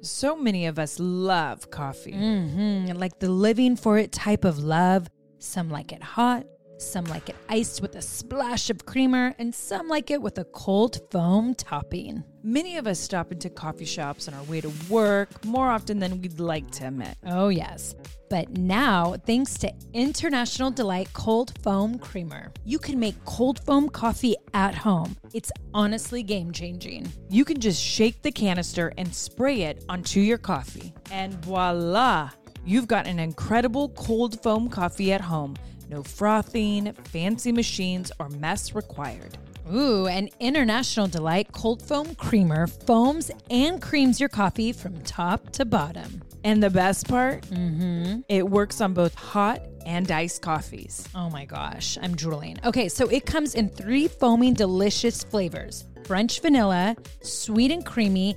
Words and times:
So 0.00 0.36
many 0.36 0.66
of 0.66 0.78
us 0.78 0.98
love 1.00 1.70
coffee. 1.70 2.12
Mm-hmm. 2.12 2.96
Like 2.96 3.18
the 3.18 3.30
living 3.30 3.76
for 3.76 3.98
it 3.98 4.12
type 4.12 4.44
of 4.44 4.58
love. 4.58 5.08
Some 5.38 5.70
like 5.70 5.92
it 5.92 6.02
hot, 6.02 6.46
some 6.78 7.04
like 7.04 7.28
it 7.28 7.36
iced 7.48 7.80
with 7.80 7.94
a 7.94 8.02
splash 8.02 8.70
of 8.70 8.84
creamer, 8.86 9.34
and 9.38 9.54
some 9.54 9.88
like 9.88 10.10
it 10.10 10.20
with 10.20 10.38
a 10.38 10.44
cold 10.44 11.00
foam 11.12 11.54
topping. 11.54 12.24
Many 12.48 12.78
of 12.78 12.86
us 12.86 12.98
stop 12.98 13.30
into 13.30 13.50
coffee 13.50 13.84
shops 13.84 14.26
on 14.26 14.32
our 14.32 14.42
way 14.44 14.62
to 14.62 14.72
work 14.88 15.44
more 15.44 15.68
often 15.68 15.98
than 15.98 16.22
we'd 16.22 16.40
like 16.40 16.70
to 16.70 16.86
admit. 16.86 17.14
Oh, 17.26 17.50
yes. 17.50 17.94
But 18.30 18.56
now, 18.56 19.16
thanks 19.26 19.58
to 19.58 19.70
International 19.92 20.70
Delight 20.70 21.12
Cold 21.12 21.52
Foam 21.62 21.98
Creamer, 21.98 22.50
you 22.64 22.78
can 22.78 22.98
make 22.98 23.22
cold 23.26 23.62
foam 23.66 23.90
coffee 23.90 24.34
at 24.54 24.74
home. 24.74 25.14
It's 25.34 25.52
honestly 25.74 26.22
game 26.22 26.50
changing. 26.50 27.12
You 27.28 27.44
can 27.44 27.60
just 27.60 27.82
shake 27.82 28.22
the 28.22 28.32
canister 28.32 28.94
and 28.96 29.14
spray 29.14 29.64
it 29.64 29.84
onto 29.90 30.20
your 30.20 30.38
coffee. 30.38 30.94
And 31.10 31.34
voila! 31.44 32.30
You've 32.64 32.88
got 32.88 33.06
an 33.06 33.18
incredible 33.18 33.90
cold 33.90 34.42
foam 34.42 34.70
coffee 34.70 35.12
at 35.12 35.20
home. 35.20 35.56
No 35.90 36.02
frothing, 36.02 36.94
fancy 37.12 37.52
machines, 37.52 38.10
or 38.18 38.30
mess 38.30 38.74
required. 38.74 39.36
Ooh, 39.72 40.06
an 40.06 40.30
International 40.40 41.06
Delight 41.06 41.52
Cold 41.52 41.82
Foam 41.82 42.14
Creamer 42.14 42.66
foams 42.66 43.30
and 43.50 43.82
creams 43.82 44.18
your 44.18 44.28
coffee 44.30 44.72
from 44.72 44.98
top 45.02 45.50
to 45.50 45.64
bottom. 45.64 46.22
And 46.44 46.62
the 46.62 46.70
best 46.70 47.06
part, 47.08 47.42
Mm-hmm. 47.48 48.20
it 48.28 48.48
works 48.48 48.80
on 48.80 48.94
both 48.94 49.14
hot 49.14 49.60
and 49.84 50.10
iced 50.10 50.40
coffees. 50.42 51.06
Oh 51.14 51.28
my 51.30 51.44
gosh, 51.44 51.98
I'm 52.00 52.14
drooling. 52.16 52.56
Okay, 52.64 52.88
so 52.88 53.08
it 53.08 53.26
comes 53.26 53.54
in 53.54 53.68
three 53.68 54.08
foaming, 54.08 54.54
delicious 54.54 55.22
flavors 55.24 55.84
French 56.04 56.40
vanilla, 56.40 56.96
sweet 57.22 57.70
and 57.70 57.84
creamy, 57.84 58.36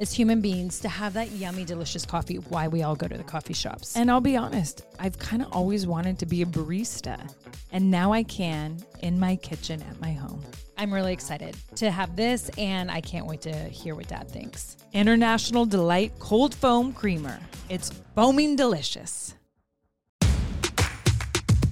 as 0.00 0.12
human 0.12 0.40
beings, 0.40 0.80
to 0.80 0.88
have 0.88 1.14
that 1.14 1.30
yummy, 1.32 1.64
delicious 1.64 2.04
coffee. 2.04 2.36
Why 2.36 2.68
we 2.68 2.82
all 2.82 2.96
go 2.96 3.08
to 3.08 3.16
the 3.16 3.24
coffee 3.24 3.54
shops. 3.54 3.96
And 3.96 4.10
I'll 4.10 4.20
be 4.20 4.36
honest, 4.36 4.82
I've 4.98 5.18
kind 5.18 5.42
of 5.42 5.52
always 5.52 5.86
wanted 5.86 6.18
to 6.20 6.26
be 6.26 6.42
a 6.42 6.46
barista. 6.46 7.32
And 7.72 7.90
now 7.90 8.12
I 8.12 8.22
can 8.22 8.78
in 9.00 9.18
my 9.18 9.36
kitchen 9.36 9.82
at 9.88 10.00
my 10.00 10.12
home. 10.12 10.42
I'm 10.78 10.92
really 10.92 11.12
excited 11.12 11.56
to 11.76 11.90
have 11.90 12.16
this, 12.16 12.50
and 12.58 12.90
I 12.90 13.00
can't 13.00 13.26
wait 13.26 13.40
to 13.42 13.52
hear 13.54 13.94
what 13.94 14.08
Dad 14.08 14.30
thinks. 14.30 14.76
International 14.92 15.64
Delight 15.64 16.12
Cold 16.18 16.54
Foam 16.54 16.92
Creamer. 16.92 17.40
It's 17.70 17.90
foaming 18.14 18.56
delicious. 18.56 19.34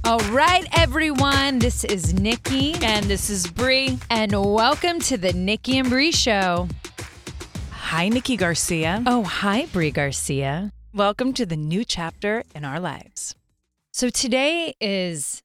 All 0.07 0.19
right, 0.31 0.67
everyone, 0.79 1.59
this 1.61 1.83
is 1.85 2.13
Nikki, 2.13 2.75
And 2.83 3.07
this 3.07 3.31
is 3.31 3.47
Brie. 3.47 3.99
and 4.11 4.33
welcome 4.33 5.01
to 5.01 5.17
the 5.17 5.33
Nikki 5.33 5.79
and 5.79 5.89
Brie 5.89 6.13
Show. 6.13 6.69
Hi, 7.85 8.09
Nikki 8.09 8.37
Garcia. 8.37 9.03
Oh, 9.07 9.23
hi, 9.25 9.67
Brie 9.73 9.91
Garcia. 9.91 10.73
Welcome 10.95 11.33
to 11.35 11.47
the 11.47 11.57
new 11.57 11.85
chapter 11.85 12.43
in 12.55 12.65
our 12.65 12.81
lives. 12.81 13.35
So 13.93 14.09
today 14.11 14.75
is 14.81 15.43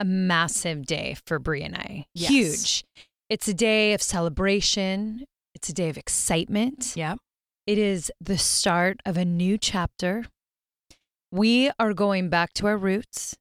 a 0.00 0.04
massive 0.04 0.86
day 0.86 1.16
for 1.26 1.38
Brie 1.38 1.62
and 1.62 1.76
I. 1.76 2.06
Yes. 2.14 2.30
Huge. 2.30 2.84
It's 3.28 3.46
a 3.46 3.54
day 3.54 3.92
of 3.92 4.02
celebration. 4.02 5.24
It's 5.54 5.68
a 5.68 5.72
day 5.72 5.88
of 5.90 5.96
excitement. 5.96 6.94
Yeah. 6.96 7.16
It 7.66 7.78
is 7.78 8.10
the 8.20 8.38
start 8.38 8.98
of 9.06 9.16
a 9.16 9.24
new 9.24 9.58
chapter. 9.58 10.24
We 11.30 11.70
are 11.78 11.92
going 11.94 12.30
back 12.30 12.52
to 12.54 12.66
our 12.66 12.76
roots. 12.76 13.36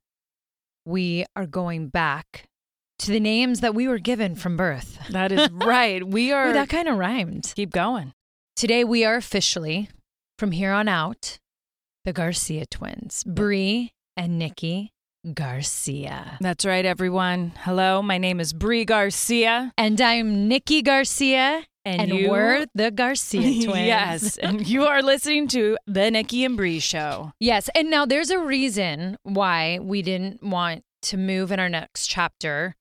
We 0.86 1.26
are 1.36 1.48
going 1.48 1.88
back 1.88 2.46
to 3.00 3.12
the 3.12 3.20
names 3.20 3.62
that 3.62 3.74
we 3.74 3.88
were 3.88 3.98
given 3.98 4.36
from 4.36 4.56
birth. 4.58 5.00
That 5.10 5.32
is 5.32 5.50
right. 5.52 6.06
We 6.06 6.32
Ooh, 6.32 6.36
are. 6.36 6.54
that 6.54 6.70
kind 6.70 6.88
of 6.88 6.98
rhymed. 6.98 7.54
keep 7.56 7.72
going. 7.72 8.14
Today 8.62 8.84
we 8.84 9.04
are 9.06 9.16
officially, 9.16 9.90
from 10.38 10.52
here 10.52 10.72
on 10.72 10.88
out, 10.88 11.40
the 12.06 12.14
Garcia 12.14 12.68
twins, 12.68 13.24
Brie 13.24 13.92
and 14.16 14.38
Nikki 14.38 14.92
Garcia. 15.34 16.38
That's 16.40 16.64
right, 16.64 16.86
everyone. 16.86 17.54
Hello, 17.58 18.04
my 18.04 18.20
name 18.20 18.40
is 18.40 18.54
Brie 18.54 18.86
Garcia. 18.86 19.72
And 19.80 20.00
I'm 20.00 20.48
Nikki 20.48 20.84
Garcia, 20.84 21.66
And, 21.86 22.02
and, 22.02 22.12
you- 22.12 22.30
we're 22.30 22.68
the 22.76 22.92
Garcia 22.92 23.42
twins. 23.66 23.88
yes. 23.88 24.38
And 24.38 24.68
you 24.68 24.86
are 24.86 25.02
listening 25.02 25.48
to 25.48 25.76
the 25.88 26.12
Nikki 26.12 26.46
and 26.46 26.56
Brie 26.56 26.78
show. 26.80 27.32
Yes. 27.40 27.68
And 27.74 27.90
now 27.90 28.06
there's 28.06 28.30
a 28.30 28.38
reason 28.38 29.18
why 29.24 29.80
we 29.82 30.04
didn't 30.04 30.44
want 30.44 30.84
to 31.02 31.18
move 31.18 31.52
in 31.52 31.60
our 31.60 31.68
next 31.70 32.06
chapter 32.06 32.76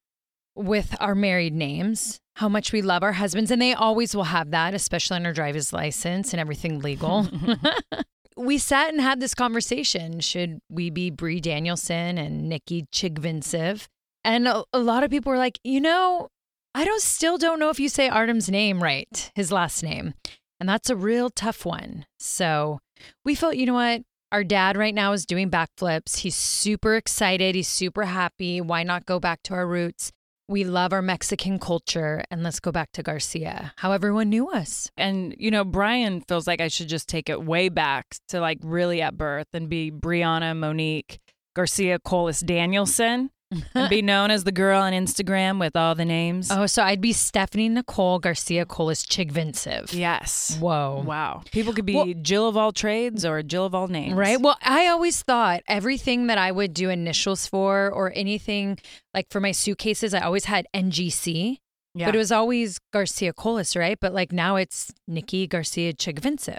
with 0.54 0.94
our 1.00 1.14
married 1.14 1.54
names, 1.54 2.20
how 2.40 2.48
much 2.48 2.72
we 2.72 2.80
love 2.80 3.02
our 3.02 3.12
husbands. 3.12 3.50
And 3.50 3.60
they 3.60 3.74
always 3.74 4.16
will 4.16 4.24
have 4.24 4.50
that, 4.52 4.72
especially 4.72 5.16
on 5.16 5.26
our 5.26 5.32
driver's 5.34 5.74
license 5.74 6.32
and 6.32 6.40
everything 6.40 6.80
legal. 6.80 7.28
we 8.36 8.56
sat 8.56 8.88
and 8.88 8.98
had 8.98 9.20
this 9.20 9.34
conversation. 9.34 10.20
Should 10.20 10.60
we 10.70 10.88
be 10.88 11.10
Brie 11.10 11.42
Danielson 11.42 12.16
and 12.16 12.48
Nikki 12.48 12.86
Chigvintsev? 12.94 13.86
And 14.24 14.48
a, 14.48 14.64
a 14.72 14.78
lot 14.78 15.04
of 15.04 15.10
people 15.10 15.30
were 15.30 15.36
like, 15.36 15.58
you 15.64 15.82
know, 15.82 16.28
I 16.74 16.86
don't 16.86 17.02
still 17.02 17.36
don't 17.36 17.60
know 17.60 17.68
if 17.68 17.78
you 17.78 17.90
say 17.90 18.08
Artem's 18.08 18.48
name 18.48 18.82
right, 18.82 19.30
his 19.34 19.52
last 19.52 19.82
name. 19.82 20.14
And 20.58 20.66
that's 20.66 20.88
a 20.88 20.96
real 20.96 21.28
tough 21.28 21.66
one. 21.66 22.06
So 22.18 22.80
we 23.22 23.34
felt, 23.34 23.56
you 23.56 23.66
know 23.66 23.74
what? 23.74 24.00
Our 24.32 24.44
dad 24.44 24.78
right 24.78 24.94
now 24.94 25.12
is 25.12 25.26
doing 25.26 25.50
backflips. 25.50 26.18
He's 26.18 26.36
super 26.36 26.96
excited. 26.96 27.54
He's 27.54 27.68
super 27.68 28.04
happy. 28.04 28.62
Why 28.62 28.82
not 28.82 29.04
go 29.04 29.20
back 29.20 29.42
to 29.44 29.54
our 29.54 29.66
roots? 29.66 30.10
We 30.50 30.64
love 30.64 30.92
our 30.92 31.00
Mexican 31.00 31.60
culture 31.60 32.24
and 32.28 32.42
let's 32.42 32.58
go 32.58 32.72
back 32.72 32.90
to 32.94 33.04
Garcia, 33.04 33.72
how 33.76 33.92
everyone 33.92 34.30
knew 34.30 34.50
us. 34.50 34.90
And, 34.96 35.32
you 35.38 35.48
know, 35.48 35.62
Bryan 35.62 36.22
feels 36.22 36.48
like 36.48 36.60
I 36.60 36.66
should 36.66 36.88
just 36.88 37.08
take 37.08 37.28
it 37.28 37.44
way 37.44 37.68
back 37.68 38.16
to 38.30 38.40
like 38.40 38.58
really 38.64 39.00
at 39.00 39.16
birth 39.16 39.46
and 39.52 39.68
be 39.68 39.92
Brianna 39.92 40.56
Monique 40.56 41.20
Garcia 41.54 42.00
Colace 42.00 42.40
Danielson. 42.40 43.30
And 43.74 43.90
be 43.90 44.02
known 44.10 44.30
as 44.30 44.44
the 44.44 44.52
girl 44.52 44.80
on 44.80 44.92
Instagram 44.92 45.58
with 45.58 45.74
all 45.76 45.94
the 45.94 46.04
names. 46.04 46.50
Oh, 46.50 46.66
so 46.66 46.82
I'd 46.82 47.00
be 47.00 47.12
Stephanie 47.12 47.68
Nicole 47.68 48.18
Garcia 48.18 48.64
Colace 48.64 49.04
Chigvintsev. 49.04 49.92
Yes. 49.92 50.56
Whoa. 50.60 51.02
Wow. 51.04 51.42
People 51.50 51.72
could 51.72 51.84
be 51.86 51.94
Well- 51.94 52.12
Jill 52.22 52.48
of 52.48 52.56
all 52.56 52.72
trades 52.72 53.24
or 53.24 53.42
Jill 53.42 53.64
of 53.66 53.74
all 53.74 53.88
names. 53.88 54.14
Right. 54.14 54.40
Well, 54.40 54.56
I 54.62 54.86
always 54.86 55.22
thought 55.22 55.62
everything 55.66 56.28
that 56.28 56.38
I 56.38 56.52
would 56.52 56.72
do 56.74 56.90
initials 56.90 57.46
for 57.46 57.90
or 57.90 58.12
anything 58.14 58.78
like 59.14 59.26
for 59.30 59.40
my 59.40 59.52
suitcases, 59.52 60.14
I 60.14 60.20
always 60.20 60.44
had 60.44 60.66
NGC, 60.74 61.58
Yeah. 61.94 62.06
but 62.06 62.14
it 62.14 62.18
was 62.18 62.30
always 62.30 62.78
Garcia 62.92 63.32
Colace, 63.32 63.74
right? 63.74 63.98
But 64.00 64.12
like 64.14 64.32
now 64.32 64.56
it's 64.56 64.92
Nikki 65.08 65.46
Garcia 65.46 65.92
Chigvintsev. 65.92 66.58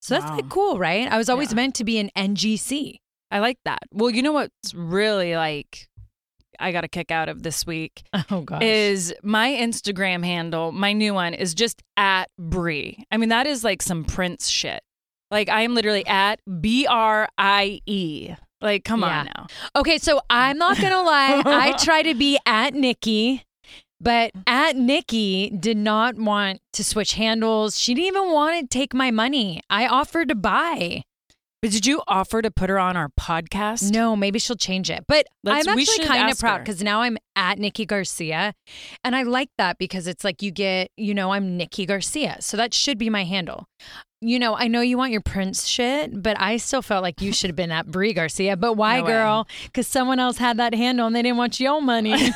So 0.00 0.14
that's 0.18 0.28
like 0.32 0.48
cool, 0.48 0.78
right? 0.80 1.06
I 1.10 1.16
was 1.16 1.28
always 1.28 1.50
Yeah. 1.52 1.56
meant 1.56 1.76
to 1.76 1.84
be 1.84 1.98
an 1.98 2.10
NGC. 2.16 2.98
I 3.30 3.38
like 3.38 3.58
that. 3.64 3.78
Well, 3.92 4.10
you 4.10 4.20
know 4.20 4.32
what's 4.32 4.74
really 4.74 5.36
like 5.36 5.88
I 6.62 6.72
got 6.72 6.84
a 6.84 6.88
kick 6.88 7.10
out 7.10 7.28
of 7.28 7.42
this 7.42 7.66
week 7.66 8.02
Oh 8.30 8.40
gosh. 8.42 8.62
is 8.62 9.12
my 9.22 9.48
Instagram 9.50 10.24
handle, 10.24 10.72
my 10.72 10.92
new 10.92 11.12
one 11.14 11.34
is 11.34 11.54
just 11.54 11.82
at 11.96 12.30
Brie. 12.38 13.04
I 13.10 13.16
mean, 13.16 13.28
that 13.30 13.46
is 13.46 13.64
like 13.64 13.82
some 13.82 14.04
Prince 14.04 14.48
shit. 14.48 14.82
Like 15.30 15.48
I 15.48 15.62
am 15.62 15.74
literally 15.74 16.06
at 16.06 16.40
B 16.60 16.86
R 16.86 17.28
I 17.38 17.80
E. 17.86 18.34
Like, 18.60 18.84
come 18.84 19.02
on 19.02 19.26
now. 19.26 19.46
Okay, 19.74 19.98
so 19.98 20.20
I'm 20.30 20.56
not 20.56 20.78
gonna 20.80 21.02
lie. 21.02 21.42
I 21.44 21.72
try 21.82 22.02
to 22.02 22.14
be 22.14 22.38
at 22.46 22.74
Nikki, 22.74 23.44
but 24.00 24.30
at 24.46 24.76
Nikki 24.76 25.50
did 25.50 25.76
not 25.76 26.14
want 26.16 26.60
to 26.74 26.84
switch 26.84 27.14
handles. 27.14 27.76
She 27.78 27.92
didn't 27.94 28.06
even 28.06 28.30
want 28.30 28.60
to 28.60 28.66
take 28.68 28.94
my 28.94 29.10
money. 29.10 29.62
I 29.68 29.88
offered 29.88 30.28
to 30.28 30.36
buy. 30.36 31.02
But 31.62 31.70
did 31.70 31.86
you 31.86 32.02
offer 32.08 32.42
to 32.42 32.50
put 32.50 32.68
her 32.70 32.78
on 32.80 32.96
our 32.96 33.08
podcast? 33.08 33.92
No, 33.92 34.16
maybe 34.16 34.40
she'll 34.40 34.56
change 34.56 34.90
it. 34.90 35.04
But 35.06 35.26
Let's- 35.44 35.66
I'm 35.68 35.78
actually 35.78 36.04
kind 36.06 36.28
of 36.28 36.38
proud 36.38 36.58
because 36.58 36.82
now 36.82 37.02
I'm 37.02 37.16
at 37.36 37.58
Nikki 37.60 37.86
Garcia. 37.86 38.52
And 39.04 39.14
I 39.14 39.22
like 39.22 39.48
that 39.58 39.78
because 39.78 40.08
it's 40.08 40.24
like 40.24 40.42
you 40.42 40.50
get, 40.50 40.90
you 40.96 41.14
know, 41.14 41.32
I'm 41.32 41.56
Nikki 41.56 41.86
Garcia. 41.86 42.38
So 42.40 42.56
that 42.56 42.74
should 42.74 42.98
be 42.98 43.08
my 43.08 43.22
handle. 43.22 43.68
You 44.20 44.38
know, 44.40 44.56
I 44.56 44.66
know 44.68 44.80
you 44.80 44.98
want 44.98 45.12
your 45.12 45.20
Prince 45.20 45.66
shit, 45.66 46.22
but 46.22 46.40
I 46.40 46.56
still 46.56 46.82
felt 46.82 47.02
like 47.02 47.20
you 47.20 47.32
should 47.32 47.48
have 47.50 47.56
been 47.56 47.72
at 47.72 47.86
Brie 47.86 48.12
Garcia. 48.12 48.56
But 48.56 48.74
why, 48.74 48.98
No 49.00 49.06
girl? 49.06 49.48
Because 49.64 49.86
someone 49.86 50.18
else 50.18 50.38
had 50.38 50.56
that 50.58 50.74
handle 50.74 51.06
and 51.06 51.14
they 51.14 51.22
didn't 51.22 51.38
want 51.38 51.60
your 51.60 51.80
money. 51.80 52.14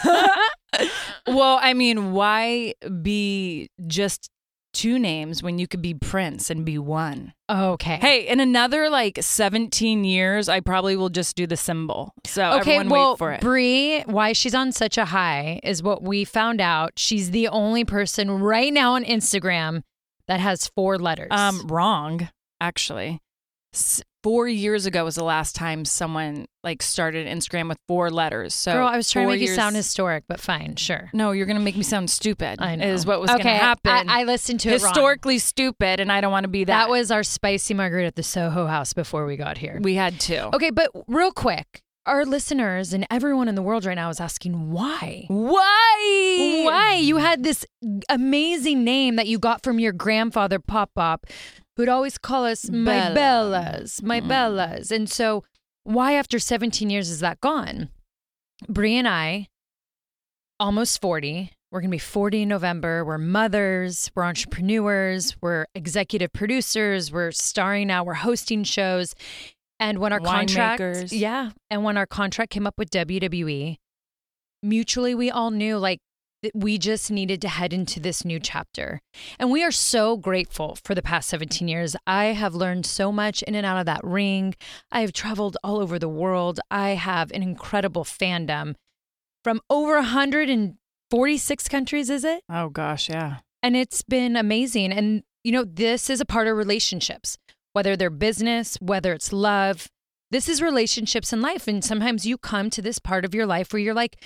Well, 1.27 1.59
I 1.61 1.73
mean, 1.75 2.13
why 2.13 2.75
be 3.03 3.71
just 3.87 4.31
two 4.77 4.99
names 4.99 5.43
when 5.43 5.59
you 5.59 5.67
could 5.67 5.81
be 5.83 5.95
Prince 5.95 6.51
and 6.51 6.65
be 6.65 6.79
one? 6.79 7.33
okay. 7.49 7.97
Hey, 8.01 8.27
in 8.27 8.41
another 8.41 8.91
like 8.91 9.19
17 9.23 10.05
years, 10.05 10.49
I 10.49 10.61
probably 10.61 10.97
will 10.97 11.09
just 11.11 11.37
do 11.37 11.47
the 11.47 11.57
symbol. 11.57 12.13
So 12.25 12.43
Okay, 12.61 12.77
everyone 12.77 12.89
well, 12.89 13.11
wait 13.13 13.19
for 13.19 13.33
it. 13.33 13.41
Brie, 13.41 14.01
why 14.03 14.33
she's 14.33 14.55
on 14.55 14.73
such 14.73 14.99
a 14.99 15.05
high 15.07 15.61
is 15.63 15.83
what 15.83 16.03
we 16.03 16.25
found 16.25 16.61
out. 16.61 16.93
She's 16.97 17.31
the 17.31 17.49
only 17.49 17.85
person 17.85 18.31
right 18.31 18.73
now 18.73 18.95
on 18.95 19.05
Instagram 19.05 19.83
that 20.29 20.41
has 20.41 20.67
four 20.75 20.99
letters. 20.99 21.29
um, 21.31 21.67
wrong, 21.69 22.29
actually. 22.61 23.21
S- 23.73 24.03
four 24.27 24.49
years 24.49 24.87
ago 24.87 25.05
was 25.05 25.15
the 25.15 25.23
last 25.23 25.55
time 25.55 25.85
someone 25.85 26.47
like 26.65 26.83
started 26.83 27.29
Instagram 27.29 27.69
with 27.69 27.79
four 27.87 28.11
letters. 28.11 28.55
So 28.55 28.73
Girl, 28.73 28.89
I 28.89 28.97
was 28.97 29.09
trying 29.09 29.29
to 29.29 29.35
make 29.35 29.41
you 29.41 29.55
sound 29.55 29.77
historic, 29.77 30.25
but 30.27 30.41
fine, 30.41 30.75
sure. 30.75 31.11
No, 31.13 31.31
you're 31.31 31.47
gonna 31.47 31.61
make 31.61 31.77
me 31.77 31.85
sound 31.85 32.11
stupid. 32.11 32.61
I 32.61 32.75
know. 32.75 32.89
Is 32.89 33.07
what 33.07 33.21
was 33.21 33.31
okay, 33.31 33.45
gonna 33.45 33.57
happen. 33.59 34.11
I, 34.11 34.23
I 34.23 34.25
listened 34.25 34.59
to. 34.61 34.71
Historically 34.71 35.39
stupid, 35.39 36.01
and 36.01 36.11
I 36.11 36.21
don't 36.21 36.33
want 36.33 36.43
to 36.43 36.49
be 36.49 36.65
that. 36.65 36.87
That 36.87 36.91
was 36.91 37.13
our 37.13 37.23
spicy 37.23 37.73
margarita 37.73 38.09
at 38.09 38.17
the 38.17 38.25
Soho 38.25 38.67
House 38.67 38.93
before 38.93 39.27
we 39.27 39.37
got 39.37 39.59
here. 39.59 39.79
we 39.81 39.95
had 39.95 40.19
two. 40.19 40.51
Okay, 40.55 40.71
but 40.71 40.91
real 41.07 41.31
quick, 41.31 41.85
our 42.05 42.25
listeners 42.25 42.93
and 42.93 43.07
everyone 43.11 43.47
in 43.47 43.55
the 43.55 43.63
world 43.63 43.85
right 43.85 43.95
now 43.95 44.09
is 44.09 44.21
asking 44.21 44.73
why. 44.73 45.27
Why? 45.29 46.63
Why 46.65 46.95
you 47.01 47.19
had 47.19 47.45
this 47.45 47.65
amazing 48.09 48.83
name 48.83 49.15
that 49.17 49.29
you 49.29 49.39
got 49.39 49.63
from 49.63 49.79
your 49.79 49.93
grandfather 49.93 50.59
Pop 50.59 50.91
Pop, 50.97 51.27
who'd 51.77 51.89
always 51.89 52.19
call 52.19 52.45
us 52.45 52.69
my 52.71 53.13
Bella. 53.13 53.15
Bellas, 53.15 54.03
my 54.03 54.21
Mm. 54.21 54.29
Bellas, 54.29 54.91
and 54.91 55.09
so 55.11 55.45
why 55.85 56.13
after 56.15 56.39
17 56.39 56.91
years 56.91 57.11
is 57.11 57.21
that 57.21 57.41
gone? 57.41 57.91
Brie 58.69 58.97
and 58.97 59.07
I, 59.09 59.49
almost 60.59 61.01
40. 61.01 61.53
We're 61.71 61.81
gonna 61.81 61.91
be 61.91 61.99
40 61.99 62.43
in 62.43 62.49
November. 62.49 63.05
We're 63.05 63.19
mothers. 63.19 64.11
We're 64.15 64.25
entrepreneurs. 64.25 65.37
We're 65.43 65.67
executive 65.75 66.33
producers. 66.33 67.13
We're 67.13 67.33
starring 67.33 67.89
now. 67.89 68.05
We're 68.05 68.15
hosting 68.15 68.65
shows. 68.65 69.15
And 69.79 69.99
when 69.99 70.13
our 70.13 70.21
contract, 70.21 71.13
yeah, 71.13 71.51
and 71.69 71.85
when 71.85 71.99
our 71.99 72.07
contract 72.07 72.51
came 72.51 72.67
up 72.67 72.79
with 72.79 72.89
WWE, 72.91 73.77
mutually 74.63 75.15
we 75.15 75.31
all 75.31 75.51
knew 75.51 75.77
like 75.77 75.99
we 76.55 76.79
just 76.79 77.11
needed 77.11 77.41
to 77.43 77.49
head 77.49 77.73
into 77.73 78.01
this 78.01 78.25
new 78.25 78.41
chapter. 78.41 79.01
And 79.39 79.51
we 79.51 79.63
are 79.63 79.71
so 79.71 80.17
grateful 80.17 80.79
for 80.85 80.95
the 80.95 81.03
past 81.03 81.29
17 81.29 81.69
years. 81.69 81.97
I 82.07 82.27
have 82.27 82.55
learned 82.55 82.87
so 82.87 83.11
much 83.13 83.43
in 83.43 83.55
and 83.55 83.67
out 83.67 83.79
of 83.79 83.87
that 83.87 84.05
ring. 84.05 84.55
I 84.91 85.01
have 85.01 85.13
traveled 85.13 85.57
all 85.63 85.79
over 85.79 85.99
the 85.99 86.09
world. 86.09 86.61
I 86.71 86.91
have 86.91 87.31
an 87.33 87.43
incredible 87.43 88.05
fandom 88.05 88.75
from 89.45 89.61
over 89.71 89.95
146 89.95 91.69
countries, 91.69 92.11
is 92.11 92.25
it? 92.25 92.43
Oh 92.49 92.69
gosh, 92.69 93.09
yeah. 93.09 93.39
And 93.63 93.77
it's 93.77 94.03
been 94.03 94.37
amazing. 94.37 94.93
And, 94.93 95.23
you 95.45 95.53
know, 95.53 95.65
this 95.65 96.11
is 96.11 96.21
a 96.21 96.25
part 96.25 96.49
of 96.49 96.57
relationships, 96.57 97.39
whether 97.73 97.97
they're 97.97 98.11
business, 98.11 98.77
whether 98.81 99.13
it's 99.13 99.33
love. 99.33 99.89
This 100.31 100.49
is 100.49 100.61
relationships 100.61 101.33
in 101.33 101.41
life. 101.41 101.69
And 101.69 101.85
sometimes 101.85 102.27
you 102.27 102.39
come 102.39 102.71
to 102.71 102.83
this 102.83 102.99
part 102.99 103.25
of 103.25 103.35
your 103.35 103.47
life 103.47 103.73
where 103.73 103.81
you're 103.81 103.95
like, 103.95 104.17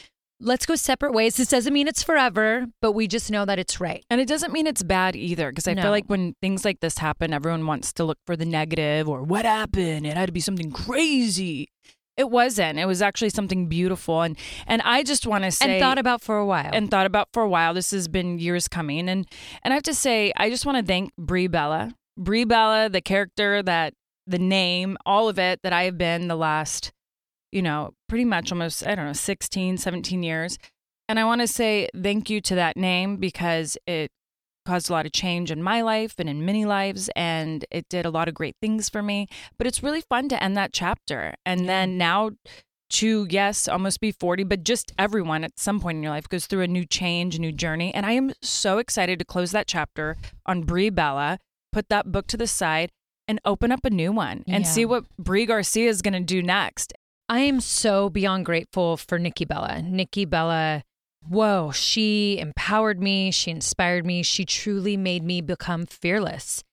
let's 0.41 0.67
go 0.67 0.75
separate 0.75 1.13
ways. 1.13 1.37
This 1.37 1.49
doesn't 1.49 1.73
mean 1.73 1.87
it's 1.89 2.03
forever, 2.03 2.67
but 2.81 2.93
we 2.93 3.07
just 3.07 3.31
know 3.31 3.45
that 3.45 3.59
it's 3.59 3.81
right. 3.81 4.05
And 4.11 4.21
it 4.21 4.27
doesn't 4.29 4.53
mean 4.53 4.67
it's 4.67 4.83
bad 4.83 5.15
either, 5.17 5.51
because 5.51 5.69
I 5.69 5.75
No. 5.75 5.83
feel 5.83 5.91
like 5.91 6.07
when 6.07 6.35
things 6.41 6.65
like 6.65 6.81
this 6.81 6.99
happen, 6.99 7.33
everyone 7.33 7.67
wants 7.67 7.93
to 7.95 8.05
look 8.05 8.19
for 8.27 8.37
the 8.37 8.45
negative 8.47 9.09
or 9.09 9.23
what 9.23 9.45
happened. 9.45 10.07
It 10.07 10.17
had 10.17 10.27
to 10.27 10.33
be 10.33 10.41
something 10.41 10.71
crazy. 10.73 11.69
It 12.17 12.31
wasn't. 12.31 12.79
It 12.79 12.85
was 12.87 13.01
actually 13.01 13.31
something 13.31 13.67
beautiful, 13.67 14.21
and 14.21 14.37
and 14.67 14.83
I 14.83 15.03
just 15.05 15.27
want 15.27 15.45
to 15.45 15.51
say 15.51 15.73
and 15.77 15.81
thought 15.81 15.97
about 15.97 16.21
for 16.21 16.37
a 16.37 16.45
while. 16.45 16.69
and 16.73 16.91
thought 16.91 17.07
about 17.07 17.29
for 17.33 17.43
a 17.43 17.49
while. 17.49 17.73
This 17.73 17.93
has 17.93 18.09
been 18.09 18.39
years 18.39 18.69
coming, 18.69 19.09
and 19.09 19.27
and 19.63 19.73
I 19.73 19.75
have 19.77 19.85
to 19.85 19.95
say, 19.95 20.31
I 20.37 20.51
just 20.51 20.67
want 20.67 20.77
to 20.79 20.85
thank 20.85 21.15
Brie 21.17 21.47
Bella, 21.47 21.95
Brie 22.19 22.45
Bella, 22.45 22.91
the 22.91 23.01
character 23.01 23.63
that 23.63 23.95
the 24.27 24.39
name, 24.39 24.99
all 25.07 25.31
of 25.31 25.39
it 25.39 25.61
that 25.63 25.73
I 25.73 25.85
have 25.85 25.97
been 25.97 26.29
the 26.29 26.37
last, 26.37 26.93
you 27.53 27.63
know, 27.63 27.95
pretty 28.11 28.25
much 28.25 28.51
almost 28.53 28.87
I 28.87 28.95
don't 28.97 29.07
know, 29.07 29.13
16, 29.13 29.79
17 29.79 30.23
years. 30.23 30.59
And 31.09 31.19
I 31.19 31.25
want 31.25 31.41
to 31.41 31.47
say 31.47 31.89
thank 31.97 32.29
you 32.29 32.41
to 32.43 32.55
that 32.57 32.77
name 32.77 33.17
because 33.17 33.79
it 33.87 34.11
caused 34.67 34.91
a 34.91 34.93
lot 34.93 35.07
of 35.07 35.13
change 35.13 35.51
in 35.51 35.63
my 35.63 35.81
life 35.81 36.15
and 36.19 36.29
in 36.29 36.45
many 36.45 36.65
lives 36.65 37.09
and 37.17 37.65
it 37.71 37.89
did 37.89 38.05
a 38.05 38.11
lot 38.11 38.29
of 38.29 38.35
great 38.35 38.55
things 38.61 38.91
for 38.91 39.03
me 39.03 39.27
but 39.57 39.67
it's 39.67 39.83
really 39.83 40.03
fun 40.03 40.29
to 40.29 40.41
end 40.45 40.55
that 40.55 40.71
chapter 40.73 41.35
and 41.47 41.67
then 41.67 41.97
now 41.97 42.31
to 42.91 43.27
yes 43.31 43.67
almost 43.67 44.01
be 44.01 44.13
40 44.13 44.45
but 44.45 44.63
just 44.63 44.93
everyone 44.99 45.45
at 45.45 45.59
some 45.59 45.81
point 45.81 45.97
in 45.97 46.03
your 46.03 46.13
life 46.13 46.29
goes 46.29 46.47
through 46.47 46.61
a 46.61 46.69
new 46.69 46.85
change 46.85 47.37
a 47.37 47.41
new 47.41 47.51
journey 47.53 47.93
and 47.95 48.05
i 48.05 48.13
am 48.13 48.33
so 48.43 48.77
excited 48.77 49.19
to 49.19 49.25
close 49.25 49.51
that 49.53 49.67
chapter 49.67 50.17
on 50.45 50.63
brie 50.63 50.91
bella 50.91 51.39
put 51.73 51.89
that 51.89 52.13
book 52.13 52.27
to 52.27 52.37
the 52.37 52.47
side 52.47 52.91
and 53.27 53.41
open 53.47 53.73
up 53.73 53.85
a 53.85 53.91
new 53.91 54.13
one 54.13 54.45
and 54.47 54.65
Yeah. 54.65 54.71
see 54.71 54.85
what 54.85 55.05
brie 55.19 55.47
garcia 55.47 55.89
is 55.89 56.03
going 56.03 56.15
to 56.15 56.21
do 56.21 56.43
next 56.43 56.93
I 57.31 57.43
am 57.43 57.61
so 57.61 58.11
beyond 58.11 58.45
grateful 58.45 58.97
for 58.97 59.17
Nikki 59.17 59.45
Bella. 59.45 59.83
Nikki 59.83 60.25
Bella, 60.25 60.83
whoa, 61.29 61.71
she 61.71 62.41
empowered 62.41 63.01
me. 63.01 63.31
She 63.31 63.53
inspired 63.53 64.05
me. 64.05 64.25
She 64.25 64.45
truly 64.45 64.97
made 64.97 65.23
me 65.23 65.41
become 65.41 65.87
fearless. 65.87 66.65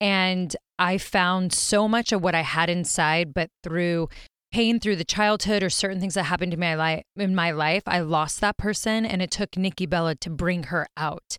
And 0.00 0.56
I 0.80 0.98
found 0.98 1.52
so 1.52 1.86
much 1.86 2.10
of 2.10 2.24
what 2.24 2.34
I 2.34 2.40
had 2.40 2.68
inside, 2.68 3.32
but 3.32 3.50
through 3.62 4.08
pain 4.50 4.80
through 4.80 4.96
the 4.96 5.04
childhood 5.04 5.62
or 5.62 5.70
certain 5.70 6.00
things 6.00 6.14
that 6.14 6.24
happened 6.24 6.50
to 6.50 6.58
my 6.58 6.74
life 6.74 7.04
in 7.14 7.36
my 7.36 7.52
life, 7.52 7.84
I 7.86 8.00
lost 8.00 8.40
that 8.40 8.56
person 8.58 9.06
and 9.06 9.22
it 9.22 9.30
took 9.30 9.56
Nikki 9.56 9.86
Bella 9.86 10.16
to 10.16 10.30
bring 10.30 10.64
her 10.64 10.88
out. 10.96 11.38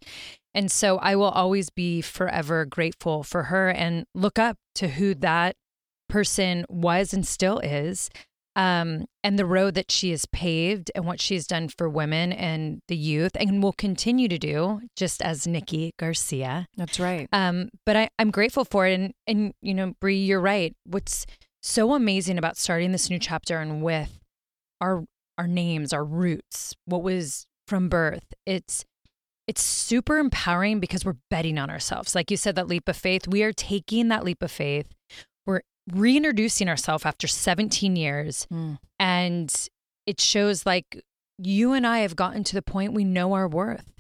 And 0.53 0.71
so 0.71 0.97
I 0.99 1.17
will 1.17 1.25
always 1.25 1.69
be 1.69 1.99
forever 1.99 2.63
grateful 2.63 3.23
for 3.23 3.43
her 3.43 3.69
and 3.69 4.05
look 4.15 4.39
up 4.39 4.55
to 4.75 4.87
who 4.87 5.13
that 5.15 5.57
person 6.07 6.65
was 6.69 7.13
and 7.13 7.27
still 7.27 7.59
is 7.59 8.09
um, 8.55 9.05
and 9.23 9.39
the 9.39 9.45
road 9.45 9.75
that 9.75 9.91
she 9.91 10.11
has 10.11 10.25
paved 10.25 10.91
and 10.93 11.05
what 11.05 11.21
she's 11.21 11.47
done 11.47 11.69
for 11.69 11.87
women 11.87 12.33
and 12.33 12.81
the 12.87 12.95
youth 12.95 13.31
and 13.39 13.63
will 13.63 13.73
continue 13.73 14.27
to 14.27 14.37
do 14.37 14.81
just 14.95 15.21
as 15.21 15.47
Nikki 15.47 15.93
Garcia. 15.97 16.67
that's 16.75 16.99
right 16.99 17.29
Um, 17.31 17.69
but 17.85 17.95
I, 17.95 18.09
I'm 18.19 18.31
grateful 18.31 18.65
for 18.65 18.85
it. 18.87 18.99
And, 18.99 19.13
and, 19.25 19.53
you 19.61 19.73
know, 19.73 19.93
Brie, 20.01 20.17
you're 20.17 20.41
right. 20.41 20.75
What's 20.85 21.25
so 21.61 21.93
amazing 21.93 22.37
about 22.37 22.57
starting 22.57 22.91
this 22.91 23.09
new 23.09 23.19
chapter 23.19 23.59
and 23.59 23.81
with 23.81 24.19
our, 24.81 25.05
our 25.37 25.47
names, 25.47 25.93
our 25.93 26.03
roots, 26.03 26.75
what 26.85 27.03
was 27.03 27.45
from 27.67 27.87
birth, 27.87 28.33
it's, 28.45 28.83
it's 29.47 29.63
super 29.63 30.17
empowering 30.17 30.79
because 30.79 31.05
we're 31.05 31.17
betting 31.29 31.57
on 31.57 31.69
ourselves. 31.69 32.15
Like 32.15 32.31
you 32.31 32.37
said, 32.37 32.55
that 32.55 32.67
leap 32.67 32.87
of 32.89 32.97
faith, 32.97 33.27
we 33.27 33.43
are 33.43 33.53
taking 33.53 34.09
that 34.09 34.23
leap 34.23 34.43
of 34.43 34.51
faith. 34.51 34.87
Reintroducing 35.91 36.69
ourselves 36.69 37.05
after 37.05 37.27
17 37.27 37.95
years 37.95 38.47
Mm. 38.51 38.77
and 38.99 39.69
it 40.05 40.21
shows 40.21 40.65
like 40.65 41.01
you 41.37 41.73
and 41.73 41.85
I 41.87 41.99
have 41.99 42.15
gotten 42.15 42.43
to 42.45 42.53
the 42.55 42.61
point 42.61 42.93
we 42.93 43.03
know 43.03 43.33
our 43.33 43.47
worth 43.47 43.91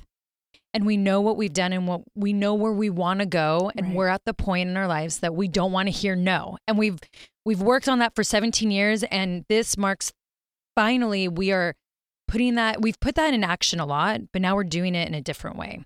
and 0.73 0.85
we 0.85 0.95
know 0.95 1.21
what 1.21 1.37
we've 1.37 1.51
done 1.53 1.73
and 1.73 1.87
what 1.87 2.01
we 2.15 2.33
know 2.33 2.53
where 2.53 2.71
we 2.71 2.89
want 2.89 3.19
to 3.19 3.25
go 3.25 3.71
and 3.75 3.87
Right. 3.87 3.95
we're 3.95 4.07
at 4.07 4.25
the 4.25 4.33
point 4.33 4.69
in 4.69 4.77
our 4.77 4.87
lives 4.87 5.19
that 5.19 5.33
we 5.35 5.47
don't 5.47 5.71
want 5.71 5.87
to 5.87 5.91
hear 5.91 6.15
no. 6.15 6.57
And 6.67 6.77
we've 6.77 6.99
we've 7.45 7.61
worked 7.61 7.89
on 7.89 7.99
that 7.99 8.13
for 8.15 8.23
17 8.23 8.69
years 8.71 9.03
and 9.03 9.43
this 9.49 9.75
marks 9.77 10.13
finally 10.75 11.27
we 11.27 11.51
are 11.51 11.73
putting 12.27 12.55
that 12.55 12.81
we've 12.81 12.99
put 12.99 13.15
that 13.15 13.33
in 13.33 13.43
action 13.43 13.79
a 13.79 13.85
lot, 13.85 14.21
but 14.31 14.41
now 14.41 14.55
we're 14.55 14.63
doing 14.63 14.93
it 14.95 15.07
in 15.07 15.13
a 15.15 15.21
different 15.21 15.57
way. 15.57 15.83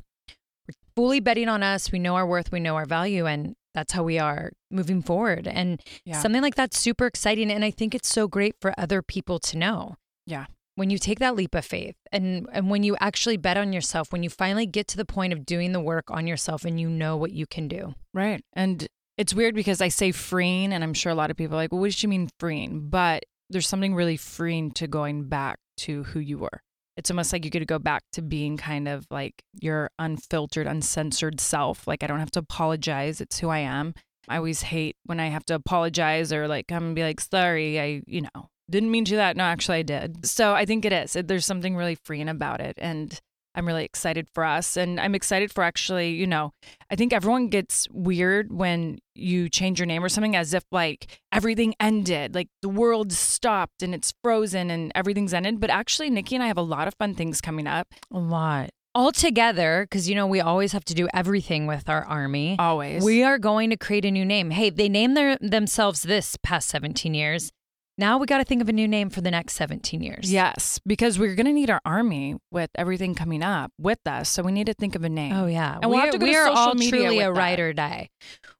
We're 0.68 0.76
fully 0.96 1.20
betting 1.22 1.48
on 1.50 1.64
us. 1.64 1.92
We 1.92 2.00
know 2.00 2.16
our 2.16 2.28
worth, 2.28 2.52
we 2.52 2.60
know 2.60 2.76
our 2.76 2.86
value 2.86 3.26
and 3.26 3.56
that's 3.76 3.94
how 3.94 4.02
we 4.04 4.18
are 4.18 4.52
moving 4.72 5.02
forward. 5.04 5.48
And 5.48 5.80
Yeah. 6.06 6.20
something 6.22 6.42
like 6.42 6.56
that's 6.56 6.80
super 6.80 7.06
exciting 7.06 7.52
and 7.52 7.64
I 7.64 7.70
think 7.72 7.94
it's 7.94 8.10
so 8.10 8.28
great 8.28 8.56
for 8.60 8.74
other 8.80 9.02
people 9.04 9.38
to 9.40 9.58
know 9.58 9.96
Yeah. 10.26 10.46
when 10.76 10.90
you 10.90 10.98
take 10.98 11.20
that 11.20 11.36
leap 11.36 11.54
of 11.54 11.66
faith 11.66 11.96
and 12.12 12.48
and 12.52 12.70
when 12.72 12.82
you 12.84 12.96
actually 13.00 13.38
bet 13.38 13.58
on 13.58 13.72
yourself 13.74 14.12
when 14.12 14.24
you 14.24 14.30
finally 14.30 14.66
get 14.66 14.88
to 14.88 14.98
the 14.98 15.06
point 15.06 15.34
of 15.34 15.46
doing 15.46 15.72
the 15.74 15.80
work 15.82 16.10
on 16.10 16.26
yourself 16.26 16.66
and 16.66 16.80
you 16.80 16.90
know 16.90 17.16
what 17.18 17.32
you 17.32 17.46
can 17.46 17.68
do 17.68 17.94
Right. 18.14 18.42
And 18.54 18.88
it's 19.18 19.34
weird 19.34 19.56
because 19.56 19.80
I 19.82 19.88
say 19.90 20.12
freeing, 20.12 20.74
and 20.74 20.84
I'm 20.84 20.94
sure 20.94 21.10
a 21.12 21.16
lot 21.16 21.32
of 21.32 21.38
people 21.38 21.56
are 21.56 21.62
like, 21.64 21.72
well, 21.72 21.80
what 21.80 21.88
does 21.88 21.96
she 21.96 22.08
mean 22.08 22.28
freeing? 22.40 22.90
But 22.90 23.24
there's 23.50 23.68
something 23.68 23.96
really 23.96 24.18
freeing 24.18 24.72
to 24.72 24.88
going 24.88 25.30
back 25.30 25.58
to 25.78 26.04
who 26.04 26.20
you 26.20 26.38
were. 26.40 26.60
It's 26.98 27.12
almost 27.12 27.34
like 27.34 27.44
you 27.44 27.52
get 27.52 27.60
to 27.60 27.66
go 27.66 27.80
back 27.80 28.04
to 28.14 28.22
being 28.22 28.58
kind 28.58 28.88
of 28.88 29.06
like 29.12 29.44
your 29.60 29.90
unfiltered, 30.00 30.68
uncensored 30.68 31.42
self. 31.42 31.88
Like, 31.88 32.04
I 32.04 32.08
don't 32.08 32.20
have 32.20 32.32
to 32.32 32.40
apologize. 32.40 33.20
It's 33.22 33.40
who 33.40 33.50
I 33.50 33.60
am. 33.60 33.94
I 34.28 34.38
always 34.38 34.64
hate 34.64 34.96
when 35.06 35.20
I 35.20 35.28
have 35.28 35.46
to 35.46 35.56
apologize 35.56 36.34
or 36.34 36.48
like 36.48 36.68
come 36.68 36.86
and 36.86 36.96
be 36.96 37.04
like, 37.04 37.22
sorry, 37.22 37.80
I, 37.80 38.02
you 38.08 38.22
know, 38.22 38.50
didn't 38.70 38.92
mean 38.92 39.06
to 39.06 39.18
that. 39.18 39.38
No, 39.38 39.44
actually, 39.44 39.80
I 39.80 39.84
did. 39.84 40.26
So 40.26 40.54
I 40.54 40.66
think 40.66 40.86
it 40.86 40.94
is. 40.94 41.14
There's 41.14 41.46
something 41.46 41.76
really 41.76 41.96
freeing 41.96 42.30
about 42.30 42.62
it. 42.62 42.76
And 42.80 43.20
I'm 43.56 43.66
really 43.66 43.86
excited 43.86 44.28
for 44.34 44.44
us. 44.44 44.76
And 44.78 45.00
I'm 45.00 45.16
excited 45.16 45.52
for 45.52 45.64
actually, 45.64 46.12
you 46.12 46.28
know, 46.28 46.52
I 46.92 46.96
think 46.96 47.14
everyone 47.14 47.48
gets 47.48 47.88
weird 47.92 48.52
when 48.52 49.00
you 49.16 49.50
change 49.50 49.80
your 49.80 49.86
name 49.86 50.04
or 50.04 50.10
something 50.10 50.36
as 50.36 50.54
if 50.54 50.64
like 50.72 51.20
everything 51.32 51.74
ended, 51.80 52.36
like 52.36 52.50
the 52.62 52.70
world 52.70 53.14
stopped 53.14 53.82
and 53.82 53.96
it's 53.96 54.14
frozen 54.24 54.70
and 54.70 54.92
everything's 54.94 55.34
ended. 55.34 55.60
But 55.60 55.70
actually, 55.70 56.10
Nikki 56.10 56.36
and 56.36 56.44
I 56.44 56.48
have 56.48 56.58
a 56.58 56.62
lot 56.62 56.88
of 56.88 56.94
fun 56.96 57.16
things 57.16 57.42
coming 57.42 57.68
up. 57.68 57.88
a 58.12 58.20
lot 58.20 58.70
all 58.96 59.12
together 59.12 59.86
because 59.90 60.08
you 60.08 60.16
know 60.16 60.26
we 60.26 60.40
always 60.40 60.72
have 60.72 60.86
to 60.86 60.94
do 60.94 61.06
everything 61.14 61.68
with 61.68 61.90
our 61.90 62.06
army 62.06 62.56
Always. 62.58 63.04
we 63.04 63.24
are 63.24 63.38
going 63.38 63.70
to 63.72 63.76
create 63.76 64.06
a 64.06 64.10
new 64.10 64.24
name 64.24 64.52
hey 64.52 64.70
they 64.70 64.88
named 64.88 65.18
their 65.18 65.38
themselves 65.42 66.04
this 66.04 66.38
past 66.42 66.70
17 66.70 67.14
years 67.14 67.52
now 67.98 68.18
we 68.18 68.26
got 68.26 68.40
to 68.40 68.44
think 68.44 68.62
of 68.62 68.70
a 68.70 68.74
new 68.74 68.88
name 68.88 69.10
for 69.10 69.22
the 69.22 69.32
next 69.32 69.54
17 69.56 70.02
years 70.02 70.32
Yes, 70.32 70.80
because 70.86 71.18
we're 71.18 71.36
going 71.36 71.46
to 71.46 71.54
need 71.54 71.70
our 71.70 71.82
army 71.86 72.36
with 72.52 72.70
everything 72.76 73.16
coming 73.16 73.42
up 73.44 73.72
with 73.80 74.00
us. 74.06 74.30
So 74.30 74.44
we 74.44 74.52
need 74.52 74.66
to 74.68 74.74
think 74.74 74.96
of 74.96 75.04
a 75.04 75.10
name. 75.10 75.34
Oh 75.34 75.46
yeah, 75.48 75.80
And 75.82 75.90
we'll 75.90 76.00
have 76.00 76.12
to 76.12 76.18
go 76.18 76.26
to 76.26 76.32
we 76.32 76.36
are 76.36 76.48
all 76.48 76.76
truly 76.76 77.20
a 77.20 77.26
that. 77.26 77.32
ride 77.40 77.60
or 77.60 77.74
die. 77.74 78.10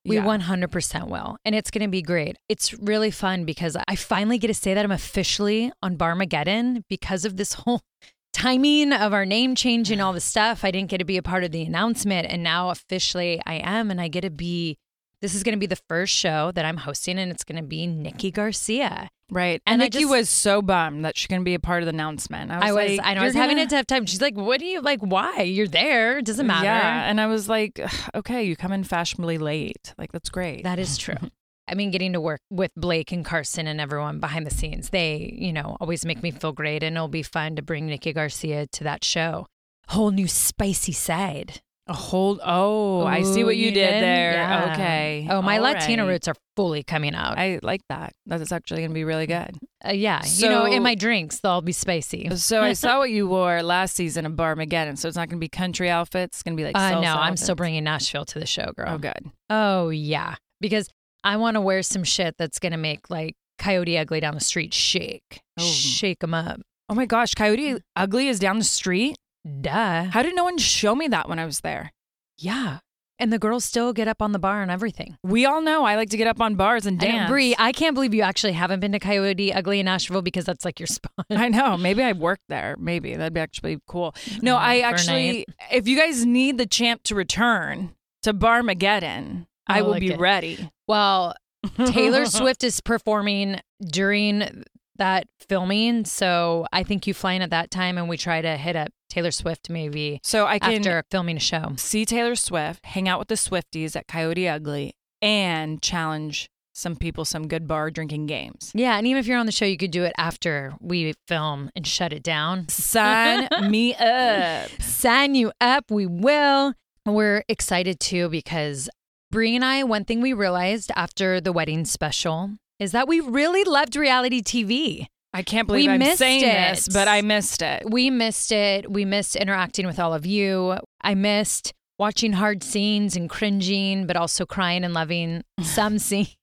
We 0.06 0.18
Yeah. 0.18 0.24
100% 0.26 1.08
will, 1.10 1.38
and 1.44 1.56
it's 1.56 1.72
going 1.72 1.82
to 1.84 1.88
be 1.90 2.02
great. 2.02 2.38
It's 2.48 2.74
really 2.74 3.12
fun 3.12 3.44
because 3.46 3.76
I 3.88 3.96
finally 3.96 4.38
get 4.38 4.48
to 4.48 4.54
say 4.54 4.74
that 4.74 4.86
I'm 4.86 4.92
officially 4.92 5.72
on 5.82 5.98
Barmageddon 5.98 6.84
because 6.90 7.26
of 7.26 7.38
this 7.38 7.54
whole 7.54 7.82
timing 8.34 8.92
of 8.94 9.14
our 9.14 9.26
name 9.26 9.56
change 9.56 9.90
and 9.92 10.02
all 10.02 10.14
the 10.14 10.20
stuff. 10.22 10.64
I 10.64 10.72
didn't 10.72 10.90
get 10.90 10.98
to 11.00 11.06
be 11.06 11.18
a 11.18 11.24
part 11.24 11.44
of 11.44 11.52
the 11.52 11.64
announcement, 11.64 12.28
and 12.30 12.44
now 12.44 12.70
officially 12.70 13.42
I 13.46 13.56
am, 13.56 13.90
and 13.92 14.00
I 14.00 14.08
get 14.08 14.22
to 14.22 14.30
be. 14.30 14.78
This 15.26 15.34
is 15.34 15.42
going 15.42 15.54
to 15.56 15.60
be 15.60 15.66
the 15.66 15.82
first 15.90 16.14
show 16.14 16.52
that 16.52 16.66
I'm 16.66 16.78
hosting, 16.78 17.18
and 17.18 17.32
it's 17.32 17.44
going 17.44 17.56
to 17.56 17.68
be 17.68 17.88
Nikki 17.88 18.30
Garcia. 18.30 19.10
Right. 19.32 19.60
And 19.66 19.82
And 19.82 19.92
Nikki 19.92 20.02
just- 20.02 20.12
was 20.12 20.30
so 20.30 20.62
bummed 20.62 21.04
that 21.04 21.18
she 21.18 21.28
couldn't 21.28 21.46
be 21.46 21.56
a 21.56 21.60
part 21.60 21.82
of 21.82 21.88
the 21.88 21.90
announcement. 21.94 22.52
I 22.52 22.58
was, 22.60 22.64
I 22.64 22.72
was, 22.74 22.98
like, 23.00 23.08
I 23.08 23.14
know, 23.16 23.22
I 23.22 23.24
"You're 23.24 23.24
was 23.24 23.34
having 23.34 23.58
a 23.58 23.62
gonna-" 23.66 23.70
tough 23.72 23.88
time. 23.88 24.06
She's 24.06 24.22
like, 24.22 24.36
"What 24.36 24.60
do 24.60 24.68
you 24.68 24.82
like? 24.82 25.00
Why 25.00 25.42
you're 25.42 25.68
there? 25.68 26.20
It 26.20 26.26
doesn't 26.26 26.46
matter." 26.46 26.66
Yeah. 26.66 27.10
And 27.10 27.20
I 27.20 27.26
was 27.26 27.50
like, 27.50 27.80
okay, 28.16 28.44
you 28.44 28.56
come 28.56 28.72
in 28.72 28.84
fashionably 28.84 29.40
late. 29.40 29.96
Like, 29.98 30.12
that's 30.12 30.30
great. 30.30 30.64
That 30.64 30.78
is 30.78 30.96
true. 31.00 31.16
I 31.68 31.74
mean, 31.74 31.90
getting 31.90 32.14
to 32.14 32.22
work 32.22 32.42
with 32.52 32.70
Blake 32.78 33.12
and 33.12 33.26
Carson 33.26 33.66
and 33.66 33.82
everyone 33.82 34.20
behind 34.20 34.46
the 34.46 34.52
scenes, 34.52 34.92
they, 34.92 35.36
you 35.36 35.52
know, 35.52 35.76
always 35.82 36.06
make 36.06 36.22
me 36.22 36.30
feel 36.30 36.52
great. 36.52 36.84
And 36.84 36.96
it'll 36.96 37.08
be 37.08 37.24
fun 37.24 37.56
to 37.56 37.64
bring 37.64 37.88
Nikki 37.88 38.14
Garcia 38.14 38.68
to 38.68 38.84
that 38.84 39.04
show. 39.04 39.48
Whole 39.88 40.12
new 40.12 40.28
spicy 40.28 40.92
side. 40.92 41.62
A 41.88 41.94
whole, 41.94 42.40
oh, 42.44 43.06
I 43.06 43.22
see 43.22 43.44
what 43.44 43.58
you, 43.58 43.72
did, 43.72 44.02
there. 44.02 44.34
Yeah. 44.34 44.74
Okay. 44.74 45.28
Oh, 45.30 45.42
my 45.42 45.58
All 45.58 45.64
Latina 45.64 46.04
right. 46.04 46.14
roots 46.14 46.28
are 46.28 46.36
fully 46.56 46.82
coming 46.82 47.14
out. 47.14 47.38
I 47.38 47.60
like 47.62 47.82
that. 47.90 48.14
That 48.26 48.42
is 48.42 48.52
actually 48.52 48.82
going 48.82 48.90
to 48.90 48.96
be 48.96 49.04
really 49.04 49.28
good. 49.28 49.60
Uh, 49.86 49.92
yeah. 49.92 50.22
you 50.26 50.50
know, 50.50 50.66
in 50.66 50.82
my 50.82 50.96
drinks, 50.96 51.40
they'll 51.42 51.62
be 51.62 51.72
spicy. 51.72 52.36
So 52.38 52.62
I 52.62 52.74
saw 52.74 52.98
what 53.00 53.12
you 53.12 53.28
wore 53.28 53.62
last 53.62 53.96
season 53.96 54.26
of 54.26 54.34
Barmageddon. 54.34 54.98
So 54.98 55.08
it's 55.08 55.16
not 55.16 55.30
going 55.30 55.38
to 55.38 55.44
be 55.44 55.50
country 55.50 55.90
outfits. 55.90 56.38
It's 56.38 56.44
going 56.44 56.58
to 56.58 56.62
be 56.62 56.66
like 56.66 56.76
Uh, 56.76 57.02
no, 57.02 57.14
I'm 57.14 57.38
still 57.38 57.56
bringing 57.56 57.84
Nashville 57.84 58.26
to 58.26 58.40
the 58.40 58.48
show, 58.48 58.72
girl. 58.76 58.88
Oh, 58.90 58.98
good. 58.98 59.32
Oh, 59.52 59.90
yeah. 59.90 60.36
Because 60.60 60.90
I 61.24 61.38
want 61.38 61.56
to 61.56 61.62
wear 61.62 61.84
some 61.84 62.04
shit 62.04 62.36
that's 62.40 62.58
going 62.58 62.72
to 62.72 62.78
make 62.78 63.10
like 63.12 63.36
Coyote 63.60 63.98
Ugly 63.98 64.22
down 64.22 64.34
the 64.34 64.42
street 64.42 64.74
shake. 64.74 65.42
Oh. 65.60 65.64
Shake 65.64 66.20
them 66.20 66.34
up. 66.34 66.62
Oh 66.88 66.94
my 66.94 67.06
gosh, 67.06 67.34
Coyote 67.34 67.78
Ugly 67.96 68.28
is 68.28 68.40
down 68.40 68.60
the 68.60 68.64
street. 68.64 69.18
Duh. 69.62 70.06
How 70.06 70.24
did 70.24 70.36
no 70.36 70.44
one 70.44 70.58
show 70.58 70.96
me 70.96 71.08
that 71.10 71.30
when 71.30 71.40
I 71.40 71.46
was 71.46 71.62
there? 71.62 71.92
Yeah. 72.38 72.80
And 73.18 73.32
the 73.32 73.40
girls 73.40 73.64
still 73.64 73.94
get 73.94 74.10
up 74.10 74.22
on 74.22 74.34
the 74.34 74.40
bar 74.40 74.62
and 74.62 74.70
everything. 74.70 75.18
We 75.24 75.46
all 75.46 75.62
know 75.62 75.86
I 75.86 75.96
like 75.96 76.10
to 76.10 76.18
get 76.18 76.28
up 76.28 76.42
on 76.42 76.56
bars 76.56 76.86
and 76.86 77.00
dance. 77.00 77.30
Brie, 77.30 77.56
I 77.58 77.72
can't 77.72 77.94
believe 77.94 78.14
you 78.14 78.24
actually 78.24 78.52
haven't 78.52 78.82
been 78.82 78.92
to 78.92 79.00
Coyote 79.00 79.54
Ugly 79.54 79.80
in 79.80 79.86
Nashville 79.86 80.22
because 80.22 80.44
that's 80.44 80.66
like 80.66 80.82
your 80.82 80.88
spot. 80.88 81.12
I 81.30 81.48
know. 81.48 81.78
Maybe 81.78 82.04
I 82.04 82.12
worked 82.12 82.44
there. 82.50 82.76
Maybe 82.78 83.16
that'd 83.16 83.34
be 83.34 83.40
actually 83.40 83.80
cool. 83.88 84.14
No, 84.42 84.58
I 84.58 84.80
actually, 84.80 85.46
if 85.72 85.88
you 85.88 85.98
guys 85.98 86.26
need 86.26 86.58
the 86.58 86.66
champ 86.66 87.04
to 87.04 87.16
return 87.16 87.96
to 88.24 88.34
Barmageddon, 88.34 89.48
I 89.68 89.80
I 89.80 89.82
will 89.82 89.92
like 89.92 90.02
be 90.02 90.12
it. 90.12 90.20
ready. 90.20 90.70
Well, 90.88 91.36
Taylor 91.86 92.26
Swift 92.26 92.66
is 92.66 92.82
performing 92.82 93.62
during 93.82 94.66
that 94.98 95.28
filming. 95.48 96.04
So 96.06 96.66
I 96.74 96.84
think 96.84 97.08
you 97.08 97.14
fly 97.14 97.34
in 97.34 97.42
at 97.42 97.50
that 97.52 97.72
time 97.72 97.98
and 97.98 98.10
we 98.10 98.18
try 98.18 98.42
to 98.42 98.58
hit 98.58 98.76
up 98.76 98.90
Taylor 99.16 99.32
Swift 99.32 99.70
maybe 99.70 100.20
So 100.24 100.46
I 100.46 100.60
can 100.60 100.74
after 100.74 101.02
filming 101.10 101.38
a 101.38 101.40
show. 101.40 101.72
see 101.78 102.06
Taylor 102.06 102.36
Swift, 102.36 102.86
hang 102.86 103.08
out 103.08 103.18
with 103.18 103.30
the 103.30 103.36
Swifties 103.36 103.96
at 103.96 104.10
Coyote 104.10 104.46
Ugly, 104.50 104.92
and 105.22 105.82
challenge 105.82 106.50
some 106.74 106.98
people 106.98 107.24
some 107.24 107.48
good 107.48 107.66
bar 107.66 107.90
drinking 107.92 108.26
games. 108.26 108.74
Yeah. 108.76 108.98
And 108.98 109.08
even 109.08 109.18
if 109.22 109.26
you're 109.26 109.38
on 109.38 109.46
the 109.46 109.54
show, 109.54 109.64
you 109.64 109.78
could 109.78 109.92
do 109.92 110.04
it 110.04 110.12
after 110.18 110.74
we 110.82 111.14
film 111.30 111.70
and 111.78 111.88
shut 111.88 112.12
it 112.12 112.24
down. 112.24 112.68
Sign 112.68 113.48
me 113.70 113.96
up. 113.96 114.70
sign 114.82 115.34
you 115.34 115.54
up. 115.62 115.90
We 115.90 116.06
will. 116.06 116.74
We're 117.06 117.46
excited 117.48 118.02
too 118.02 118.28
because 118.28 118.90
Brie 119.32 119.56
and 119.56 119.64
I, 119.64 119.84
one 119.86 120.04
thing 120.04 120.20
we 120.20 120.34
realized 120.34 120.92
after 120.94 121.40
the 121.40 121.54
wedding 121.54 121.86
special 121.86 122.50
is 122.80 122.92
that 122.92 123.08
we 123.08 123.22
really 123.22 123.64
loved 123.64 123.96
reality 123.96 124.42
TV. 124.42 125.08
I 125.36 125.44
can't 125.44 125.68
We 125.68 125.74
believe 125.80 125.90
I'm 125.90 126.00
missed 126.00 126.20
saying 126.20 126.44
it. 126.46 126.76
this, 126.76 126.88
but 126.88 127.10
I 127.10 127.22
missed 127.22 127.62
it. 127.62 127.84
We 127.90 128.10
missed 128.10 128.54
it. 128.54 128.90
We 128.90 129.04
missed 129.04 129.36
interacting 129.36 129.86
with 129.86 130.00
all 130.00 130.14
of 130.14 130.26
you. 130.26 130.78
I 131.02 131.14
missed 131.14 131.74
watching 132.00 132.32
hard 132.32 132.64
scenes 132.64 133.18
and 133.18 133.30
cringing, 133.30 134.08
but 134.08 134.16
also 134.16 134.46
crying 134.46 134.86
and 134.86 134.94
loving 134.94 135.44
some 135.62 136.00
scenes. 136.00 136.38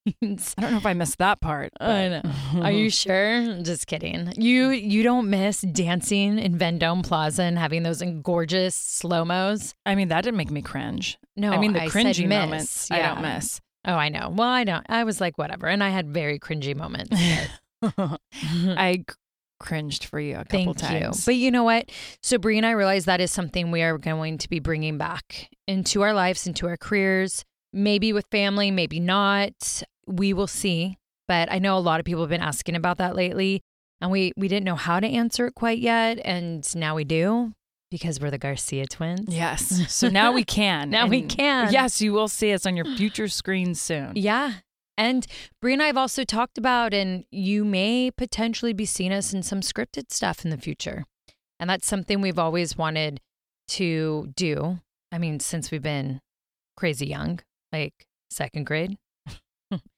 I 0.59 0.61
don't 0.61 0.73
know 0.73 0.77
if 0.77 0.85
I 0.85 0.93
missed 0.93 1.17
that 1.19 1.41
part. 1.41 1.73
I 1.81 2.09
know. 2.09 2.23
Are 2.61 2.71
you 2.71 2.91
sure? 2.91 3.63
Just 3.63 3.87
kidding. 3.87 4.31
You 4.37 4.69
you 4.69 5.03
don't 5.03 5.31
miss 5.31 5.63
dancing 5.63 6.39
in 6.39 6.59
Vendome 6.59 7.03
Plaza 7.03 7.45
and 7.45 7.59
having 7.59 7.85
those 7.85 8.03
gorgeous 8.23 8.75
slow 8.75 9.25
mos. 9.25 9.75
I 9.87 9.95
mean, 9.95 10.09
that 10.09 10.25
didn't 10.25 10.37
make 10.37 10.51
me 10.51 10.61
cringe. 10.61 11.19
No, 11.35 11.51
I 11.51 11.57
mean, 11.57 11.73
the 11.73 11.83
I 11.85 11.89
cringy 11.89 12.29
moments 12.29 12.91
I 12.91 12.99
don't 12.99 13.23
miss. 13.23 13.59
Oh, 13.87 13.95
I 13.95 14.11
know. 14.11 14.29
Well, 14.29 14.49
I 14.49 14.65
don't. 14.65 14.85
I 14.91 15.05
was 15.05 15.19
like, 15.19 15.39
whatever, 15.39 15.67
and 15.67 15.83
I 15.83 15.89
had 15.89 16.11
very 16.11 16.39
cringy 16.39 16.77
moments. 16.77 17.19
I 18.33 19.05
cringed 19.61 20.05
for 20.07 20.19
you 20.19 20.35
a 20.35 20.45
couple 20.45 20.75
Thank 20.75 20.93
you. 20.93 21.01
times. 21.01 21.25
But 21.25 21.37
you 21.37 21.51
know 21.51 21.65
what? 21.65 21.91
So 22.23 22.39
Brie 22.39 22.57
and 22.57 22.67
I 22.67 22.73
realized 22.73 23.07
that 23.07 23.21
is 23.21 23.31
something 23.31 23.71
we 23.71 23.83
are 23.83 23.97
going 23.99 24.39
to 24.39 24.49
be 24.49 24.59
bringing 24.59 24.99
back 24.99 25.49
into 25.69 26.03
our 26.03 26.13
lives, 26.13 26.47
into 26.47 26.67
our 26.67 26.77
careers. 26.77 27.45
Maybe 27.73 28.13
with 28.13 28.27
family, 28.31 28.71
maybe 28.71 29.01
not. 29.01 29.83
We 30.07 30.33
will 30.33 30.47
see. 30.49 30.99
But 31.29 31.51
I 31.51 31.59
know 31.59 31.79
a 31.79 31.81
lot 31.81 32.01
of 32.01 32.05
people 32.05 32.23
have 32.23 32.31
been 32.31 32.43
asking 32.43 32.75
about 32.77 32.99
that 32.99 33.15
lately, 33.17 33.63
and 34.01 34.11
we 34.11 34.33
we 34.37 34.49
didn't 34.49 34.65
know 34.65 34.75
how 34.75 35.01
to 35.01 35.07
answer 35.07 35.47
it 35.47 35.55
quite 35.55 35.79
yet, 35.79 36.19
and 36.25 36.69
now 36.77 36.97
we 36.97 37.05
do 37.05 37.53
because 37.91 38.21
we're 38.21 38.31
the 38.31 38.39
Garcia 38.39 38.87
twins. 38.87 39.35
yes. 39.35 39.83
So 39.93 40.09
now 40.09 40.33
we 40.33 40.45
can. 40.45 40.91
Now 40.91 41.07
we 41.07 41.23
can. 41.23 41.73
Yes, 41.73 42.01
you 42.01 42.13
will 42.13 42.29
see 42.29 42.53
us 42.53 42.67
on 42.67 42.75
your 42.77 42.87
future 42.97 43.29
screens 43.29 43.81
soon. 43.81 44.13
Yeah. 44.17 44.55
And 44.99 45.27
Brie 45.61 45.73
and 45.73 45.83
I 45.83 45.87
have 45.87 45.97
also 45.97 46.25
talked 46.25 46.59
about, 46.59 46.93
and 46.93 47.25
you 47.31 47.65
may 47.65 48.11
potentially 48.11 48.73
be 48.73 48.85
seeing 48.85 49.13
us 49.13 49.33
in 49.33 49.43
some 49.43 49.61
scripted 49.61 50.13
stuff 50.13 50.45
in 50.45 50.51
the 50.51 50.59
future. 50.59 51.05
And 51.59 51.71
that's 51.71 51.87
something 51.87 52.21
we've 52.21 52.39
always 52.39 52.77
wanted 52.77 53.21
to 53.69 54.33
do. 54.37 54.81
I 55.11 55.19
mean, 55.19 55.41
since 55.41 55.71
we've 55.71 55.83
been 55.83 56.21
crazy 56.77 57.07
young, 57.07 57.41
like 57.73 58.07
second 58.31 58.67
grade. 58.67 58.99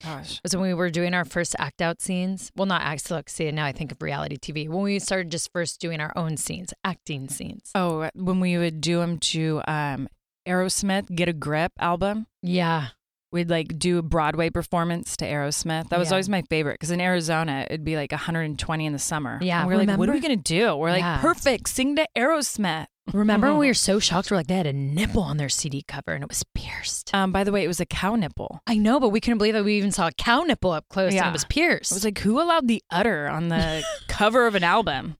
Gosh. 0.01 0.39
was 0.43 0.55
when 0.55 0.67
we 0.67 0.73
were 0.73 0.89
doing 0.89 1.13
our 1.13 1.25
first 1.25 1.55
act 1.59 1.81
out 1.81 2.01
scenes. 2.01 2.51
Well, 2.55 2.65
not 2.65 2.81
act 2.81 3.09
look, 3.11 3.29
see, 3.29 3.51
now 3.51 3.65
I 3.65 3.71
think 3.71 3.91
of 3.91 4.01
reality 4.01 4.37
TV. 4.37 4.69
When 4.69 4.83
we 4.83 4.99
started 4.99 5.31
just 5.31 5.51
first 5.51 5.81
doing 5.81 5.99
our 5.99 6.13
own 6.15 6.37
scenes, 6.37 6.73
acting 6.83 7.27
scenes. 7.29 7.71
Oh, 7.75 8.09
when 8.15 8.39
we 8.39 8.57
would 8.57 8.79
do 8.79 8.99
them 8.99 9.17
to 9.19 9.61
um, 9.67 10.07
Aerosmith, 10.47 11.13
Get 11.13 11.27
a 11.27 11.33
Grip 11.33 11.73
album. 11.79 12.27
Yeah. 12.41 12.89
We'd 13.35 13.49
like 13.49 13.77
do 13.77 13.97
a 13.97 14.01
Broadway 14.01 14.49
performance 14.49 15.17
to 15.17 15.25
Aerosmith. 15.25 15.89
That 15.89 15.99
was 15.99 16.07
Yeah. 16.07 16.13
always 16.13 16.29
my 16.29 16.41
favorite 16.43 16.75
because 16.75 16.89
in 16.91 17.01
Arizona 17.01 17.67
it'd 17.69 17.83
be 17.83 17.97
like 17.97 18.13
120 18.13 18.85
in 18.85 18.93
the 18.93 18.97
summer. 18.99 19.39
Yeah, 19.41 19.59
and 19.59 19.67
we're 19.67 19.75
like, 19.75 19.97
what 19.99 20.07
are 20.07 20.13
we 20.13 20.21
gonna 20.21 20.37
do? 20.37 20.73
We're 20.77 20.91
like, 20.91 21.01
Yeah. 21.01 21.19
perfect, 21.19 21.67
sing 21.67 21.97
to 21.97 22.07
Aerosmith. 22.17 22.85
Remember 23.13 23.49
when 23.51 23.59
we 23.59 23.67
were 23.67 23.73
so 23.89 23.99
shocked? 23.99 24.31
We're 24.31 24.37
like, 24.37 24.47
they 24.47 24.55
had 24.55 24.65
a 24.65 24.71
nipple 24.73 25.21
on 25.21 25.35
their 25.35 25.49
CD 25.49 25.83
cover 25.85 26.13
and 26.13 26.23
it 26.23 26.29
was 26.29 26.43
pierced. 26.55 27.13
Um, 27.13 27.33
by 27.33 27.43
the 27.43 27.51
way, 27.51 27.63
it 27.63 27.67
was 27.67 27.81
a 27.81 27.85
cow 27.85 28.15
nipple. 28.15 28.61
I 28.65 28.77
know, 28.77 29.01
but 29.01 29.09
we 29.09 29.19
couldn't 29.19 29.37
believe 29.39 29.53
that 29.53 29.65
we 29.65 29.75
even 29.77 29.91
saw 29.91 30.07
a 30.07 30.11
cow 30.13 30.43
nipple 30.43 30.71
up 30.71 30.85
close 30.89 31.07
and 31.07 31.15
Yeah. 31.15 31.29
it 31.29 31.33
was 31.33 31.43
pierced. 31.45 31.91
I 31.91 31.95
was 31.95 32.05
like, 32.05 32.17
who 32.19 32.41
allowed 32.41 32.69
the 32.69 32.81
udder 32.89 33.27
on 33.27 33.49
the 33.49 33.83
cover 34.07 34.47
of 34.47 34.55
an 34.55 34.63
album? 34.63 35.17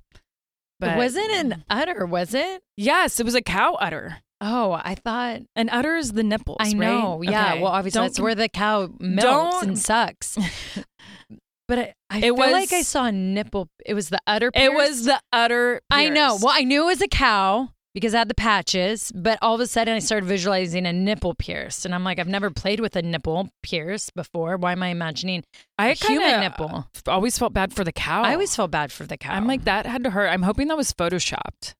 it 0.81 0.95
wasn't 0.97 1.31
an 1.31 1.63
udder, 1.69 2.05
was 2.05 2.33
it? 2.33 2.63
Yes, 2.77 3.19
it 3.19 3.25
was 3.25 3.35
a 3.35 3.41
cow 3.41 3.73
udder. 3.75 4.17
Oh, 4.47 4.73
I 4.73 4.93
thought. 4.93 5.41
An 5.55 5.69
udder 5.69 5.95
is 5.95 6.11
the 6.11 6.21
nipples. 6.23 6.57
I 6.59 6.71
know. 6.73 7.17
right? 7.17 7.29
Yeah. 7.29 7.53
Okay. 7.53 7.63
Well, 7.63 7.71
obviously, 7.71 7.97
Don't 7.97 8.05
that's 8.07 8.19
where 8.19 8.35
the 8.35 8.47
cow 8.47 8.89
milks 8.99 9.63
and 9.65 9.77
sucks. 9.77 10.37
but 11.67 11.79
I, 11.79 11.93
I 12.11 12.17
It 12.19 12.21
feel 12.21 12.35
like 12.35 12.71
I 12.71 12.83
saw 12.83 13.05
a 13.05 13.11
nipple. 13.11 13.69
It 13.85 13.95
was 13.95 14.09
the 14.09 14.19
udder. 14.27 14.51
It 14.53 14.71
was 14.71 15.05
the 15.05 15.19
udder. 15.33 15.81
I 15.89 16.09
know. 16.09 16.37
Well, 16.39 16.53
I 16.55 16.61
knew 16.63 16.83
it 16.83 16.85
was 16.85 17.01
a 17.01 17.07
cow 17.07 17.69
because 17.95 18.13
I 18.13 18.19
had 18.19 18.27
the 18.27 18.35
patches, 18.35 19.11
but 19.15 19.39
all 19.41 19.55
of 19.55 19.61
a 19.61 19.67
sudden 19.67 19.95
I 19.95 19.99
started 19.99 20.27
visualizing 20.27 20.85
a 20.85 20.93
nipple 20.93 21.33
pierced. 21.33 21.83
And 21.85 21.95
I'm 21.95 22.03
like, 22.03 22.19
I've 22.19 22.27
never 22.27 22.51
played 22.51 22.81
with 22.81 22.95
a 22.95 23.01
nipple 23.01 23.49
pierced 23.63 24.13
before. 24.13 24.57
Why 24.57 24.73
am 24.73 24.83
I 24.83 24.89
imagining 24.89 25.43
I 25.79 25.87
a 25.89 25.93
human 25.95 26.41
nipple? 26.41 26.87
always 27.07 27.39
felt 27.39 27.53
bad 27.53 27.73
for 27.73 27.83
the 27.83 27.93
cow. 27.93 28.21
I 28.21 28.33
always 28.33 28.55
felt 28.55 28.69
bad 28.69 28.91
for 28.91 29.05
the 29.07 29.17
cow. 29.17 29.33
I'm 29.33 29.47
like 29.47 29.63
that 29.63 29.87
had 29.87 30.03
to 30.03 30.11
hurt. 30.11 30.27
I'm 30.27 30.43
hoping 30.43 30.67
that 30.67 30.77
was 30.77 30.93
photoshopped. 30.93 31.73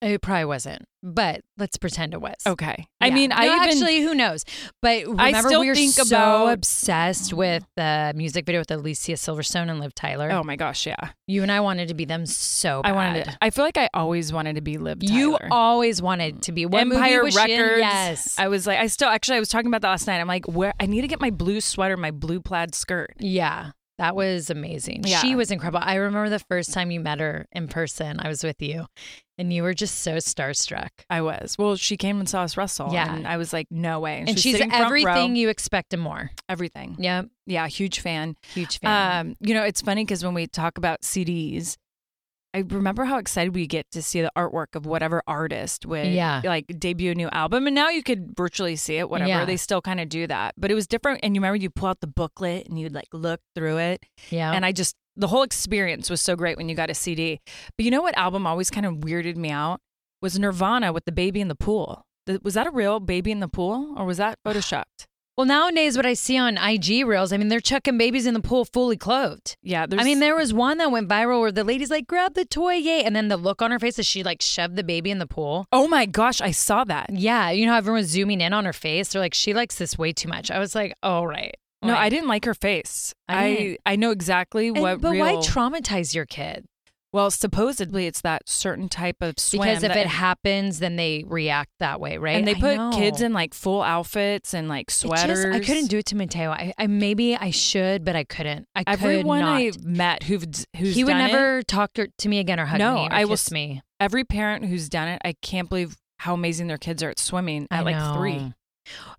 It 0.00 0.22
probably 0.22 0.44
wasn't, 0.44 0.84
but 1.02 1.40
let's 1.56 1.76
pretend 1.76 2.14
it 2.14 2.20
was. 2.20 2.34
Okay. 2.46 2.86
I 3.00 3.08
Yeah. 3.08 3.14
mean, 3.14 3.32
I 3.32 3.46
No, 3.46 3.56
even 3.56 3.68
actually, 3.68 4.00
who 4.02 4.14
knows? 4.14 4.44
But 4.80 5.06
remember, 5.06 5.48
still 5.48 5.60
we 5.60 5.68
were 5.68 5.74
think 5.74 5.92
so 5.94 6.02
about- 6.06 6.52
obsessed 6.52 7.32
with 7.32 7.64
the 7.76 8.12
music 8.14 8.46
video 8.46 8.60
with 8.60 8.70
Alicia 8.70 9.12
Silverstone 9.12 9.68
and 9.70 9.80
Liv 9.80 9.94
Tyler. 9.94 10.30
Oh 10.30 10.42
my 10.44 10.56
gosh, 10.56 10.86
yeah. 10.86 11.10
You 11.26 11.42
and 11.42 11.50
I 11.50 11.60
wanted 11.60 11.88
to 11.88 11.94
be 11.94 12.04
them 12.04 12.26
so 12.26 12.82
bad. 12.82 12.90
I 12.90 12.92
wanted 12.94 13.24
to, 13.24 13.38
I 13.42 13.50
feel 13.50 13.64
like 13.64 13.76
I 13.78 13.88
always 13.92 14.32
wanted 14.32 14.54
to 14.54 14.60
be 14.60 14.78
Liv 14.78 15.00
Tyler. 15.00 15.12
You 15.18 15.36
Tyler. 15.38 15.48
always 15.50 16.00
wanted 16.00 16.42
to 16.42 16.52
be 16.52 16.64
what 16.66 16.86
movie 16.86 16.96
Empire 17.00 17.22
was 17.24 17.34
she 17.34 17.52
in? 17.52 17.60
Records. 17.60 17.80
Yes. 17.80 18.34
I 18.38 18.48
was 18.48 18.66
like, 18.66 18.78
I 18.78 18.86
still 18.86 19.08
actually 19.08 19.36
I 19.36 19.40
was 19.40 19.48
talking 19.48 19.66
about 19.68 19.82
that 19.82 19.90
last 19.90 20.06
night. 20.06 20.20
I'm 20.20 20.28
like, 20.28 20.46
where 20.46 20.72
I 20.80 20.86
need 20.86 21.00
to 21.02 21.08
get 21.08 21.20
my 21.20 21.30
blue 21.30 21.60
sweater, 21.60 21.96
my 21.96 22.10
blue 22.12 22.40
plaid 22.40 22.74
skirt. 22.74 23.14
Yeah, 23.18 23.70
that 23.98 24.16
was 24.16 24.48
amazing. 24.50 25.02
Yeah. 25.04 25.18
She 25.20 25.34
was 25.34 25.50
incredible. 25.50 25.80
I 25.82 25.96
remember 25.96 26.28
the 26.30 26.38
first 26.38 26.72
time 26.72 26.90
you 26.90 27.00
met 27.00 27.20
her 27.20 27.46
in 27.52 27.68
person. 27.68 28.20
I 28.20 28.28
was 28.28 28.42
with 28.44 28.62
you, 28.62 28.86
and 29.36 29.52
you 29.52 29.62
were 29.62 29.74
just 29.74 29.98
so 30.02 30.16
starstruck. 30.16 30.88
I 31.10 31.20
was. 31.20 31.56
Well, 31.58 31.76
she 31.76 31.96
came 31.96 32.18
and 32.20 32.28
saw 32.28 32.42
us 32.42 32.56
wrestle. 32.56 32.92
Yeah. 32.92 33.14
And 33.14 33.26
I 33.26 33.36
was 33.36 33.52
like, 33.52 33.66
no 33.70 34.00
way. 34.00 34.18
And 34.20 34.28
was 34.30 34.40
she's 34.40 34.56
front 34.56 34.72
everything 34.72 35.36
you 35.36 35.48
expect 35.48 35.92
and 35.92 36.02
more. 36.02 36.30
everything. 36.48 36.96
Yep, 36.98 37.26
Yeah, 37.46 37.66
huge 37.68 38.00
fan. 38.00 38.36
huge 38.54 38.78
fan. 38.80 39.26
Um, 39.28 39.36
you 39.40 39.54
know, 39.54 39.64
it's 39.64 39.82
funny 39.82 40.04
because 40.04 40.24
when 40.24 40.34
we 40.34 40.46
talk 40.46 40.78
about 40.78 41.02
CDs, 41.02 41.76
I 42.58 42.64
remember 42.74 43.04
how 43.04 43.18
excited 43.18 43.54
we 43.54 43.66
get 43.66 43.88
to 43.92 44.02
see 44.02 44.20
the 44.20 44.32
artwork 44.36 44.74
of 44.74 44.84
whatever 44.84 45.22
artist 45.26 45.86
would 45.86 46.08
Yeah. 46.08 46.40
like 46.44 46.66
debut 46.78 47.12
a 47.12 47.14
new 47.14 47.28
album. 47.28 47.66
And 47.66 47.74
now 47.74 47.88
you 47.88 48.02
could 48.02 48.36
virtually 48.36 48.74
see 48.76 48.96
it, 48.96 49.08
whatever. 49.08 49.28
Yeah. 49.28 49.44
They 49.44 49.56
still 49.56 49.80
kind 49.80 50.00
of 50.00 50.08
do 50.08 50.26
that. 50.26 50.54
But 50.58 50.70
it 50.70 50.74
was 50.74 50.86
different. 50.88 51.20
And 51.22 51.34
you 51.36 51.40
remember 51.40 51.56
you 51.56 51.70
pull 51.70 51.88
out 51.88 52.00
the 52.00 52.08
booklet 52.08 52.66
and 52.68 52.78
you'd 52.78 52.92
like 52.94 53.08
look 53.12 53.40
through 53.54 53.78
it. 53.78 54.04
yeah, 54.30 54.52
And 54.52 54.66
I 54.66 54.72
just, 54.72 54.96
the 55.16 55.28
whole 55.28 55.42
experience 55.42 56.10
was 56.10 56.20
so 56.20 56.34
great 56.36 56.56
when 56.56 56.68
you 56.68 56.74
got 56.74 56.90
a 56.90 56.94
CD. 56.94 57.40
But 57.76 57.84
you 57.84 57.90
know 57.90 58.02
what 58.02 58.16
album 58.18 58.46
always 58.46 58.70
kind 58.70 58.86
of 58.86 58.94
weirded 58.94 59.36
me 59.36 59.50
out? 59.50 59.80
Was 60.20 60.38
Nirvana 60.38 60.92
with 60.92 61.04
the 61.04 61.12
baby 61.12 61.40
in 61.40 61.48
the 61.48 61.54
pool. 61.54 62.04
Was 62.42 62.54
that 62.54 62.66
a 62.66 62.70
real 62.70 63.00
baby 63.00 63.30
in 63.30 63.40
the 63.40 63.48
pool 63.48 63.94
or 63.96 64.04
was 64.04 64.18
that 64.18 64.38
ah. 64.44 64.50
photoshopped? 64.50 65.06
Well, 65.38 65.46
nowadays 65.46 65.96
what 65.96 66.04
I 66.04 66.14
see 66.14 66.36
on 66.36 66.58
IG 66.58 67.06
reels, 67.06 67.32
I 67.32 67.36
mean, 67.36 67.46
they're 67.46 67.60
chucking 67.60 67.96
babies 67.96 68.26
in 68.26 68.34
the 68.34 68.40
pool 68.40 68.64
fully 68.64 68.96
clothed. 68.96 69.56
Yeah, 69.62 69.86
there's 69.86 70.02
I 70.02 70.04
mean, 70.04 70.18
there 70.18 70.34
was 70.34 70.52
one 70.52 70.78
that 70.78 70.90
went 70.90 71.08
viral 71.08 71.40
where 71.40 71.52
the 71.52 71.62
lady's 71.62 71.90
like, 71.90 72.08
"Grab 72.08 72.34
the 72.34 72.44
toy, 72.44 72.74
yay!" 72.74 73.04
and 73.04 73.14
then 73.14 73.28
the 73.28 73.36
look 73.36 73.62
on 73.62 73.70
her 73.70 73.78
face 73.78 73.98
as 74.00 74.06
she 74.06 74.24
like 74.24 74.42
shoved 74.42 74.74
the 74.74 74.82
baby 74.82 75.12
in 75.12 75.18
the 75.20 75.28
pool. 75.28 75.66
Oh 75.72 75.86
my 75.86 76.04
gosh, 76.06 76.40
I 76.40 76.50
saw 76.50 76.82
that. 76.84 77.10
Yeah, 77.12 77.50
you 77.50 77.64
know 77.66 77.72
how 77.72 77.78
everyone's 77.78 78.08
zooming 78.08 78.40
in 78.40 78.52
on 78.52 78.64
her 78.64 78.72
face. 78.72 79.12
They're 79.12 79.22
like, 79.22 79.32
"She 79.32 79.54
likes 79.54 79.76
this 79.76 79.96
way 79.96 80.12
too 80.12 80.28
much." 80.28 80.50
I 80.50 80.58
was 80.58 80.74
like, 80.74 80.92
"All 81.04 81.26
right." 81.28 81.54
No, 81.82 81.92
Like- 81.92 81.98
I 82.02 82.08
didn't 82.08 82.26
like 82.28 82.44
her 82.44 82.54
face. 82.54 83.14
I 83.28 83.78
I. 83.86 83.92
I, 83.92 83.96
know 83.96 84.10
exactly 84.10 84.66
And- 84.68 84.80
what 84.80 85.00
but 85.00 85.12
real. 85.12 85.20
why 85.24 85.34
traumatize 85.36 86.12
your 86.12 86.26
kid? 86.26 86.66
Well, 87.12 87.30
supposedly 87.30 88.06
it's 88.06 88.20
that 88.20 88.48
certain 88.48 88.88
type 88.88 89.16
of 89.22 89.38
swim 89.38 89.62
Because 89.62 89.82
if 89.82 89.88
that- 89.88 89.96
it 89.96 90.06
happens, 90.06 90.78
then 90.78 90.96
they 90.96 91.24
react 91.26 91.70
that 91.80 92.00
way, 92.00 92.18
right? 92.18 92.36
and 92.36 92.46
they 92.46 92.54
put 92.54 92.76
kids 92.94 93.20
in 93.22 93.32
like 93.32 93.54
full 93.54 93.82
outfits 93.82 94.52
and 94.54 94.68
like 94.68 94.82
It 94.82 94.88
just- 94.88 95.00
sweaters. 95.00 95.44
I 95.44 95.60
couldn't 95.60 95.86
do 95.86 95.98
it 95.98 96.06
to 96.06 96.16
Mateo. 96.16 96.50
I, 96.50 96.72
I 96.78 96.86
maybe 96.86 97.36
I 97.36 97.50
should, 97.50 98.04
but 98.04 98.14
I 98.16 98.24
couldn't. 98.24 98.66
I 98.74 98.84
Everyone 98.86 99.40
could 99.40 99.44
not. 99.44 99.56
I've 99.60 99.84
met 99.84 100.22
who've 100.24 100.44
who's 100.76 100.94
he 100.94 101.04
would 101.04 101.12
done 101.12 101.20
it- 101.22 101.32
never 101.32 101.62
talk 101.62 101.92
to, 101.94 102.08
to 102.18 102.28
me 102.28 102.38
again 102.40 102.60
or 102.60 102.66
hug 102.66 102.78
No, 102.78 102.94
me 102.94 103.06
or 103.06 103.12
I 103.12 103.24
will 103.24 103.38
me. 103.50 103.80
every 104.00 104.24
parent 104.24 104.66
who's 104.66 104.88
done 104.88 105.08
it, 105.08 105.20
I 105.24 105.34
can't 105.40 105.68
believe 105.68 105.96
how 106.18 106.34
amazing 106.34 106.66
their 106.66 106.78
kids 106.78 107.02
are 107.02 107.10
at 107.10 107.18
swimming 107.18 107.66
at 107.70 107.80
I 107.80 107.82
like 107.82 108.16
three. 108.16 108.52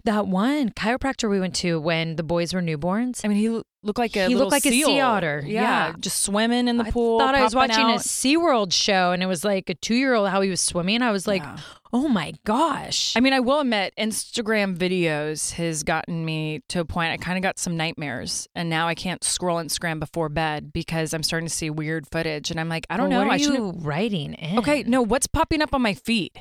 That 0.06 0.28
one 0.28 0.70
chiropractor 0.70 1.30
we 1.30 1.40
went 1.40 1.56
to 1.58 1.80
when 1.80 2.16
the 2.16 2.24
boys 2.24 2.54
were 2.54 2.62
newborns. 2.62 3.22
I 3.24 3.28
mean, 3.28 3.38
he 3.38 3.50
looked 3.84 4.00
like 4.00 4.16
a 4.16 4.28
He 4.28 4.36
looked 4.36 4.52
like 4.52 4.66
a 4.66 4.72
sea 4.72 5.00
otter. 5.02 5.44
Yeah. 5.46 5.94
just 6.00 6.22
swimming 6.22 6.68
in 6.68 6.78
the 6.78 6.86
I 6.86 6.92
pool. 6.92 7.20
I 7.22 7.26
thought 7.26 7.36
I 7.36 7.44
was 7.44 7.56
watching 7.56 7.86
a 7.86 7.94
out. 7.94 8.00
SeaWorld 8.00 8.72
show 8.74 9.12
and 9.12 9.22
it 9.22 9.26
was 9.28 9.44
like 9.44 9.70
a 9.70 9.76
two 9.76 9.96
year 9.96 10.14
old 10.14 10.30
how 10.30 10.42
he 10.42 10.50
was 10.50 10.62
swimming. 10.62 11.02
I 11.02 11.12
was 11.12 11.28
like, 11.28 11.42
Yeah. 11.44 11.58
oh 11.92 12.08
my 12.08 12.34
gosh. 12.46 13.14
I 13.16 13.20
mean, 13.20 13.34
I 13.34 13.40
will 13.42 13.60
admit, 13.60 13.94
Instagram 13.98 14.78
videos 14.78 15.52
has 15.54 15.84
gotten 15.84 16.24
me 16.26 16.62
to 16.70 16.80
a 16.80 16.86
point. 16.86 17.12
I 17.12 17.18
kind 17.18 17.38
of 17.38 17.44
got 17.44 17.60
some 17.60 17.76
nightmares, 17.78 18.48
and 18.56 18.70
now 18.70 18.88
I 18.88 18.96
can't 18.96 19.24
scroll 19.24 19.58
Instagram 19.58 20.00
before 20.00 20.30
bed 20.30 20.72
because 20.74 21.14
I'm 21.14 21.24
starting 21.24 21.48
to 21.48 21.54
see 21.54 21.70
weird 21.70 22.08
footage, 22.10 22.52
and 22.52 22.60
I'm 22.60 22.70
like, 22.70 22.86
I 22.90 22.98
don't 22.98 23.10
Well, 23.10 23.20
know. 23.22 23.26
What 23.26 23.32
are 23.32 23.34
I 23.34 23.38
you 23.38 23.46
shouldn't. 23.46 23.86
writing 23.86 24.34
in? 24.36 24.60
Okay, 24.60 24.84
no, 24.84 25.02
what's 25.02 25.28
popping 25.28 25.62
up 25.62 25.74
on 25.74 25.82
my 25.82 25.94
feed? 25.94 26.32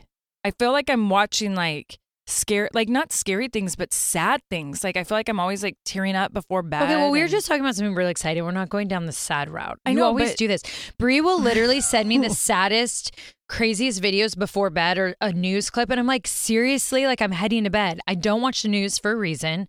I 0.44 0.50
feel 0.52 0.72
like 0.72 0.88
I'm 0.90 1.08
watching 1.10 1.54
like 1.54 1.98
scary, 2.28 2.68
like 2.72 2.88
not 2.88 3.12
scary 3.12 3.48
things, 3.48 3.74
but 3.76 3.92
sad 3.92 4.40
things. 4.50 4.84
Like 4.84 4.96
I 4.96 5.04
feel 5.04 5.16
like 5.16 5.28
I'm 5.28 5.40
always 5.40 5.62
like 5.62 5.76
tearing 5.84 6.14
up 6.14 6.32
before 6.32 6.62
bed. 6.62 6.82
Okay, 6.82 6.96
well, 6.96 7.10
we 7.10 7.18
were 7.18 7.24
and- 7.24 7.30
just 7.30 7.46
talking 7.46 7.60
about 7.62 7.74
something 7.74 7.94
really 7.94 8.10
exciting. 8.10 8.44
We're 8.44 8.50
not 8.52 8.68
going 8.68 8.88
down 8.88 9.06
the 9.06 9.12
sad 9.12 9.50
route. 9.50 9.78
I 9.86 9.90
you 9.90 9.96
know, 9.96 10.04
always 10.06 10.30
but- 10.30 10.38
do 10.38 10.48
this. 10.48 10.62
Brie 10.98 11.20
will 11.20 11.40
literally 11.40 11.80
send 11.80 12.08
me 12.08 12.18
the 12.18 12.30
saddest, 12.34 13.16
craziest 13.48 14.02
videos 14.02 14.38
before 14.38 14.70
bed 14.70 14.98
or 14.98 15.14
a 15.20 15.32
news 15.32 15.70
clip, 15.70 15.90
and 15.90 15.98
I'm 15.98 16.06
like, 16.06 16.26
seriously, 16.26 17.06
like 17.06 17.22
I'm 17.22 17.32
heading 17.32 17.64
to 17.64 17.70
bed. 17.70 18.00
I 18.06 18.14
don't 18.14 18.42
watch 18.42 18.62
the 18.62 18.68
news 18.68 18.98
for 18.98 19.12
a 19.12 19.16
reason. 19.16 19.68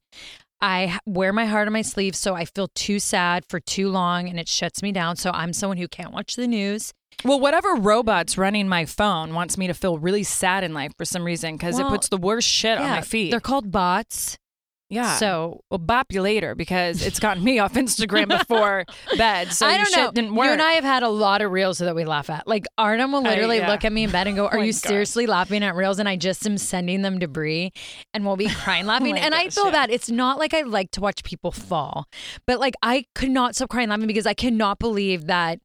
I 0.62 1.00
wear 1.06 1.32
my 1.32 1.46
heart 1.46 1.68
on 1.68 1.74
my 1.74 1.82
sleeve, 1.84 2.16
so 2.18 2.36
I 2.36 2.44
feel 2.44 2.68
too 2.76 3.00
sad 3.00 3.46
for 3.48 3.62
too 3.62 3.88
long, 3.90 4.28
and 4.28 4.38
it 4.38 4.50
shuts 4.50 4.82
me 4.84 4.92
down. 4.92 5.16
So 5.16 5.32
I'm 5.34 5.54
someone 5.54 5.78
who 5.78 5.88
can't 5.88 6.12
watch 6.12 6.36
the 6.36 6.48
news. 6.48 6.92
Well, 7.24 7.40
whatever 7.40 7.76
robot's 7.76 8.38
running 8.38 8.68
my 8.68 8.86
phone 8.86 9.34
wants 9.34 9.58
me 9.58 9.68
to 9.68 9.74
feel 9.74 9.98
really 9.98 10.24
sad 10.24 10.64
in 10.64 10.74
life 10.74 10.94
for 10.98 11.06
some 11.06 11.24
reason 11.24 11.56
because 11.56 11.76
Well, 11.76 11.88
it 11.88 11.90
puts 11.90 12.10
the 12.10 12.18
worst 12.18 12.48
shit 12.48 12.78
on 12.78 12.90
my 12.90 13.02
feed. 13.02 13.34
They're 13.34 13.40
called 13.42 13.72
bots. 13.72 14.38
yeah. 14.90 15.18
So 15.18 15.60
Well, 15.70 15.78
bop 15.80 16.08
you 16.12 16.22
later 16.22 16.56
because 16.56 17.06
it's 17.06 17.20
gotten 17.20 17.44
me 17.44 17.60
off 17.60 17.74
Instagram 17.74 18.30
before 18.30 18.86
bed. 19.18 19.52
So 19.54 19.68
I 19.68 19.72
your 19.72 19.78
don't 19.80 19.88
shit 19.94 19.98
know. 20.06 20.12
didn't 20.12 20.34
work. 20.36 20.46
You 20.48 20.54
and 20.54 20.62
I 20.62 20.72
have 20.74 20.84
had 20.86 21.04
a 21.04 21.10
lot 21.10 21.42
of 21.42 21.52
reels 21.52 21.78
that 21.80 21.94
we 21.94 22.06
laugh 22.06 22.30
at. 22.30 22.48
Like 22.48 22.66
Artem 22.78 23.12
will 23.12 23.20
I- 23.28 23.30
literally 23.32 23.58
yeah. 23.58 23.70
look 23.70 23.84
at 23.86 23.92
me 23.92 24.06
in 24.06 24.12
bed 24.12 24.28
and 24.28 24.36
go, 24.38 24.46
Oh 24.48 24.50
"Are 24.52 24.58
my 24.60 24.64
you 24.66 24.72
God. 24.72 24.80
seriously 24.80 25.28
laughing 25.28 25.62
at 25.64 25.76
reels?" 25.76 26.00
And 26.00 26.08
I 26.10 26.16
just 26.16 26.46
am 26.48 26.58
sending 26.58 27.02
them 27.04 27.20
to 27.20 27.28
Brie, 27.28 27.72
and 28.14 28.26
we'll 28.26 28.38
be 28.38 28.48
crying 28.64 28.86
oh 28.86 28.88
laughing. 28.88 29.12
my 29.12 29.20
and 29.20 29.36
I 29.36 29.50
feel 29.50 29.66
yeah. 29.66 29.72
bad. 29.72 29.92
It's 29.92 30.10
not 30.10 30.40
like 30.40 30.54
I 30.54 30.62
like 30.62 30.92
to 30.92 31.02
watch 31.02 31.24
people 31.24 31.52
fall, 31.52 32.08
but 32.48 32.60
like 32.62 32.76
I 32.82 33.06
could 33.14 33.30
not 33.32 33.56
stop 33.56 33.70
crying 33.70 33.90
laughing 33.90 34.08
because 34.08 34.26
I 34.26 34.34
cannot 34.34 34.80
believe 34.80 35.26
that 35.28 35.60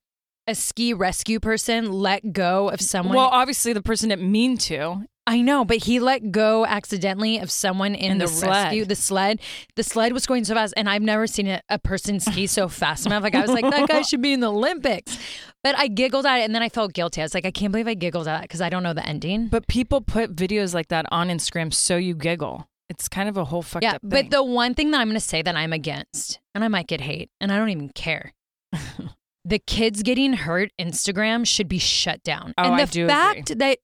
a 0.46 0.54
ski 0.54 0.92
rescue 0.92 1.40
person 1.40 1.90
let 1.92 2.32
go 2.32 2.68
of 2.68 2.80
someone. 2.80 3.16
well, 3.16 3.28
obviously 3.32 3.72
the 3.72 3.82
person 3.82 4.10
didn't 4.10 4.30
mean 4.30 4.58
to. 4.58 5.04
I 5.26 5.40
know, 5.40 5.64
but 5.64 5.78
he 5.84 6.00
let 6.00 6.32
go 6.32 6.66
accidentally 6.66 7.38
of 7.38 7.50
someone 7.50 7.94
in, 7.94 8.12
In 8.12 8.18
the, 8.18 8.26
the 8.26 8.30
sled. 8.32 8.50
rescue. 8.64 8.84
The 8.84 8.94
sled, 8.96 9.40
the 9.74 9.82
sled 9.82 10.12
was 10.12 10.26
going 10.26 10.44
so 10.44 10.54
fast, 10.54 10.74
and 10.76 10.88
I've 10.88 11.00
never 11.00 11.26
seen 11.26 11.46
a, 11.46 11.62
a 11.70 11.78
person 11.78 12.20
ski 12.20 12.46
so 12.46 12.68
fast 12.68 13.06
enough. 13.06 13.22
Like 13.22 13.34
I 13.34 13.40
was 13.40 13.50
like, 13.50 13.64
that 13.64 13.88
guy 13.88 14.02
should 14.02 14.20
be 14.20 14.34
in 14.34 14.40
the 14.40 14.52
Olympics. 14.52 15.18
But 15.62 15.78
I 15.78 15.88
giggled 15.88 16.26
at 16.26 16.40
it, 16.40 16.42
and 16.44 16.54
then 16.54 16.62
I 16.62 16.68
felt 16.68 16.92
guilty. 16.92 17.22
I 17.22 17.24
was 17.24 17.32
like, 17.32 17.46
I 17.46 17.50
can't 17.50 17.72
believe 17.72 17.88
I 17.88 17.94
giggled 17.94 18.28
at 18.28 18.36
that 18.36 18.42
because 18.42 18.60
I 18.60 18.68
don't 18.68 18.82
know 18.82 18.92
the 18.92 19.06
ending. 19.06 19.48
But 19.48 19.66
people 19.66 20.02
put 20.02 20.36
videos 20.36 20.74
like 20.74 20.88
that 20.88 21.06
on 21.10 21.28
Instagram 21.28 21.72
so 21.72 21.96
you 21.96 22.14
giggle. 22.14 22.68
It's 22.90 23.08
kind 23.08 23.30
of 23.30 23.38
a 23.38 23.46
whole 23.46 23.62
fucked 23.62 23.82
yeah, 23.82 23.94
up 23.94 24.02
thing. 24.02 24.10
but 24.10 24.30
the 24.30 24.44
one 24.44 24.74
thing 24.74 24.90
that 24.90 25.00
I'm 25.00 25.08
going 25.08 25.14
to 25.14 25.20
say 25.20 25.40
that 25.40 25.56
I'm 25.56 25.72
against, 25.72 26.38
and 26.54 26.62
I 26.62 26.68
might 26.68 26.86
get 26.86 27.00
hate, 27.00 27.30
and 27.40 27.50
I 27.50 27.56
don't 27.56 27.70
even 27.70 27.88
care. 27.88 28.34
the 29.44 29.58
kids 29.58 30.02
getting 30.02 30.32
hurt 30.32 30.70
Instagram 30.80 31.46
should 31.46 31.68
be 31.68 31.78
shut 31.78 32.22
down. 32.22 32.54
Oh, 32.56 32.64
and 32.64 32.78
the 32.78 32.82
I 32.82 32.86
do 32.86 33.06
fact 33.06 33.58
that 33.58 33.78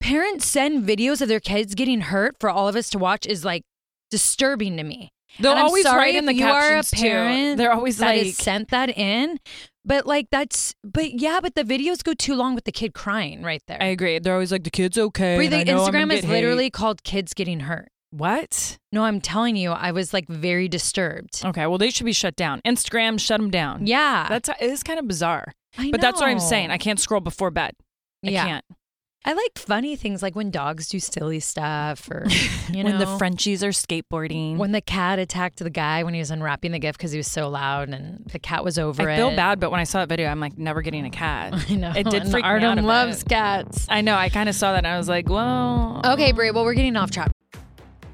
parents 0.00 0.46
send 0.46 0.86
videos 0.86 1.20
of 1.22 1.28
their 1.28 1.40
kids 1.40 1.74
getting 1.74 2.02
hurt 2.02 2.36
for 2.38 2.50
all 2.50 2.68
of 2.68 2.76
us 2.76 2.90
to 2.90 2.98
watch 2.98 3.26
is 3.26 3.44
like 3.44 3.64
disturbing 4.10 4.76
to 4.76 4.82
me. 4.82 5.12
They'll 5.40 5.52
And 5.52 5.60
always 5.60 5.84
write 5.84 6.14
in 6.14 6.26
the 6.26 6.34
you 6.34 6.46
are 6.46 6.72
a 6.72 6.82
captions, 6.82 7.02
too. 7.02 7.56
They're 7.56 7.72
always 7.72 7.98
that 7.98 8.16
like, 8.16 8.34
sent 8.34 8.70
that 8.70 8.96
in. 8.96 9.38
But 9.84 10.06
like 10.06 10.28
that's 10.30 10.74
but 10.84 11.20
yeah, 11.20 11.40
but 11.40 11.54
the 11.54 11.64
videos 11.64 12.02
go 12.02 12.12
too 12.12 12.34
long 12.34 12.54
with 12.54 12.64
the 12.64 12.72
kid 12.72 12.92
crying 12.92 13.42
right 13.42 13.62
there. 13.68 13.78
I 13.80 13.86
agree. 13.86 14.18
They're 14.18 14.34
always 14.34 14.52
like, 14.52 14.64
the 14.64 14.70
kid's 14.70 14.98
okay. 14.98 15.36
Brie, 15.36 15.46
and 15.46 15.52
the 15.54 15.60
I 15.60 15.64
know 15.64 15.84
I'm 15.84 15.92
gonna 15.92 16.06
Instagram 16.06 16.18
is 16.18 16.26
literally 16.26 16.64
hate." 16.64 16.72
called 16.74 17.02
kids 17.04 17.32
getting 17.32 17.60
hurt. 17.60 17.88
What? 18.10 18.78
No, 18.92 19.04
I'm 19.04 19.20
telling 19.20 19.56
you, 19.56 19.70
I 19.72 19.92
was 19.92 20.12
like 20.14 20.28
very 20.28 20.68
disturbed. 20.68 21.42
Okay, 21.44 21.66
well, 21.66 21.78
they 21.78 21.90
should 21.90 22.06
be 22.06 22.12
shut 22.12 22.36
down. 22.36 22.60
Instagram, 22.66 23.20
shut 23.20 23.38
them 23.40 23.50
down. 23.50 23.86
Yeah. 23.86 24.26
That's 24.28 24.48
it 24.48 24.56
is 24.60 24.82
kind 24.82 24.98
of 24.98 25.06
bizarre. 25.06 25.52
I 25.76 25.90
But 25.90 26.00
that's 26.00 26.20
what 26.20 26.28
I'm 26.28 26.40
saying. 26.40 26.70
I 26.70 26.78
can't 26.78 26.98
scroll 26.98 27.20
before 27.20 27.50
bed. 27.50 27.72
I 28.24 28.30
Yeah. 28.30 28.44
can't. 28.46 28.64
I 29.24 29.32
like 29.34 29.58
funny 29.58 29.96
things 29.96 30.22
like 30.22 30.36
when 30.36 30.50
dogs 30.50 30.88
do 30.88 31.00
silly 31.00 31.40
stuff 31.40 32.08
or 32.10 32.24
you 32.72 32.82
know 32.84 32.90
when 32.90 32.98
the 32.98 33.18
Frenchies 33.18 33.62
are 33.64 33.70
skateboarding. 33.70 34.56
when 34.56 34.72
the 34.72 34.80
cat 34.80 35.18
attacked 35.18 35.58
the 35.58 35.68
guy 35.68 36.02
when 36.04 36.14
he 36.14 36.20
was 36.20 36.30
unwrapping 36.30 36.70
the 36.70 36.78
gift 36.78 36.98
because 36.98 37.10
he 37.10 37.18
was 37.18 37.26
so 37.26 37.48
loud 37.48 37.88
and 37.90 38.24
the 38.32 38.38
cat 38.38 38.64
was 38.64 38.78
over 38.78 39.02
I 39.02 39.12
it. 39.12 39.14
I 39.14 39.16
feel 39.18 39.34
bad, 39.36 39.58
but 39.60 39.70
when 39.70 39.80
I 39.80 39.84
saw 39.84 39.98
that 39.98 40.08
video, 40.08 40.28
I'm 40.28 40.40
like, 40.40 40.56
never 40.56 40.80
getting 40.82 41.04
a 41.04 41.10
cat. 41.10 41.52
I 41.68 41.74
know. 41.74 41.90
It 41.94 42.04
did 42.08 42.22
and 42.22 42.30
freak 42.30 42.44
me 42.44 42.50
out 42.50 42.78
a 42.78 42.80
loves 42.80 43.24
bit. 43.24 43.28
cats. 43.30 43.86
I 43.90 44.00
know. 44.00 44.14
I 44.14 44.28
kind 44.30 44.48
of 44.48 44.54
saw 44.54 44.70
that 44.72 44.78
and 44.78 44.86
I 44.86 44.96
was 44.96 45.08
like, 45.08 45.28
well. 45.28 46.00
Okay, 46.04 46.32
Brie, 46.32 46.52
well, 46.52 46.64
we're 46.64 46.74
getting 46.74 46.96
off 46.96 47.10
track. 47.10 47.32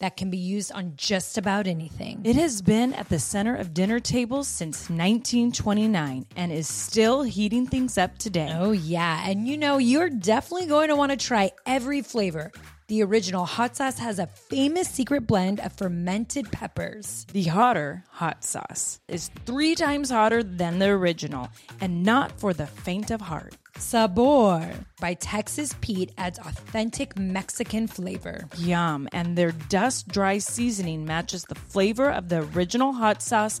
that 0.00 0.16
can 0.16 0.30
be 0.30 0.38
used 0.38 0.72
on 0.72 0.94
just 0.96 1.38
about 1.38 1.66
anything. 1.66 2.20
It 2.24 2.36
has 2.36 2.62
been 2.62 2.94
at 2.94 3.08
the 3.08 3.18
center 3.18 3.54
of 3.54 3.72
dinner 3.72 4.00
tables 4.00 4.48
since 4.48 4.90
1929 4.90 6.26
and 6.36 6.52
is 6.52 6.66
still 6.66 7.22
heating 7.22 7.66
things 7.66 7.96
up 7.96 8.18
today. 8.18 8.50
Oh, 8.52 8.72
yeah. 8.72 9.22
And 9.28 9.46
you 9.46 9.56
know, 9.56 9.78
you're 9.78 10.10
definitely 10.10 10.66
going 10.66 10.88
to 10.88 10.96
want 10.96 11.12
to 11.12 11.16
try 11.16 11.52
every 11.66 12.00
flavor. 12.00 12.50
The 12.90 13.04
original 13.04 13.44
hot 13.44 13.76
sauce 13.76 14.00
has 14.00 14.18
a 14.18 14.26
famous 14.26 14.88
secret 14.88 15.24
blend 15.24 15.60
of 15.60 15.72
fermented 15.74 16.50
peppers. 16.50 17.24
The 17.32 17.44
hotter 17.44 18.02
hot 18.10 18.42
sauce 18.42 18.98
is 19.06 19.30
three 19.46 19.76
times 19.76 20.10
hotter 20.10 20.42
than 20.42 20.80
the 20.80 20.88
original 20.88 21.50
and 21.80 22.02
not 22.02 22.40
for 22.40 22.52
the 22.52 22.66
faint 22.66 23.12
of 23.12 23.20
heart. 23.20 23.54
Sabor 23.78 24.74
by 25.00 25.14
Texas 25.14 25.72
Pete 25.80 26.10
adds 26.18 26.40
authentic 26.40 27.16
Mexican 27.16 27.86
flavor. 27.86 28.48
Yum. 28.58 29.08
And 29.12 29.38
their 29.38 29.52
dust 29.52 30.08
dry 30.08 30.38
seasoning 30.38 31.04
matches 31.04 31.44
the 31.44 31.54
flavor 31.54 32.10
of 32.10 32.28
the 32.28 32.42
original 32.56 32.92
hot 32.92 33.22
sauce 33.22 33.60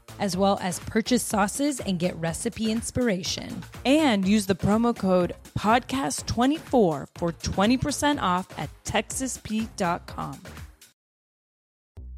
as 0.21 0.37
well 0.37 0.57
as 0.61 0.79
purchase 0.79 1.23
sauces 1.23 1.81
and 1.81 1.99
get 1.99 2.15
recipe 2.15 2.71
inspiration. 2.71 3.63
And 3.83 4.25
use 4.25 4.45
the 4.45 4.55
promo 4.55 4.95
code 4.95 5.33
podcast24 5.57 6.61
for 6.61 7.07
20% 7.19 8.21
off 8.21 8.47
at 8.57 8.69
texaspete.com. 8.85 10.39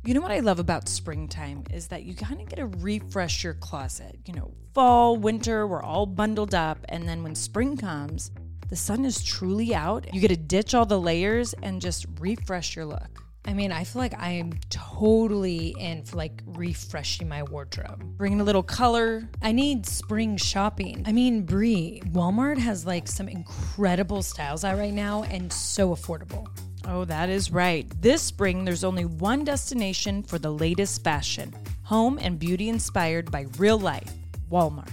You 0.06 0.14
know 0.14 0.20
what 0.20 0.32
I 0.32 0.42
love 0.42 0.60
about 0.60 0.90
springtime 0.90 1.64
is 1.72 1.88
that 1.88 2.04
you 2.04 2.14
kind 2.14 2.42
of 2.42 2.50
get 2.50 2.58
to 2.58 2.68
refresh 2.68 3.42
your 3.42 3.54
closet. 3.54 4.20
You 4.26 4.34
know, 4.34 4.52
fall, 4.74 5.16
winter, 5.16 5.66
we're 5.66 5.82
all 5.82 6.06
bundled 6.06 6.54
up. 6.54 6.80
And 6.90 7.08
then 7.08 7.24
when 7.24 7.36
spring 7.36 7.78
comes, 7.78 8.32
the 8.68 8.76
sun 8.76 9.06
is 9.06 9.24
truly 9.24 9.74
out. 9.74 10.14
You 10.14 10.20
get 10.20 10.28
to 10.28 10.36
ditch 10.36 10.74
all 10.74 10.86
the 10.86 11.00
layers 11.00 11.54
and 11.64 11.82
just 11.82 12.06
refresh 12.20 12.76
your 12.76 12.86
look. 12.86 13.23
I 13.46 13.54
mean, 13.54 13.72
I 13.72 13.84
feel 13.84 14.02
like 14.02 14.18
I 14.18 14.32
am 14.32 14.54
totally 14.70 15.76
in 15.78 16.04
for 16.04 16.16
like 16.16 16.42
refreshing 16.46 17.28
my 17.28 17.44
wardrobe. 17.44 18.02
bringing 18.18 18.40
a 18.40 18.44
little 18.44 18.64
color. 18.64 19.28
I 19.42 19.52
need 19.52 19.86
spring 19.86 20.38
shopping. 20.38 21.04
I 21.06 21.12
mean, 21.12 21.44
Brie, 21.44 22.02
Walmart 22.12 22.58
has 22.58 22.86
like 22.86 23.08
some 23.08 23.28
incredible 23.28 24.22
styles 24.22 24.64
out 24.64 24.78
right 24.78 24.94
now 24.94 25.24
and 25.24 25.52
so 25.52 25.94
affordable. 25.94 26.48
Oh, 26.88 27.06
that 27.06 27.30
is 27.30 27.52
right. 27.52 27.86
This 28.02 28.22
spring, 28.22 28.66
there's 28.66 28.84
only 28.84 29.06
one 29.06 29.44
destination 29.44 30.24
for 30.24 30.40
the 30.40 30.52
latest 30.52 31.04
fashion 31.04 31.54
home 31.84 32.18
and 32.22 32.40
beauty 32.40 32.70
inspired 32.70 33.30
by 33.30 33.46
real 33.58 33.78
life 33.78 34.12
Walmart. 34.50 34.90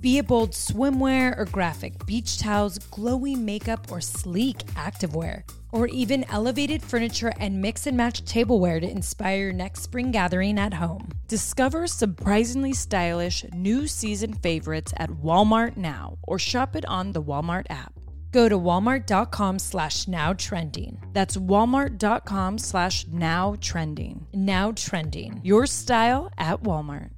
Be 0.00 0.18
it 0.18 0.28
bold 0.28 0.52
swimwear 0.52 1.36
or 1.36 1.46
graphic 1.46 2.06
beach 2.06 2.38
towels, 2.38 2.78
glowy 2.78 3.36
makeup 3.36 3.90
or 3.90 4.00
sleek 4.00 4.58
activewear, 4.76 5.42
or 5.72 5.86
even 5.88 6.24
elevated 6.30 6.82
furniture 6.82 7.32
and 7.38 7.60
mix 7.60 7.86
and 7.86 7.96
match 7.96 8.24
tableware 8.24 8.80
to 8.80 8.90
inspire 8.90 9.36
your 9.44 9.52
next 9.52 9.82
spring 9.82 10.10
gathering 10.10 10.58
at 10.58 10.74
home. 10.74 11.08
Discover 11.28 11.86
surprisingly 11.86 12.72
stylish 12.72 13.44
new 13.52 13.86
season 13.86 14.32
favorites 14.32 14.92
at 14.96 15.10
Walmart 15.10 15.76
now 15.76 16.18
or 16.22 16.38
shop 16.38 16.74
it 16.74 16.86
on 16.86 17.12
the 17.12 17.22
Walmart 17.22 17.66
app. 17.70 17.92
Go 18.30 18.48
to 18.48 18.58
walmart.com 18.58 19.58
slash 19.58 20.06
now 20.06 20.32
trending. 20.34 21.00
That's 21.12 21.36
walmart.com 21.36 22.58
slash 22.58 23.06
now 23.08 23.56
trending. 23.60 24.26
Now 24.34 24.72
trending. 24.72 25.40
Your 25.42 25.66
style 25.66 26.30
at 26.36 26.62
Walmart. 26.62 27.17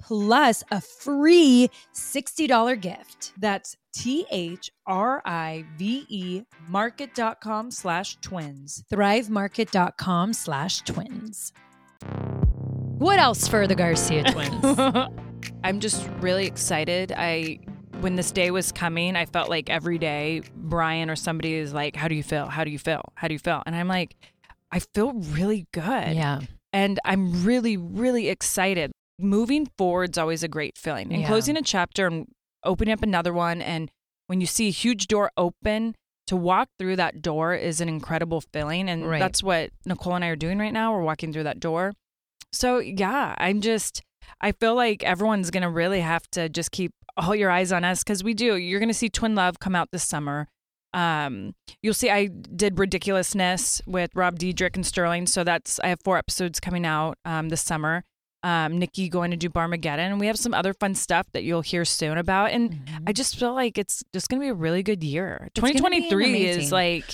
plus 0.00 0.64
a 0.70 0.80
free 0.80 1.70
$60 1.94 2.80
gift. 2.80 3.32
That's 3.38 3.76
T 3.92 4.24
H 4.30 4.70
R 4.86 5.20
I 5.24 5.64
V 5.76 6.06
E 6.08 6.42
market.com 6.68 7.70
slash 7.70 8.16
twins. 8.20 8.84
Thrivemarket.com 8.92 10.32
slash 10.32 10.82
twins. 10.82 11.52
What 12.98 13.18
else 13.18 13.48
for 13.48 13.66
the 13.66 13.74
Garcia 13.74 14.24
twins? 14.32 14.78
I'm 15.64 15.80
just 15.80 16.08
really 16.20 16.46
excited. 16.46 17.12
I 17.16 17.60
when 18.00 18.16
this 18.16 18.30
day 18.30 18.50
was 18.50 18.72
coming, 18.72 19.16
I 19.16 19.26
felt 19.26 19.50
like 19.50 19.68
every 19.68 19.98
day 19.98 20.42
Bryan 20.54 21.10
or 21.10 21.16
somebody 21.16 21.54
is 21.54 21.74
like, 21.74 21.96
How 21.96 22.08
do 22.08 22.14
you 22.14 22.22
feel? 22.22 22.46
How 22.46 22.64
do 22.64 22.70
you 22.70 22.78
feel? 22.78 23.02
How 23.14 23.28
do 23.28 23.34
you 23.34 23.38
feel? 23.38 23.62
And 23.66 23.74
I'm 23.74 23.88
like, 23.88 24.16
I 24.72 24.78
feel 24.78 25.12
really 25.12 25.66
good. 25.72 26.14
yeah. 26.14 26.40
And 26.72 27.00
I'm 27.04 27.44
really, 27.44 27.76
really 27.76 28.28
excited. 28.28 28.92
Moving 29.22 29.66
forward 29.78 30.10
is 30.14 30.18
always 30.18 30.42
a 30.42 30.48
great 30.48 30.76
feeling. 30.78 31.12
And 31.12 31.22
Yeah. 31.22 31.28
closing 31.28 31.56
a 31.56 31.62
chapter 31.62 32.06
and 32.06 32.26
opening 32.64 32.92
up 32.92 33.02
another 33.02 33.32
one. 33.32 33.60
And 33.62 33.90
when 34.26 34.40
you 34.40 34.46
see 34.46 34.68
a 34.68 34.72
huge 34.72 35.06
door 35.08 35.30
open, 35.36 35.94
to 36.26 36.36
walk 36.36 36.68
through 36.78 36.94
that 36.94 37.20
door 37.22 37.54
is 37.54 37.80
an 37.80 37.88
incredible 37.88 38.40
feeling. 38.52 38.88
And 38.88 39.04
Right. 39.08 39.18
that's 39.18 39.42
what 39.42 39.70
Nicole 39.84 40.14
and 40.14 40.24
I 40.24 40.28
are 40.28 40.36
doing 40.36 40.58
right 40.58 40.72
now. 40.72 40.92
We're 40.92 41.02
walking 41.02 41.32
through 41.32 41.42
that 41.44 41.58
door. 41.58 41.92
So, 42.52 42.78
yeah, 42.78 43.34
I'm 43.38 43.60
just, 43.60 44.02
I 44.40 44.52
feel 44.52 44.76
like 44.76 45.02
everyone's 45.02 45.50
going 45.50 45.62
to 45.64 45.68
really 45.70 46.00
have 46.02 46.28
to 46.32 46.48
just 46.48 46.70
keep 46.70 46.92
all 47.16 47.34
your 47.34 47.50
eyes 47.50 47.72
on 47.72 47.82
us 47.84 48.04
because 48.04 48.22
we 48.22 48.34
do. 48.34 48.56
You're 48.56 48.78
going 48.78 48.88
to 48.88 48.94
see 48.94 49.08
Twin 49.08 49.34
Love 49.34 49.58
come 49.58 49.74
out 49.74 49.88
this 49.90 50.04
summer. 50.04 50.46
Um, 50.94 51.54
you'll 51.82 51.94
see 51.94 52.10
I 52.10 52.26
did 52.26 52.78
Ridiculousness 52.78 53.82
with 53.86 54.10
Rob 54.14 54.38
Dyrdek 54.38 54.76
and 54.76 54.86
Sterling. 54.86 55.26
So 55.26 55.42
that's, 55.44 55.80
I 55.80 55.88
have 55.88 56.00
four 56.04 56.16
episodes 56.16 56.60
coming 56.60 56.86
out 56.86 57.18
um, 57.24 57.48
this 57.48 57.62
summer. 57.62 58.04
Um, 58.42 58.78
Nikki 58.78 59.08
going 59.10 59.32
to 59.32 59.36
do 59.36 59.50
Barmageddon. 59.50 59.98
And 59.98 60.18
we 60.18 60.26
have 60.26 60.38
some 60.38 60.54
other 60.54 60.72
fun 60.72 60.94
stuff 60.94 61.26
that 61.32 61.42
you'll 61.42 61.60
hear 61.60 61.84
soon 61.84 62.16
about. 62.16 62.52
And 62.52 62.88
I 63.06 63.12
just 63.12 63.36
feel 63.36 63.52
like 63.52 63.76
it's 63.76 64.02
just 64.14 64.28
going 64.28 64.40
to 64.40 64.44
be 64.44 64.48
a 64.48 64.54
really 64.54 64.82
good 64.82 65.04
year. 65.04 65.48
It's 65.48 65.60
2023 65.60 66.46
is 66.46 66.72
like, 66.72 67.12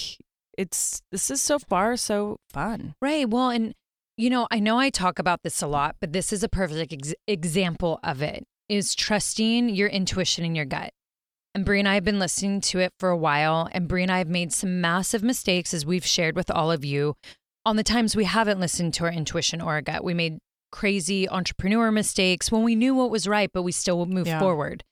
it's, 0.56 1.02
this 1.10 1.30
is 1.30 1.42
so 1.42 1.58
far 1.58 1.96
so 1.96 2.38
fun. 2.52 2.94
Right. 3.02 3.28
Well, 3.28 3.50
and 3.50 3.74
you 4.16 4.30
know, 4.30 4.46
I 4.50 4.60
know 4.60 4.78
I 4.78 4.90
talk 4.90 5.18
about 5.18 5.42
this 5.42 5.60
a 5.62 5.66
lot, 5.66 5.96
but 6.00 6.12
this 6.12 6.32
is 6.32 6.42
a 6.42 6.48
perfect 6.48 6.92
ex- 6.92 7.14
example 7.26 8.00
of 8.02 8.22
it 8.22 8.44
is 8.68 8.94
trusting 8.94 9.68
your 9.68 9.88
intuition 9.88 10.44
and 10.44 10.56
your 10.56 10.64
gut. 10.64 10.90
And 11.54 11.64
Brie 11.64 11.78
and 11.78 11.88
I 11.88 11.94
have 11.94 12.04
been 12.04 12.18
listening 12.18 12.60
to 12.62 12.80
it 12.80 12.92
for 12.98 13.08
a 13.08 13.16
while, 13.16 13.68
and 13.72 13.88
Brie 13.88 14.02
and 14.02 14.12
I 14.12 14.18
have 14.18 14.28
made 14.28 14.52
some 14.52 14.80
massive 14.80 15.22
mistakes 15.22 15.72
as 15.72 15.86
we've 15.86 16.04
shared 16.04 16.36
with 16.36 16.50
all 16.50 16.70
of 16.70 16.84
you 16.84 17.14
on 17.64 17.76
the 17.76 17.82
times 17.82 18.14
we 18.14 18.24
haven't 18.24 18.60
listened 18.60 18.94
to 18.94 19.04
our 19.04 19.12
intuition 19.12 19.60
or 19.60 19.72
our 19.72 19.80
gut. 19.80 20.04
We 20.04 20.14
made 20.14 20.38
crazy 20.70 21.28
entrepreneur 21.28 21.90
mistakes 21.90 22.50
when 22.52 22.62
we 22.62 22.74
knew 22.74 22.94
what 22.94 23.10
was 23.10 23.26
right, 23.28 23.50
but 23.52 23.62
we 23.62 23.72
still 23.72 24.04
moved 24.06 24.28
Yeah. 24.28 24.38
forward. 24.40 24.84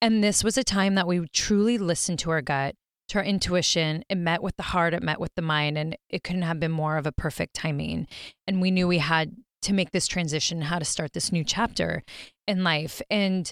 And 0.00 0.22
this 0.22 0.44
was 0.44 0.56
a 0.58 0.64
time 0.64 0.94
that 0.94 1.06
we 1.06 1.26
truly 1.32 1.78
listened 1.78 2.18
to 2.20 2.30
our 2.30 2.42
gut, 2.42 2.74
to 3.08 3.18
our 3.18 3.24
intuition. 3.24 4.04
It 4.08 4.16
met 4.18 4.42
with 4.42 4.56
the 4.56 4.62
heart, 4.64 4.92
it 4.94 5.02
met 5.02 5.18
with 5.20 5.34
the 5.34 5.42
mind, 5.42 5.78
and 5.78 5.96
it 6.10 6.22
couldn't 6.22 6.42
have 6.42 6.60
been 6.60 6.70
more 6.72 6.96
of 6.96 7.06
a 7.06 7.12
perfect 7.12 7.54
timing. 7.54 8.06
And 8.46 8.60
we 8.60 8.70
knew 8.70 8.86
we 8.86 8.98
had 8.98 9.34
to 9.62 9.72
make 9.72 9.90
this 9.92 10.06
transition, 10.06 10.62
how 10.62 10.78
to 10.78 10.84
start 10.84 11.12
this 11.12 11.32
new 11.32 11.42
chapter 11.44 12.02
in 12.46 12.62
life. 12.62 13.00
And 13.10 13.50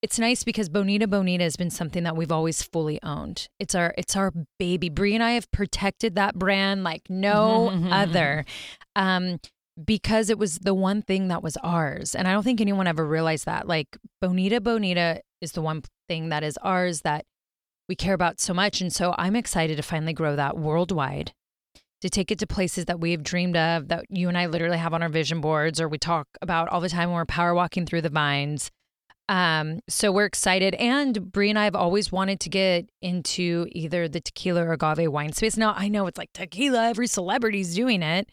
it's 0.00 0.18
nice 0.18 0.42
because 0.42 0.68
Bonita 0.68 1.06
Bonita 1.06 1.44
has 1.44 1.54
been 1.54 1.70
something 1.70 2.02
that 2.02 2.16
we've 2.16 2.32
always 2.32 2.60
fully 2.62 2.98
owned. 3.04 3.48
It's 3.60 3.74
our 3.76 3.94
it's 3.96 4.16
our 4.16 4.32
baby. 4.58 4.88
Brie 4.88 5.14
and 5.14 5.22
I 5.22 5.32
have 5.32 5.48
protected 5.52 6.16
that 6.16 6.34
brand 6.34 6.82
like 6.82 7.02
no 7.08 7.68
other. 7.90 8.44
Um 8.96 9.38
because 9.82 10.30
it 10.30 10.38
was 10.38 10.58
the 10.58 10.74
one 10.74 11.02
thing 11.02 11.28
that 11.28 11.42
was 11.42 11.56
ours. 11.58 12.14
And 12.14 12.28
I 12.28 12.32
don't 12.32 12.42
think 12.42 12.60
anyone 12.60 12.86
ever 12.86 13.06
realized 13.06 13.46
that. 13.46 13.66
Like 13.66 13.96
Bonita 14.20 14.60
Bonita 14.60 15.22
is 15.40 15.52
the 15.52 15.62
one 15.62 15.82
thing 16.08 16.28
that 16.28 16.42
is 16.42 16.58
ours 16.58 17.02
that 17.02 17.24
we 17.88 17.96
care 17.96 18.14
about 18.14 18.40
so 18.40 18.54
much. 18.54 18.80
And 18.80 18.92
so 18.92 19.14
I'm 19.18 19.36
excited 19.36 19.76
to 19.76 19.82
finally 19.82 20.12
grow 20.12 20.36
that 20.36 20.58
worldwide, 20.58 21.32
to 22.00 22.10
take 22.10 22.30
it 22.30 22.38
to 22.40 22.46
places 22.46 22.84
that 22.86 23.00
we've 23.00 23.22
dreamed 23.22 23.56
of, 23.56 23.88
that 23.88 24.04
you 24.08 24.28
and 24.28 24.36
I 24.36 24.46
literally 24.46 24.78
have 24.78 24.94
on 24.94 25.02
our 25.02 25.08
vision 25.08 25.40
boards 25.40 25.80
or 25.80 25.88
we 25.88 25.98
talk 25.98 26.28
about 26.40 26.68
all 26.68 26.80
the 26.80 26.88
time 26.88 27.08
when 27.08 27.16
we're 27.16 27.24
power 27.24 27.54
walking 27.54 27.86
through 27.86 28.02
the 28.02 28.10
vines. 28.10 28.70
Um, 29.28 29.80
so 29.88 30.12
we're 30.12 30.26
excited. 30.26 30.74
And 30.74 31.32
Brie 31.32 31.48
and 31.48 31.58
I 31.58 31.64
have 31.64 31.76
always 31.76 32.12
wanted 32.12 32.40
to 32.40 32.50
get 32.50 32.90
into 33.00 33.66
either 33.72 34.08
the 34.08 34.20
tequila 34.20 34.64
or 34.64 34.72
agave 34.72 35.10
wine 35.10 35.32
space. 35.32 35.56
Now 35.56 35.74
I 35.76 35.88
know 35.88 36.06
it's 36.06 36.18
like 36.18 36.32
tequila, 36.34 36.88
every 36.88 37.06
celebrity's 37.06 37.74
doing 37.74 38.02
it. 38.02 38.28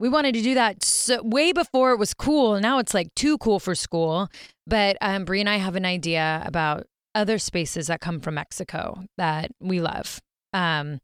We 0.00 0.08
wanted 0.08 0.34
to 0.34 0.42
do 0.42 0.54
that 0.54 0.82
so, 0.82 1.22
way 1.22 1.52
before 1.52 1.92
it 1.92 1.98
was 1.98 2.14
cool. 2.14 2.60
Now 2.60 2.78
it's 2.78 2.94
like 2.94 3.14
too 3.14 3.38
cool 3.38 3.60
for 3.60 3.74
school. 3.74 4.28
But 4.66 4.96
um, 5.00 5.24
Brie 5.24 5.40
and 5.40 5.48
I 5.48 5.56
have 5.56 5.76
an 5.76 5.84
idea 5.84 6.42
about 6.44 6.86
other 7.14 7.38
spaces 7.38 7.86
that 7.86 8.00
come 8.00 8.20
from 8.20 8.34
Mexico 8.34 9.04
that 9.18 9.50
we 9.60 9.80
love. 9.80 10.20
Um, 10.52 11.00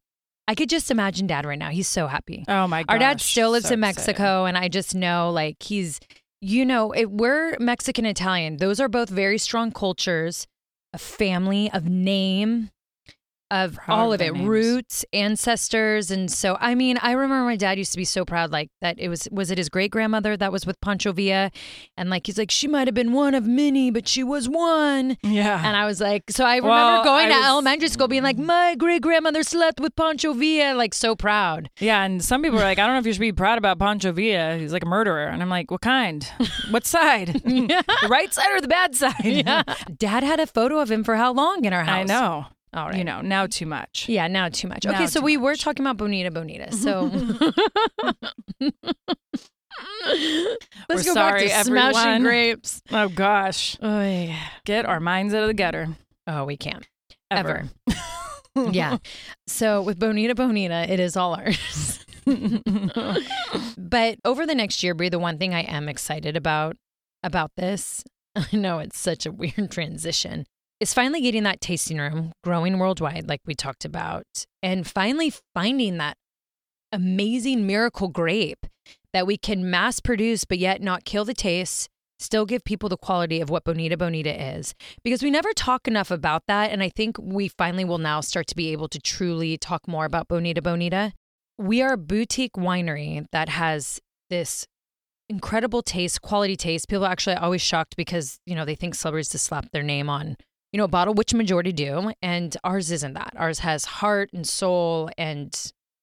I 0.48 0.55
could 0.55 0.68
just 0.68 0.90
imagine 0.90 1.29
Dad 1.29 1.46
right 1.46 1.59
now. 1.59 1.70
He's 1.70 1.87
so 1.87 2.09
happy. 2.09 2.44
Oh 2.48 2.66
my 2.66 2.83
god. 2.83 2.92
Our 2.92 2.98
dad 2.98 3.20
still 3.20 3.50
lives 3.50 3.70
in 3.70 3.79
Mexico, 3.79 4.46
and 4.46 4.59
I 4.59 4.66
just 4.66 4.96
know 4.96 5.31
like 5.31 5.62
he's, 5.62 6.00
you 6.40 6.66
know, 6.66 6.90
it, 6.90 7.11
we're 7.11 7.57
Mexican 7.61 8.05
Italian. 8.05 8.57
Those 8.57 8.81
are 8.81 8.88
both 8.88 9.09
very 9.11 9.38
strong 9.38 9.70
cultures, 9.70 10.48
a 10.92 10.98
family 10.98 11.70
of 11.70 11.88
name, 11.88 12.70
of 13.51 13.75
Proud 13.77 13.99
all 13.99 14.13
of 14.13 14.21
of 14.21 14.27
it, 14.27 14.33
names. 14.35 14.49
roots, 14.49 15.05
ancestors, 15.13 16.11
and 16.11 16.31
so 16.31 16.57
I 16.61 16.75
mean, 16.75 16.99
I 17.03 17.13
remember 17.13 17.45
my 17.45 17.57
dad 17.57 17.79
used 17.79 17.93
to 17.93 17.99
be 17.99 18.05
so 18.05 18.25
proud, 18.25 18.51
like 18.51 18.69
that 18.81 18.99
it 18.99 19.09
was 19.09 19.29
was 19.31 19.51
it 19.51 19.59
his 19.59 19.69
great 19.69 19.91
grandmother 19.91 20.37
that 20.37 20.53
was 20.53 20.67
with 20.67 20.81
Pancho 20.81 21.13
Villa, 21.13 21.51
and 21.97 22.11
like 22.11 22.27
he's 22.27 22.39
like 22.39 22.51
she 22.51 22.69
might 22.69 22.87
have 22.89 22.95
been 22.95 23.13
one 23.13 23.35
of 23.35 23.47
many, 23.47 23.91
but 23.91 24.07
she 24.09 24.23
was 24.23 24.49
one. 24.49 25.17
Yeah. 25.23 25.61
And 25.65 25.77
I 25.77 25.87
was 25.87 26.01
like, 26.01 26.25
so 26.31 26.45
I 26.45 26.57
remember 26.57 26.71
Well, 26.71 27.05
going 27.05 27.27
I 27.27 27.31
to 27.33 27.37
was- 27.39 27.47
elementary 27.47 27.89
school 27.89 28.09
being 28.09 28.23
like, 28.23 28.39
my 28.39 28.75
great 28.77 29.03
grandmother 29.03 29.43
slept 29.43 29.81
with 29.81 29.95
Pancho 29.97 30.33
Villa, 30.33 30.75
like 30.75 30.95
so 30.95 31.15
proud. 31.17 31.71
Yeah, 31.81 32.05
and 32.05 32.23
some 32.25 32.43
people 32.43 32.59
are 32.59 32.63
like, 32.63 32.79
I 32.79 32.87
don't 32.87 32.95
know 32.95 33.01
if 33.01 33.07
you 33.07 33.13
should 33.13 33.21
be 33.21 33.33
proud 33.33 33.59
about 33.59 33.79
Pancho 33.79 34.13
Villa. 34.13 34.57
He's 34.57 34.73
like 34.73 34.83
a 34.85 34.89
murderer. 34.89 35.27
And 35.27 35.43
I'm 35.43 35.49
like, 35.51 35.71
what 35.71 35.81
kind? 35.81 36.27
what 36.71 36.85
side? 36.97 37.29
the 37.45 38.07
right 38.09 38.33
side 38.33 38.53
or 38.53 38.61
the 38.61 38.69
bad 38.69 38.95
side? 38.95 39.15
Yeah. 39.25 39.63
Dad 39.99 40.23
had 40.23 40.41
a 40.41 40.47
photo 40.47 40.79
of 40.79 40.91
him 40.91 41.05
for 41.05 41.17
how 41.17 41.33
long 41.33 41.65
in 41.65 41.73
our 41.73 41.85
house? 41.85 41.99
I 41.99 42.03
know. 42.05 42.47
All 42.72 42.87
right. 42.87 42.98
You 42.98 43.04
know, 43.04 43.20
now 43.20 43.46
too 43.46 43.66
much. 43.66 44.06
Yeah, 44.09 44.28
now 44.28 44.48
too 44.48 44.68
much. 44.68 44.85
Now 44.85 44.92
Okay, 44.94 45.06
so 45.09 45.20
we 45.20 45.37
were 45.37 45.56
talking 45.56 45.85
about 45.85 45.96
Bonita 45.96 46.30
Bonita. 46.30 46.70
So 46.76 47.11
let's 48.61 48.76
We're 50.88 51.02
go 51.04 51.14
back 51.14 51.30
sorry, 51.30 51.48
to 51.48 51.54
everyone. 51.54 51.92
smashing 51.94 52.22
grapes. 52.22 52.83
Oh 52.90 53.09
gosh. 53.09 53.76
Oh 53.80 54.02
yeah. 54.02 54.37
Get 54.64 54.87
our 54.87 55.00
minds 55.00 55.35
out 55.35 55.42
of 55.42 55.48
the 55.48 55.54
gutter. 55.54 55.88
Oh, 56.26 56.44
we 56.44 56.56
can't 56.56 56.87
Ever. 57.30 57.68
ever. 58.56 58.70
yeah. 58.72 58.98
So 59.46 59.83
with 59.83 59.98
Bonita 59.98 60.35
Bonita, 60.35 60.87
it 60.92 61.00
is 61.00 61.16
all 61.16 61.35
ours. 61.35 62.04
but 63.76 64.18
over 64.24 64.46
the 64.46 64.54
next 64.54 64.83
year, 64.83 64.94
Brie, 64.94 65.09
the 65.09 65.18
one 65.18 65.38
thing 65.38 65.54
I 65.54 65.62
am 65.62 65.88
excited 65.88 66.37
about 66.37 66.76
about 67.22 67.50
this, 67.56 68.04
I 68.37 68.46
know 68.56 68.78
it's 68.78 68.98
such 68.98 69.26
a 69.26 69.33
weird 69.33 69.70
transition, 69.70 70.44
is 70.81 70.95
finally 70.95 71.21
getting 71.21 71.43
that 71.45 71.61
tasting 71.61 71.99
room 71.99 72.33
growing 72.43 72.79
worldwide, 72.79 73.29
like 73.29 73.40
we 73.47 73.55
talked 73.55 73.85
about, 73.85 74.25
and 74.62 74.87
finally 74.87 75.33
finding 75.55 75.99
that 75.99 76.16
amazing 76.90 77.66
miracle 77.66 78.09
grape 78.09 78.66
that 79.12 79.27
we 79.27 79.37
can 79.37 79.71
mass 79.71 80.01
produce, 80.01 80.45
but 80.45 80.59
yet 80.59 80.83
not 80.83 81.05
kill 81.05 81.25
the 81.25 81.35
taste. 81.35 81.88
Still 82.19 82.45
give 82.45 82.64
people 82.64 82.90
the 82.90 82.99
quality 82.99 83.40
of 83.40 83.49
what 83.49 83.64
Bonita 83.64 83.97
Bonita 83.97 84.59
is 84.59 84.75
because 85.03 85.23
we 85.23 85.31
never 85.31 85.55
talk 85.55 85.88
enough 85.88 86.11
about 86.11 86.43
that. 86.49 86.71
And 86.71 86.83
I 86.83 86.90
think 86.90 87.16
we 87.19 87.49
finally 87.49 87.85
will 87.85 87.97
now 87.97 88.21
start 88.21 88.47
to 88.49 88.55
be 88.55 88.73
able 88.73 88.88
to 88.88 89.01
truly 89.01 89.57
talk 89.57 89.88
more 89.88 90.05
about 90.05 90.29
Bonita 90.29 90.61
Bonita. 90.61 91.14
We 91.57 91.81
are 91.81 91.95
a 91.95 91.97
boutique 91.97 92.53
winery 92.55 93.25
that 93.33 93.49
has 93.49 94.01
this 94.29 94.66
incredible 95.31 95.81
taste, 95.81 96.21
quality 96.21 96.57
taste. 96.57 96.88
People 96.88 97.07
are 97.07 97.11
actually 97.11 97.37
always 97.37 97.62
shocked 97.62 97.97
because, 97.97 98.38
you 98.45 98.55
know, 98.55 98.66
they 98.66 98.75
think 98.75 98.95
celebrities 98.95 99.31
just 99.31 99.47
slap 99.47 99.71
their 99.73 99.83
name 99.83 100.11
on, 100.11 100.37
you 100.72 100.78
know, 100.78 100.85
a 100.85 100.88
bottle, 100.88 101.14
which 101.14 101.35
majority 101.35 101.72
do. 101.72 102.12
And 102.22 102.56
ours 102.64 102.90
isn't 102.90 103.14
that. 103.14 103.33
Ours 103.37 103.61
has 103.61 103.85
heart 103.85 104.30
and 104.33 104.46
soul 104.46 105.11
and 105.18 105.52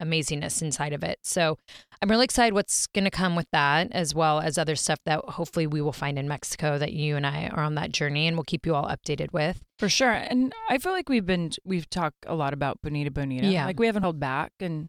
amazingness 0.02 0.62
inside 0.62 0.94
of 0.94 1.04
it. 1.04 1.18
So 1.24 1.58
I'm 2.02 2.10
really 2.12 2.26
excited 2.26 2.54
what's 2.54 2.86
going 2.88 3.06
to 3.06 3.10
come 3.12 3.36
with 3.36 3.48
that, 3.52 3.92
as 3.92 4.14
well 4.14 4.40
as 4.40 4.58
other 4.58 4.76
stuff 4.76 5.00
that 5.06 5.22
hopefully 5.26 5.66
we 5.66 5.82
will 5.82 5.92
find 5.94 6.20
in 6.20 6.28
Mexico 6.28 6.78
that 6.78 6.94
you 6.94 7.16
and 7.16 7.26
I 7.26 7.48
are 7.48 7.64
on 7.64 7.74
that 7.76 7.92
journey 7.92 8.28
and 8.28 8.38
we'll 8.38 8.44
keep 8.44 8.66
you 8.68 8.76
all 8.76 8.86
updated 8.88 9.34
with. 9.34 9.60
For 9.80 9.90
sure. 9.90 10.12
And 10.12 10.54
I 10.70 10.78
feel 10.78 10.92
like 10.92 11.10
we've 11.10 11.26
been, 11.26 11.50
we've 11.66 11.90
talked 11.90 12.18
a 12.28 12.36
lot 12.36 12.54
about 12.54 12.80
Bonita 12.84 13.10
Bonita. 13.10 13.48
Yeah. 13.48 13.66
Like 13.66 13.80
we 13.80 13.88
haven't 13.88 14.04
held 14.04 14.20
back 14.20 14.52
and 14.60 14.88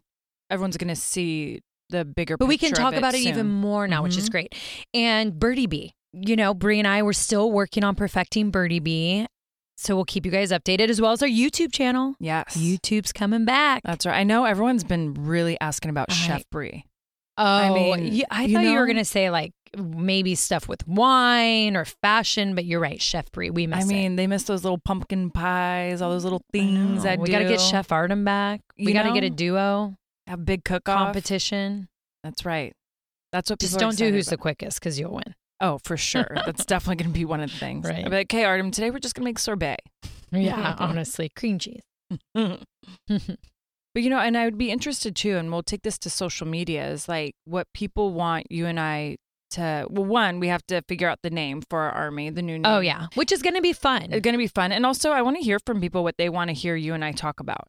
everyone's 0.51 0.77
going 0.77 0.89
to 0.89 0.95
see 0.95 1.61
the 1.89 2.05
bigger 2.05 2.37
But 2.37 2.47
we 2.47 2.59
can 2.59 2.73
talk 2.73 2.93
of 2.93 2.99
about 2.99 3.15
it 3.15 3.23
soon. 3.23 3.29
even 3.33 3.49
more 3.49 3.87
now, 3.87 4.03
which 4.03 4.15
is 4.15 4.27
Mhm. 4.29 4.31
great. 4.31 4.55
And 4.93 5.39
Birdie 5.39 5.65
Bee, 5.65 5.93
you 6.13 6.35
know, 6.35 6.53
Brie 6.53 6.77
and 6.77 6.87
I 6.87 7.01
were 7.01 7.13
still 7.13 7.51
working 7.51 7.83
on 7.83 7.95
perfecting 7.95 8.51
Birdie 8.51 8.79
Bee. 8.79 9.25
So 9.81 9.95
we'll 9.95 10.03
keep 10.03 10.25
you 10.25 10.31
guys 10.31 10.51
updated 10.51 10.89
as 10.89 10.99
well 10.99 11.13
as 11.13 11.21
our 11.23 11.27
YouTube 11.29 11.71
channel. 11.71 12.15
Yes. 12.19 12.57
YouTube's 12.57 13.13
coming 13.13 13.45
back. 13.45 13.81
That's 13.85 14.05
right. 14.05 14.17
I 14.19 14.23
know 14.25 14.43
everyone's 14.43 14.83
been 14.83 15.13
really 15.13 15.57
asking 15.61 15.89
about 15.89 16.11
I- 16.11 16.15
Chef 16.15 16.43
Brie. 16.51 16.85
Oh, 17.37 17.43
I 17.45 17.67
I 17.67 17.73
mean, 17.73 17.99
mean, 18.03 18.23
I 18.29 18.43
you 18.43 18.53
thought 18.55 18.65
you 18.65 18.77
were 18.77 18.85
gonna 18.85 19.05
say 19.05 19.29
like 19.29 19.53
maybe 19.77 20.35
stuff 20.35 20.67
with 20.67 20.85
wine 20.85 21.77
or 21.77 21.85
fashion, 21.85 22.55
but 22.55 22.65
you're 22.65 22.81
right, 22.81 23.01
Chef 23.01 23.31
Brie. 23.31 23.49
We 23.51 23.67
miss 23.67 23.79
I 23.79 23.81
it. 23.83 23.87
mean, 23.87 24.15
they 24.17 24.27
miss 24.27 24.43
those 24.43 24.65
little 24.65 24.79
pumpkin 24.83 25.31
pies, 25.31 26.01
all 26.01 26.09
those 26.09 26.25
little 26.25 26.41
things 26.51 26.97
know. 26.97 27.01
that 27.03 27.19
we 27.19 27.29
got 27.29 27.39
to 27.39 27.47
get 27.47 27.61
Chef 27.61 27.89
Artem 27.93 28.25
back. 28.25 28.59
We 28.77 28.91
got 28.91 29.03
to 29.03 29.13
get 29.13 29.23
a 29.23 29.29
duo 29.29 29.95
have 30.27 30.43
big 30.43 30.65
cook 30.65 30.83
competition. 30.83 31.87
That's 32.23 32.43
right. 32.43 32.73
That's 33.31 33.49
what 33.49 33.59
Just 33.59 33.79
don't 33.79 33.95
do 33.97 34.11
who's 34.11 34.25
the 34.25 34.35
quickest 34.37 34.79
because 34.81 34.99
you'll 34.99 35.13
win. 35.13 35.35
Oh, 35.61 35.79
for 35.83 35.97
sure. 35.97 36.29
That's 36.45 36.65
definitely 36.65 37.03
going 37.03 37.13
to 37.13 37.19
be 37.19 37.25
one 37.25 37.41
of 37.41 37.51
the 37.51 37.57
things. 37.57 37.85
Right. 37.85 37.99
I'll 38.03 38.09
be 38.09 38.17
like, 38.17 38.33
okay, 38.33 38.45
Artem, 38.45 38.71
today 38.71 38.91
we're 38.91 38.99
just 38.99 39.15
going 39.15 39.23
to 39.23 39.29
make 39.29 39.39
sorbet. 39.39 39.77
Yeah, 40.31 40.75
honestly, 40.79 41.29
cream 41.29 41.59
cheese. 41.59 41.81
But 43.93 44.03
you 44.03 44.09
know, 44.09 44.19
and 44.19 44.37
I 44.37 44.45
would 44.45 44.57
be 44.57 44.71
interested 44.71 45.15
too, 45.15 45.37
and 45.37 45.51
we'll 45.51 45.63
take 45.63 45.81
this 45.81 45.97
to 45.99 46.09
social 46.09 46.47
media 46.47 46.87
is 46.89 47.09
like 47.09 47.33
what 47.45 47.67
people 47.73 48.13
want 48.13 48.51
you 48.51 48.67
and 48.67 48.79
I 48.79 49.17
to. 49.51 49.87
Well, 49.89 50.05
one, 50.05 50.39
we 50.39 50.47
have 50.47 50.65
to 50.67 50.83
figure 50.87 51.09
out 51.09 51.19
the 51.23 51.31
name 51.31 51.63
for 51.69 51.79
our 51.79 51.91
army, 51.91 52.29
the 52.29 52.43
new 52.43 52.53
oh, 52.53 52.57
name. 52.57 52.65
oh 52.65 52.79
yeah, 52.79 53.07
which 53.15 53.31
is 53.31 53.41
gonna 53.41 53.61
be 53.61 53.73
fun. 53.73 54.03
it's 54.03 54.21
going 54.21 54.35
to 54.35 54.37
be 54.37 54.47
fun, 54.47 54.71
and 54.71 54.85
also 54.85 55.11
I 55.11 55.21
want 55.21 55.37
to 55.37 55.43
hear 55.43 55.57
from 55.65 55.81
people 55.81 56.03
what 56.03 56.17
they 56.17 56.29
want 56.29 56.49
to 56.49 56.53
hear 56.53 56.75
you 56.75 56.93
and 56.93 57.03
I 57.03 57.13
talk 57.13 57.39
about, 57.39 57.67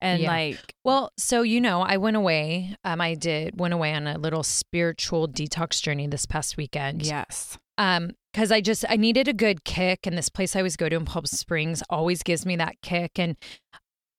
and 0.00 0.22
Yeah. 0.22 0.30
like, 0.30 0.74
Well, 0.84 1.10
so 1.18 1.42
you 1.42 1.60
know, 1.60 1.80
I 1.82 1.96
went 1.96 2.16
away. 2.16 2.76
Um, 2.84 3.00
I 3.00 3.14
did 3.14 3.58
went 3.58 3.74
away 3.74 3.92
on 3.94 4.06
a 4.06 4.18
little 4.18 4.42
spiritual 4.42 5.28
detox 5.28 5.80
journey 5.82 6.06
this 6.06 6.26
past 6.26 6.56
weekend. 6.56 7.02
yes, 7.04 7.58
Um, 7.78 8.12
because 8.32 8.52
I 8.52 8.60
just 8.60 8.84
I 8.88 8.96
needed 8.96 9.28
a 9.28 9.32
good 9.32 9.64
kick, 9.64 10.06
and 10.06 10.16
this 10.18 10.28
place 10.28 10.54
I 10.54 10.60
always 10.60 10.76
go 10.76 10.88
to 10.88 10.96
in 10.96 11.04
Palm 11.06 11.24
Springs 11.26 11.82
always 11.88 12.22
gives 12.22 12.44
me 12.44 12.56
that 12.56 12.80
kick. 12.82 13.18
And 13.18 13.36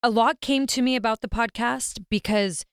a 0.03 0.09
lot 0.09 0.41
came 0.41 0.65
to 0.67 0.81
me 0.81 0.95
about 0.95 1.21
the 1.21 1.27
podcast 1.27 2.03
because 2.09 2.65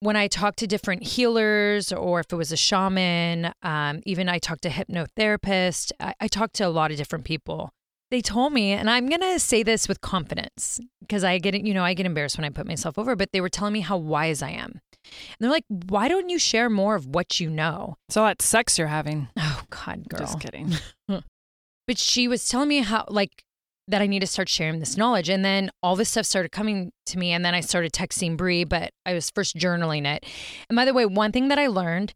when 0.00 0.14
I 0.14 0.28
talked 0.28 0.60
to 0.60 0.66
different 0.68 1.02
healers, 1.02 1.90
or 1.92 2.20
if 2.20 2.26
it 2.32 2.36
was 2.36 2.52
a 2.52 2.56
shaman, 2.56 3.52
um, 3.62 4.00
even 4.06 4.28
I 4.28 4.38
talked 4.38 4.62
to 4.62 4.68
hypnotherapist, 4.70 5.90
I, 5.98 6.14
I 6.20 6.28
talked 6.28 6.54
to 6.56 6.64
a 6.64 6.68
lot 6.68 6.92
of 6.92 6.96
different 6.96 7.24
people. 7.24 7.70
They 8.10 8.22
told 8.22 8.52
me, 8.52 8.72
and 8.72 8.88
I'm 8.88 9.08
gonna 9.08 9.38
say 9.38 9.62
this 9.62 9.86
with 9.86 10.00
confidence 10.00 10.80
because 11.00 11.24
I 11.24 11.38
get 11.38 11.54
you 11.54 11.74
know 11.74 11.84
I 11.84 11.94
get 11.94 12.06
embarrassed 12.06 12.38
when 12.38 12.44
I 12.44 12.50
put 12.50 12.66
myself 12.66 12.98
over, 12.98 13.14
but 13.16 13.32
they 13.32 13.40
were 13.40 13.48
telling 13.48 13.74
me 13.74 13.80
how 13.80 13.96
wise 13.96 14.42
I 14.42 14.50
am. 14.50 14.80
And 15.04 15.40
they're 15.40 15.50
like, 15.50 15.64
"Why 15.68 16.08
don't 16.08 16.28
you 16.28 16.38
share 16.38 16.70
more 16.70 16.94
of 16.94 17.06
what 17.06 17.40
you 17.40 17.50
know?" 17.50 17.96
so 18.08 18.24
that 18.24 18.40
sex 18.40 18.78
you're 18.78 18.88
having. 18.88 19.28
Oh 19.36 19.62
God, 19.70 20.08
girl. 20.08 20.20
Just 20.20 20.40
kidding. 20.40 20.72
but 21.86 21.98
she 21.98 22.28
was 22.28 22.48
telling 22.48 22.68
me 22.68 22.80
how 22.80 23.04
like 23.08 23.44
that 23.88 24.02
I 24.02 24.06
need 24.06 24.20
to 24.20 24.26
start 24.26 24.48
sharing 24.48 24.78
this 24.78 24.96
knowledge. 24.96 25.28
And 25.28 25.44
then 25.44 25.70
all 25.82 25.96
this 25.96 26.10
stuff 26.10 26.26
started 26.26 26.52
coming 26.52 26.92
to 27.06 27.18
me. 27.18 27.32
And 27.32 27.44
then 27.44 27.54
I 27.54 27.60
started 27.60 27.92
texting 27.92 28.36
Brie, 28.36 28.64
but 28.64 28.92
I 29.04 29.14
was 29.14 29.30
first 29.30 29.56
journaling 29.56 30.06
it. 30.06 30.24
And 30.68 30.76
by 30.76 30.84
the 30.84 30.92
way, 30.92 31.06
one 31.06 31.32
thing 31.32 31.48
that 31.48 31.58
I 31.58 31.66
learned 31.66 32.14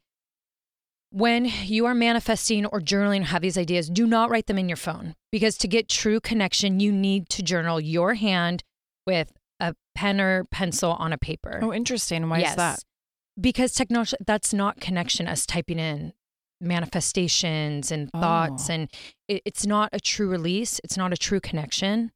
when 1.13 1.45
you 1.45 1.85
are 1.85 1.95
manifesting 1.95 2.65
or 2.67 2.81
journaling, 2.81 3.25
have 3.25 3.43
these 3.43 3.59
ideas, 3.59 3.91
do 3.91 4.07
not 4.07 4.31
write 4.31 4.47
them 4.47 4.59
in 4.59 4.69
your 4.69 4.77
phone 4.77 5.15
because 5.31 5.59
to 5.59 5.69
get 5.69 5.89
true 5.89 6.21
connection, 6.21 6.81
you 6.81 6.91
need 6.91 7.29
to 7.29 7.43
journal 7.43 7.79
your 7.81 8.15
hand 8.15 8.65
with 9.07 9.31
a 9.61 9.75
pen 9.95 10.21
or 10.21 10.45
pencil 10.45 10.93
on 10.93 11.13
a 11.13 11.19
paper. 11.19 11.61
Oh, 11.63 11.73
interesting. 11.73 12.29
Why 12.29 12.41
is 12.41 12.57
that? 12.57 12.83
Because 13.39 13.73
technology, 13.75 14.17
that's 14.27 14.55
not 14.55 14.81
connection, 14.81 15.27
us 15.29 15.45
typing 15.45 15.79
in 15.79 16.15
manifestations 16.61 17.93
and 17.93 18.11
thoughts. 18.11 18.71
Oh. 18.71 18.75
And 18.75 18.89
it, 19.29 19.43
it's 19.45 19.67
not 19.67 19.91
a 19.93 20.01
true 20.01 20.29
release, 20.29 20.81
it's 20.83 20.97
not 20.97 21.13
a 21.13 21.17
true 21.17 21.41
connection. 21.41 22.13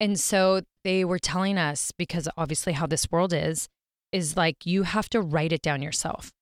And 0.00 0.18
so 0.18 0.62
they 0.84 1.04
were 1.04 1.18
telling 1.18 1.58
us, 1.58 1.92
because 1.92 2.28
obviously 2.38 2.72
how 2.72 2.86
this 2.86 3.10
world 3.10 3.32
is, 3.34 3.68
is 4.12 4.36
like 4.36 4.64
you 4.64 4.84
have 4.84 5.10
to 5.10 5.20
write 5.20 5.52
it 5.52 5.60
down 5.60 5.82
yourself. 5.82 6.32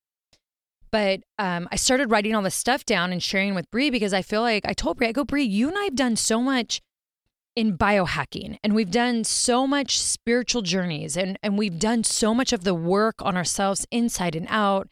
But 0.90 1.20
um, 1.38 1.68
I 1.70 1.76
started 1.76 2.10
writing 2.10 2.34
all 2.34 2.42
this 2.42 2.54
stuff 2.54 2.84
down 2.84 3.12
and 3.12 3.22
sharing 3.22 3.54
with 3.54 3.70
Brie 3.70 3.90
because 3.90 4.12
I 4.12 4.22
feel 4.22 4.42
like 4.42 4.64
I 4.66 4.72
told 4.72 4.98
Brie, 4.98 5.08
I 5.08 5.12
go, 5.12 5.24
Brie, 5.24 5.44
you 5.44 5.68
and 5.68 5.76
I 5.78 5.84
have 5.84 5.94
done 5.94 6.16
so 6.16 6.40
much 6.40 6.80
in 7.56 7.76
biohacking 7.76 8.58
and 8.62 8.74
we've 8.74 8.90
done 8.90 9.24
so 9.24 9.66
much 9.66 9.98
spiritual 9.98 10.60
journeys 10.60 11.16
and, 11.16 11.38
and 11.42 11.56
we've 11.56 11.78
done 11.78 12.04
so 12.04 12.34
much 12.34 12.52
of 12.52 12.64
the 12.64 12.74
work 12.74 13.14
on 13.20 13.34
ourselves 13.34 13.86
inside 13.90 14.36
and 14.36 14.46
out 14.50 14.88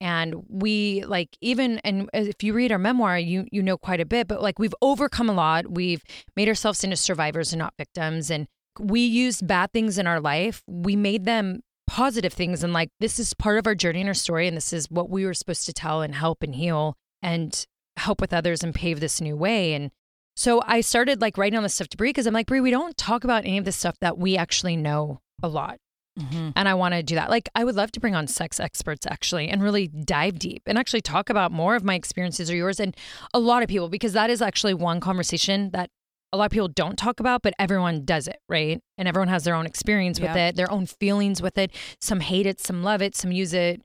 and 0.00 0.34
we 0.48 1.04
like 1.04 1.36
even 1.42 1.78
and 1.84 2.08
if 2.14 2.42
you 2.42 2.54
read 2.54 2.72
our 2.72 2.78
memoir 2.78 3.18
you 3.18 3.46
you 3.52 3.62
know 3.62 3.76
quite 3.76 4.00
a 4.00 4.06
bit 4.06 4.26
but 4.26 4.40
like 4.40 4.58
we've 4.58 4.74
overcome 4.80 5.28
a 5.28 5.34
lot. 5.34 5.70
We've 5.70 6.02
made 6.34 6.48
ourselves 6.48 6.82
into 6.82 6.96
survivors 6.96 7.52
and 7.52 7.58
not 7.58 7.74
victims 7.76 8.30
and 8.30 8.48
we 8.80 9.00
used 9.00 9.46
bad 9.46 9.72
things 9.72 9.98
in 9.98 10.06
our 10.06 10.20
life. 10.20 10.62
We 10.66 10.96
made 10.96 11.24
them 11.24 11.60
positive 11.86 12.32
things 12.32 12.64
and 12.64 12.72
like 12.72 12.90
this 13.00 13.18
is 13.18 13.32
part 13.34 13.58
of 13.58 13.66
our 13.66 13.74
journey 13.74 14.00
and 14.00 14.08
our 14.08 14.14
story 14.14 14.48
and 14.48 14.56
this 14.56 14.72
is 14.72 14.90
what 14.90 15.08
we 15.08 15.24
were 15.24 15.34
supposed 15.34 15.66
to 15.66 15.72
tell 15.72 16.02
and 16.02 16.14
help 16.14 16.42
and 16.42 16.54
heal 16.56 16.96
and 17.22 17.66
help 17.96 18.20
with 18.20 18.32
others 18.32 18.62
and 18.62 18.74
pave 18.74 19.00
this 19.00 19.20
new 19.20 19.36
way 19.36 19.72
and 19.74 19.90
so 20.38 20.62
I 20.66 20.82
started 20.82 21.22
like 21.22 21.38
writing 21.38 21.56
all 21.56 21.62
this 21.62 21.74
stuff 21.74 21.88
to 21.88 21.96
Brie 21.96 22.10
because 22.10 22.26
I'm 22.26 22.34
like, 22.34 22.46
Brie, 22.46 22.60
we 22.60 22.70
don't 22.70 22.94
talk 22.98 23.24
about 23.24 23.46
any 23.46 23.56
of 23.56 23.64
this 23.64 23.76
stuff 23.76 23.98
that 24.00 24.18
we 24.18 24.36
actually 24.36 24.76
know 24.76 25.20
a 25.42 25.48
lot. 25.48 25.78
Mhm. 26.18 26.52
And 26.54 26.68
I 26.68 26.74
want 26.74 26.92
to 26.94 27.02
do 27.02 27.14
that. 27.14 27.30
Like, 27.30 27.48
I 27.54 27.64
would 27.64 27.74
love 27.74 27.90
to 27.92 28.00
bring 28.00 28.14
on 28.14 28.26
sex 28.26 28.60
experts 28.60 29.06
actually 29.06 29.48
and 29.48 29.62
really 29.62 29.86
dive 29.88 30.38
deep 30.38 30.62
and 30.66 30.78
actually 30.78 31.00
talk 31.00 31.30
about 31.30 31.52
more 31.52 31.74
of 31.74 31.84
my 31.84 31.94
experiences 31.94 32.50
or 32.50 32.54
yours 32.56 32.80
and 32.80 32.94
a 33.32 33.38
lot 33.38 33.62
of 33.62 33.68
people, 33.70 33.88
because 33.88 34.12
that 34.12 34.28
is 34.28 34.42
actually 34.42 34.74
one 34.74 35.00
conversation 35.00 35.70
that 35.70 35.90
a 36.36 36.38
lot 36.38 36.44
of 36.46 36.50
people 36.52 36.68
don't 36.68 36.96
talk 36.98 37.18
about, 37.18 37.42
but 37.42 37.54
everyone 37.58 38.04
does 38.04 38.28
it, 38.28 38.38
right? 38.48 38.80
And 38.98 39.08
everyone 39.08 39.28
has 39.28 39.44
their 39.44 39.54
own 39.54 39.66
experience 39.66 40.20
with 40.20 40.36
Yeah. 40.36 40.48
it, 40.48 40.56
their 40.56 40.70
own 40.70 40.86
feelings 40.86 41.40
with 41.40 41.56
it. 41.58 41.72
Some 42.00 42.20
hate 42.20 42.46
it, 42.46 42.60
some 42.60 42.82
love 42.82 43.00
it, 43.02 43.16
some 43.16 43.32
use 43.32 43.52
it 43.54 43.80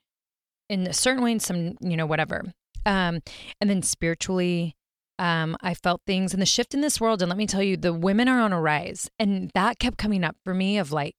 in 0.70 0.86
a 0.86 0.94
certain 0.94 1.24
way, 1.24 1.32
and 1.32 1.42
some, 1.42 1.78
you 1.82 1.96
know, 1.98 2.06
whatever. 2.06 2.44
Um, 2.86 3.22
and 3.60 3.70
then 3.70 3.82
spiritually, 3.82 4.76
um, 5.18 5.56
I 5.62 5.74
felt 5.74 6.02
things 6.08 6.34
and 6.34 6.42
the 6.42 6.46
shift 6.46 6.74
in 6.74 6.82
this 6.82 7.00
world. 7.00 7.22
And 7.22 7.30
let 7.30 7.38
me 7.38 7.48
tell 7.48 7.64
you, 7.64 7.78
the 7.78 7.94
women 7.94 8.28
are 8.28 8.42
on 8.42 8.52
a 8.54 8.60
rise. 8.60 9.10
And 9.20 9.52
that 9.54 9.80
kept 9.80 9.98
coming 9.98 10.24
up 10.24 10.36
for 10.44 10.54
me 10.54 10.78
of 10.78 10.92
like, 10.92 11.16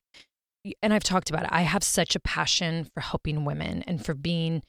and 0.83 0.92
I've 0.92 1.05
talked 1.05 1.31
about 1.31 1.45
it. 1.45 1.51
I 1.53 1.62
have 1.62 1.83
such 1.83 2.14
a 2.14 2.21
passion 2.21 2.88
for 2.92 3.01
helping 3.01 3.45
women 3.45 3.83
and 3.87 4.05
for 4.05 4.14
being 4.14 4.62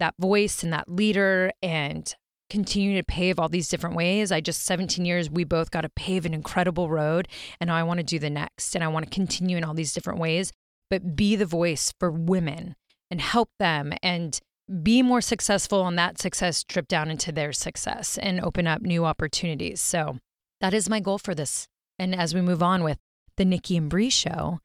that 0.00 0.14
voice 0.18 0.62
and 0.62 0.72
that 0.72 0.88
leader 0.88 1.50
and 1.62 2.14
continue 2.54 2.96
to 2.96 3.02
pave 3.02 3.40
all 3.40 3.48
these 3.48 3.68
different 3.68 3.96
ways. 3.96 4.30
I 4.30 4.40
just 4.40 4.62
17 4.62 5.04
years, 5.04 5.28
we 5.28 5.42
both 5.42 5.72
got 5.72 5.80
to 5.80 5.88
pave 5.88 6.24
an 6.24 6.32
incredible 6.32 6.88
road. 6.88 7.26
And 7.58 7.66
now 7.66 7.74
I 7.74 7.82
want 7.82 7.98
to 7.98 8.04
do 8.04 8.20
the 8.20 8.30
next. 8.30 8.76
And 8.76 8.84
I 8.84 8.88
want 8.88 9.04
to 9.04 9.10
continue 9.10 9.56
in 9.56 9.64
all 9.64 9.74
these 9.74 9.92
different 9.92 10.20
ways, 10.20 10.52
but 10.88 11.16
be 11.16 11.34
the 11.34 11.46
voice 11.46 11.92
for 11.98 12.12
women 12.12 12.76
and 13.10 13.20
help 13.20 13.50
them 13.58 13.92
and 14.04 14.38
be 14.84 15.02
more 15.02 15.20
successful 15.20 15.82
on 15.82 15.96
that 15.96 16.20
success 16.20 16.62
trip 16.62 16.86
down 16.86 17.10
into 17.10 17.32
their 17.32 17.52
success 17.52 18.18
and 18.18 18.40
open 18.40 18.68
up 18.68 18.82
new 18.82 19.04
opportunities. 19.04 19.80
So 19.80 20.18
that 20.60 20.72
is 20.72 20.88
my 20.88 21.00
goal 21.00 21.18
for 21.18 21.34
this. 21.34 21.66
And 21.98 22.14
as 22.14 22.34
we 22.36 22.40
move 22.40 22.62
on 22.62 22.84
with 22.84 22.98
the 23.36 23.44
Nikki 23.44 23.76
and 23.76 23.90
Brie 23.90 24.10
show, 24.10 24.60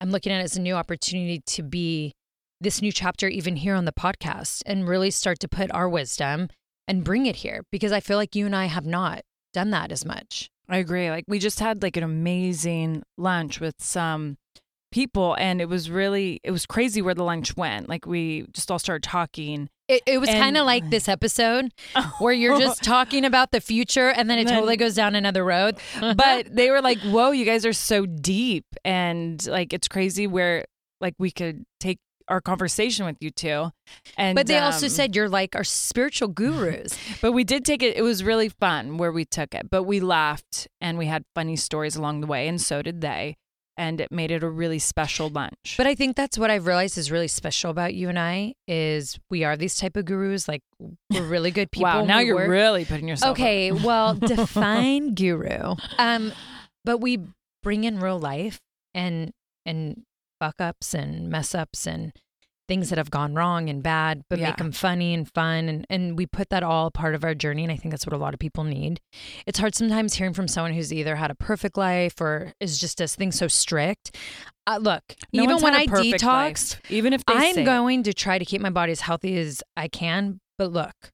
I'm 0.00 0.12
looking 0.12 0.30
at 0.30 0.40
it 0.40 0.44
as 0.44 0.56
a 0.56 0.60
new 0.60 0.74
opportunity 0.74 1.42
to 1.44 1.64
be 1.64 2.12
this 2.60 2.80
new 2.80 2.92
chapter 2.92 3.26
even 3.26 3.56
here 3.56 3.74
on 3.74 3.84
the 3.84 3.92
podcast 3.92 4.62
and 4.64 4.88
really 4.88 5.10
start 5.10 5.40
to 5.40 5.48
put 5.48 5.72
our 5.72 5.88
wisdom 5.88 6.48
and 6.92 7.02
bring 7.02 7.24
it 7.24 7.36
here 7.36 7.64
because 7.70 7.90
I 7.90 8.00
feel 8.00 8.18
like 8.18 8.36
you 8.36 8.44
and 8.44 8.54
I 8.54 8.66
have 8.66 8.84
not 8.84 9.22
done 9.54 9.70
that 9.70 9.90
as 9.90 10.04
much. 10.04 10.50
I 10.68 10.76
agree. 10.76 11.08
Like 11.08 11.24
we 11.26 11.38
just 11.38 11.58
had 11.58 11.82
like 11.82 11.96
an 11.96 12.02
amazing 12.02 13.02
lunch 13.16 13.60
with 13.60 13.76
some 13.78 14.36
people 14.90 15.34
and 15.38 15.62
it 15.62 15.70
was 15.70 15.90
really 15.90 16.38
it 16.44 16.50
was 16.50 16.66
crazy 16.66 17.00
where 17.00 17.14
the 17.14 17.24
lunch 17.24 17.56
went. 17.56 17.88
Like 17.88 18.04
we 18.04 18.44
just 18.52 18.70
all 18.70 18.78
started 18.78 19.02
talking. 19.02 19.70
It, 19.88 20.02
it 20.06 20.18
was 20.18 20.28
kind 20.28 20.58
of 20.58 20.66
like 20.66 20.90
this 20.90 21.08
episode 21.08 21.72
where 22.18 22.34
you're 22.34 22.58
just 22.58 22.82
talking 22.84 23.24
about 23.24 23.52
the 23.52 23.60
future 23.60 24.10
and 24.10 24.28
then 24.28 24.38
it 24.38 24.44
then- 24.44 24.54
totally 24.54 24.76
goes 24.76 24.94
down 24.94 25.14
another 25.14 25.44
road. 25.44 25.76
Uh-huh. 25.96 26.12
but 26.12 26.54
they 26.54 26.70
were 26.70 26.82
like, 26.82 26.98
"Whoa, 27.00 27.30
you 27.30 27.46
guys 27.46 27.64
are 27.64 27.72
so 27.72 28.04
deep." 28.04 28.66
And 28.84 29.44
like 29.46 29.72
it's 29.72 29.88
crazy 29.88 30.26
where 30.26 30.66
like 31.00 31.14
we 31.18 31.30
could 31.30 31.64
take 31.80 31.98
our 32.28 32.40
conversation 32.40 33.06
with 33.06 33.16
you 33.20 33.30
two. 33.30 33.70
And 34.16 34.34
But 34.36 34.46
they 34.46 34.58
also 34.58 34.86
um, 34.86 34.90
said 34.90 35.16
you're 35.16 35.28
like 35.28 35.54
our 35.56 35.64
spiritual 35.64 36.28
gurus. 36.28 36.96
But 37.20 37.32
we 37.32 37.44
did 37.44 37.64
take 37.64 37.82
it. 37.82 37.96
It 37.96 38.02
was 38.02 38.22
really 38.24 38.48
fun 38.48 38.96
where 38.98 39.12
we 39.12 39.24
took 39.24 39.54
it. 39.54 39.70
But 39.70 39.84
we 39.84 40.00
laughed 40.00 40.68
and 40.80 40.98
we 40.98 41.06
had 41.06 41.24
funny 41.34 41.56
stories 41.56 41.96
along 41.96 42.20
the 42.20 42.26
way, 42.26 42.48
and 42.48 42.60
so 42.60 42.82
did 42.82 43.00
they. 43.00 43.36
and 43.78 44.00
it 44.02 44.12
made 44.12 44.30
it 44.30 44.42
a 44.42 44.48
really 44.50 44.78
special 44.78 45.30
lunch. 45.30 45.74
But 45.78 45.86
I 45.86 45.94
think 45.94 46.14
that's 46.14 46.36
what 46.38 46.50
I've 46.50 46.66
realized 46.66 46.98
is 46.98 47.10
really 47.10 47.26
special 47.28 47.70
about 47.70 47.94
you 47.94 48.10
and 48.10 48.18
I 48.18 48.52
is 48.68 49.18
we 49.30 49.44
are 49.44 49.56
these 49.56 49.76
type 49.76 49.96
of 49.96 50.04
gurus. 50.04 50.46
Like 50.46 50.60
we're 51.10 51.24
really 51.26 51.50
good 51.50 51.70
people. 51.76 51.84
wow, 51.90 52.04
now 52.04 52.18
We 52.18 52.26
you're 52.26 52.36
work- 52.36 52.50
really 52.50 52.84
putting 52.84 53.08
yourself. 53.08 53.32
okay. 53.38 53.72
Well, 53.72 54.14
define 54.36 55.14
guru. 55.14 55.74
Um, 55.98 56.32
but 56.84 56.98
we 56.98 57.20
bring 57.62 57.84
in 57.84 57.98
real 57.98 58.18
life 58.18 58.58
and 58.94 59.32
and 59.64 60.02
fuck 60.42 60.60
ups 60.60 60.92
and 60.92 61.28
mess 61.28 61.54
ups 61.54 61.86
and 61.86 62.12
things 62.68 62.88
that 62.90 62.98
have 62.98 63.10
gone 63.10 63.34
wrong 63.34 63.68
and 63.68 63.80
bad, 63.82 64.22
but 64.28 64.38
Yeah. 64.40 64.48
make 64.48 64.56
them 64.56 64.72
funny 64.72 65.14
and 65.14 65.30
fun. 65.32 65.68
And, 65.68 65.86
and 65.90 66.16
we 66.18 66.26
put 66.26 66.48
that 66.50 66.62
all 66.64 66.90
part 66.90 67.14
of 67.14 67.22
our 67.22 67.34
journey. 67.34 67.62
And 67.62 67.70
I 67.72 67.76
think 67.76 67.92
that's 67.92 68.06
what 68.06 68.12
a 68.12 68.16
lot 68.16 68.34
of 68.34 68.40
people 68.40 68.64
need. 68.64 69.00
It's 69.46 69.58
hard 69.60 69.74
sometimes 69.76 70.14
hearing 70.14 70.32
from 70.32 70.48
someone 70.48 70.72
who's 70.72 70.92
either 70.92 71.14
had 71.16 71.30
a 71.30 71.34
perfect 71.36 71.76
life 71.76 72.20
or 72.20 72.54
is 72.60 72.78
just 72.78 72.98
does 72.98 73.14
things 73.14 73.36
so 73.38 73.46
strict. 73.46 74.16
Uh, 74.66 74.78
look, 74.80 75.02
No 75.32 75.42
even 75.44 75.60
when 75.60 75.74
I 75.74 75.86
perfect 75.86 76.22
life, 76.24 76.80
even 76.88 77.12
if 77.12 77.22
I'm 77.28 77.54
say 77.54 77.62
it. 77.62 77.64
going 77.64 78.02
to 78.04 78.12
try 78.14 78.38
to 78.38 78.44
keep 78.44 78.60
my 78.60 78.70
body 78.70 78.90
as 78.92 79.00
healthy 79.02 79.36
as 79.38 79.62
I 79.76 79.86
can. 79.88 80.40
But 80.58 80.72
look, 80.72 81.12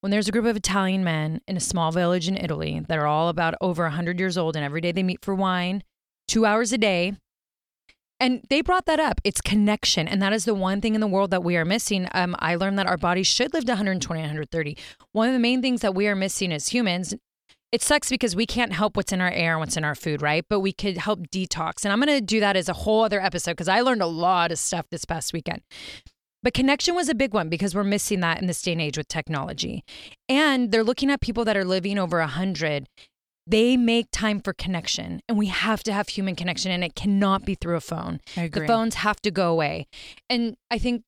when 0.00 0.10
there's 0.10 0.28
a 0.28 0.32
group 0.32 0.46
of 0.46 0.56
Italian 0.56 1.04
men 1.04 1.40
in 1.46 1.56
a 1.56 1.60
small 1.60 1.92
village 1.92 2.26
in 2.28 2.36
Italy 2.36 2.82
that 2.88 2.98
are 2.98 3.06
all 3.06 3.28
about 3.28 3.54
over 3.60 3.84
100 3.84 4.18
years 4.18 4.36
old 4.36 4.54
and 4.56 4.64
every 4.64 4.80
day 4.80 4.92
they 4.92 5.02
meet 5.02 5.22
for 5.24 5.34
wine, 5.34 5.82
two 6.26 6.44
hours 6.46 6.72
a 6.72 6.78
day, 6.78 7.12
and 8.20 8.42
they 8.50 8.60
brought 8.60 8.84
that 8.84 9.00
up. 9.00 9.20
It's 9.24 9.40
connection. 9.40 10.06
And 10.06 10.20
that 10.20 10.32
is 10.32 10.44
the 10.44 10.54
one 10.54 10.80
thing 10.80 10.94
in 10.94 11.00
the 11.00 11.06
world 11.06 11.30
that 11.30 11.42
we 11.42 11.56
are 11.56 11.64
missing. 11.64 12.06
Um, 12.12 12.36
I 12.38 12.54
learned 12.54 12.78
that 12.78 12.86
our 12.86 12.98
bodies 12.98 13.26
should 13.26 13.54
live 13.54 13.64
to 13.64 13.72
120, 13.72 14.20
130. 14.20 14.76
One 15.12 15.28
of 15.28 15.32
the 15.32 15.40
main 15.40 15.62
things 15.62 15.80
that 15.80 15.94
we 15.94 16.06
are 16.06 16.14
missing 16.14 16.52
as 16.52 16.68
humans, 16.68 17.14
it 17.72 17.82
sucks 17.82 18.10
because 18.10 18.36
we 18.36 18.46
can't 18.46 18.74
help 18.74 18.96
what's 18.96 19.12
in 19.12 19.22
our 19.22 19.30
air 19.30 19.52
and 19.52 19.60
what's 19.60 19.76
in 19.76 19.84
our 19.84 19.94
food, 19.94 20.20
right? 20.20 20.44
But 20.48 20.60
we 20.60 20.72
could 20.72 20.98
help 20.98 21.28
detox. 21.28 21.84
And 21.84 21.92
I'm 21.92 22.00
going 22.00 22.16
to 22.16 22.20
do 22.20 22.40
that 22.40 22.56
as 22.56 22.68
a 22.68 22.74
whole 22.74 23.02
other 23.02 23.20
episode 23.20 23.52
because 23.52 23.68
I 23.68 23.80
learned 23.80 24.02
a 24.02 24.06
lot 24.06 24.52
of 24.52 24.58
stuff 24.58 24.86
this 24.90 25.06
past 25.06 25.32
weekend. 25.32 25.62
But 26.42 26.54
connection 26.54 26.94
was 26.94 27.08
a 27.08 27.14
big 27.14 27.34
one 27.34 27.48
because 27.48 27.74
we're 27.74 27.84
missing 27.84 28.20
that 28.20 28.40
in 28.40 28.46
this 28.46 28.62
day 28.62 28.72
and 28.72 28.80
age 28.80 28.96
with 28.96 29.08
technology. 29.08 29.84
And 30.28 30.72
they're 30.72 30.84
looking 30.84 31.10
at 31.10 31.20
people 31.20 31.44
that 31.44 31.56
are 31.56 31.64
living 31.64 31.98
over 31.98 32.18
100. 32.18 32.86
They 33.50 33.76
make 33.76 34.06
time 34.12 34.40
for 34.40 34.52
connection, 34.52 35.22
and 35.28 35.36
we 35.36 35.46
have 35.46 35.82
to 35.82 35.92
have 35.92 36.08
human 36.08 36.36
connection, 36.36 36.70
and 36.70 36.84
it 36.84 36.94
cannot 36.94 37.44
be 37.44 37.56
through 37.56 37.76
a 37.76 37.80
phone. 37.80 38.20
The 38.62 38.66
phones 38.68 38.94
have 38.96 39.20
to 39.22 39.30
go 39.30 39.50
away. 39.50 39.88
And 40.28 40.56
I 40.70 40.78
think 40.78 41.02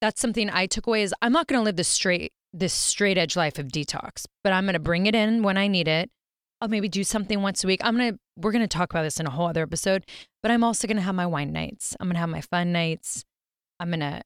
that's 0.00 0.20
something 0.20 0.50
I 0.50 0.66
took 0.66 0.86
away 0.86 1.02
is 1.02 1.14
I'm 1.22 1.32
not 1.32 1.46
going 1.46 1.58
to 1.58 1.64
live 1.64 1.76
this 1.76 1.88
straight 1.88 2.32
this 2.52 2.72
straight 2.72 3.18
edge 3.18 3.36
life 3.36 3.58
of 3.58 3.66
detox, 3.66 4.24
but 4.42 4.52
I'm 4.52 4.64
going 4.64 4.72
to 4.74 4.78
bring 4.78 5.06
it 5.06 5.14
in 5.14 5.42
when 5.42 5.56
I 5.58 5.66
need 5.66 5.88
it. 5.88 6.10
I'll 6.60 6.68
maybe 6.68 6.88
do 6.88 7.04
something 7.04 7.42
once 7.42 7.62
a 7.62 7.66
week. 7.66 7.80
I'm 7.84 7.96
going 7.96 8.14
to 8.14 8.18
we're 8.36 8.52
going 8.52 8.62
to 8.62 8.68
talk 8.68 8.92
about 8.92 9.02
this 9.02 9.20
in 9.20 9.26
a 9.26 9.30
whole 9.30 9.46
other 9.46 9.62
episode, 9.62 10.04
but 10.42 10.50
I'm 10.50 10.64
also 10.64 10.86
going 10.86 10.96
to 10.96 11.02
have 11.02 11.14
my 11.14 11.26
wine 11.26 11.52
nights. 11.52 11.96
I'm 11.98 12.08
going 12.08 12.14
to 12.14 12.20
have 12.20 12.28
my 12.28 12.40
fun 12.40 12.72
nights. 12.72 13.24
I'm 13.80 13.88
going 13.90 14.00
to 14.00 14.22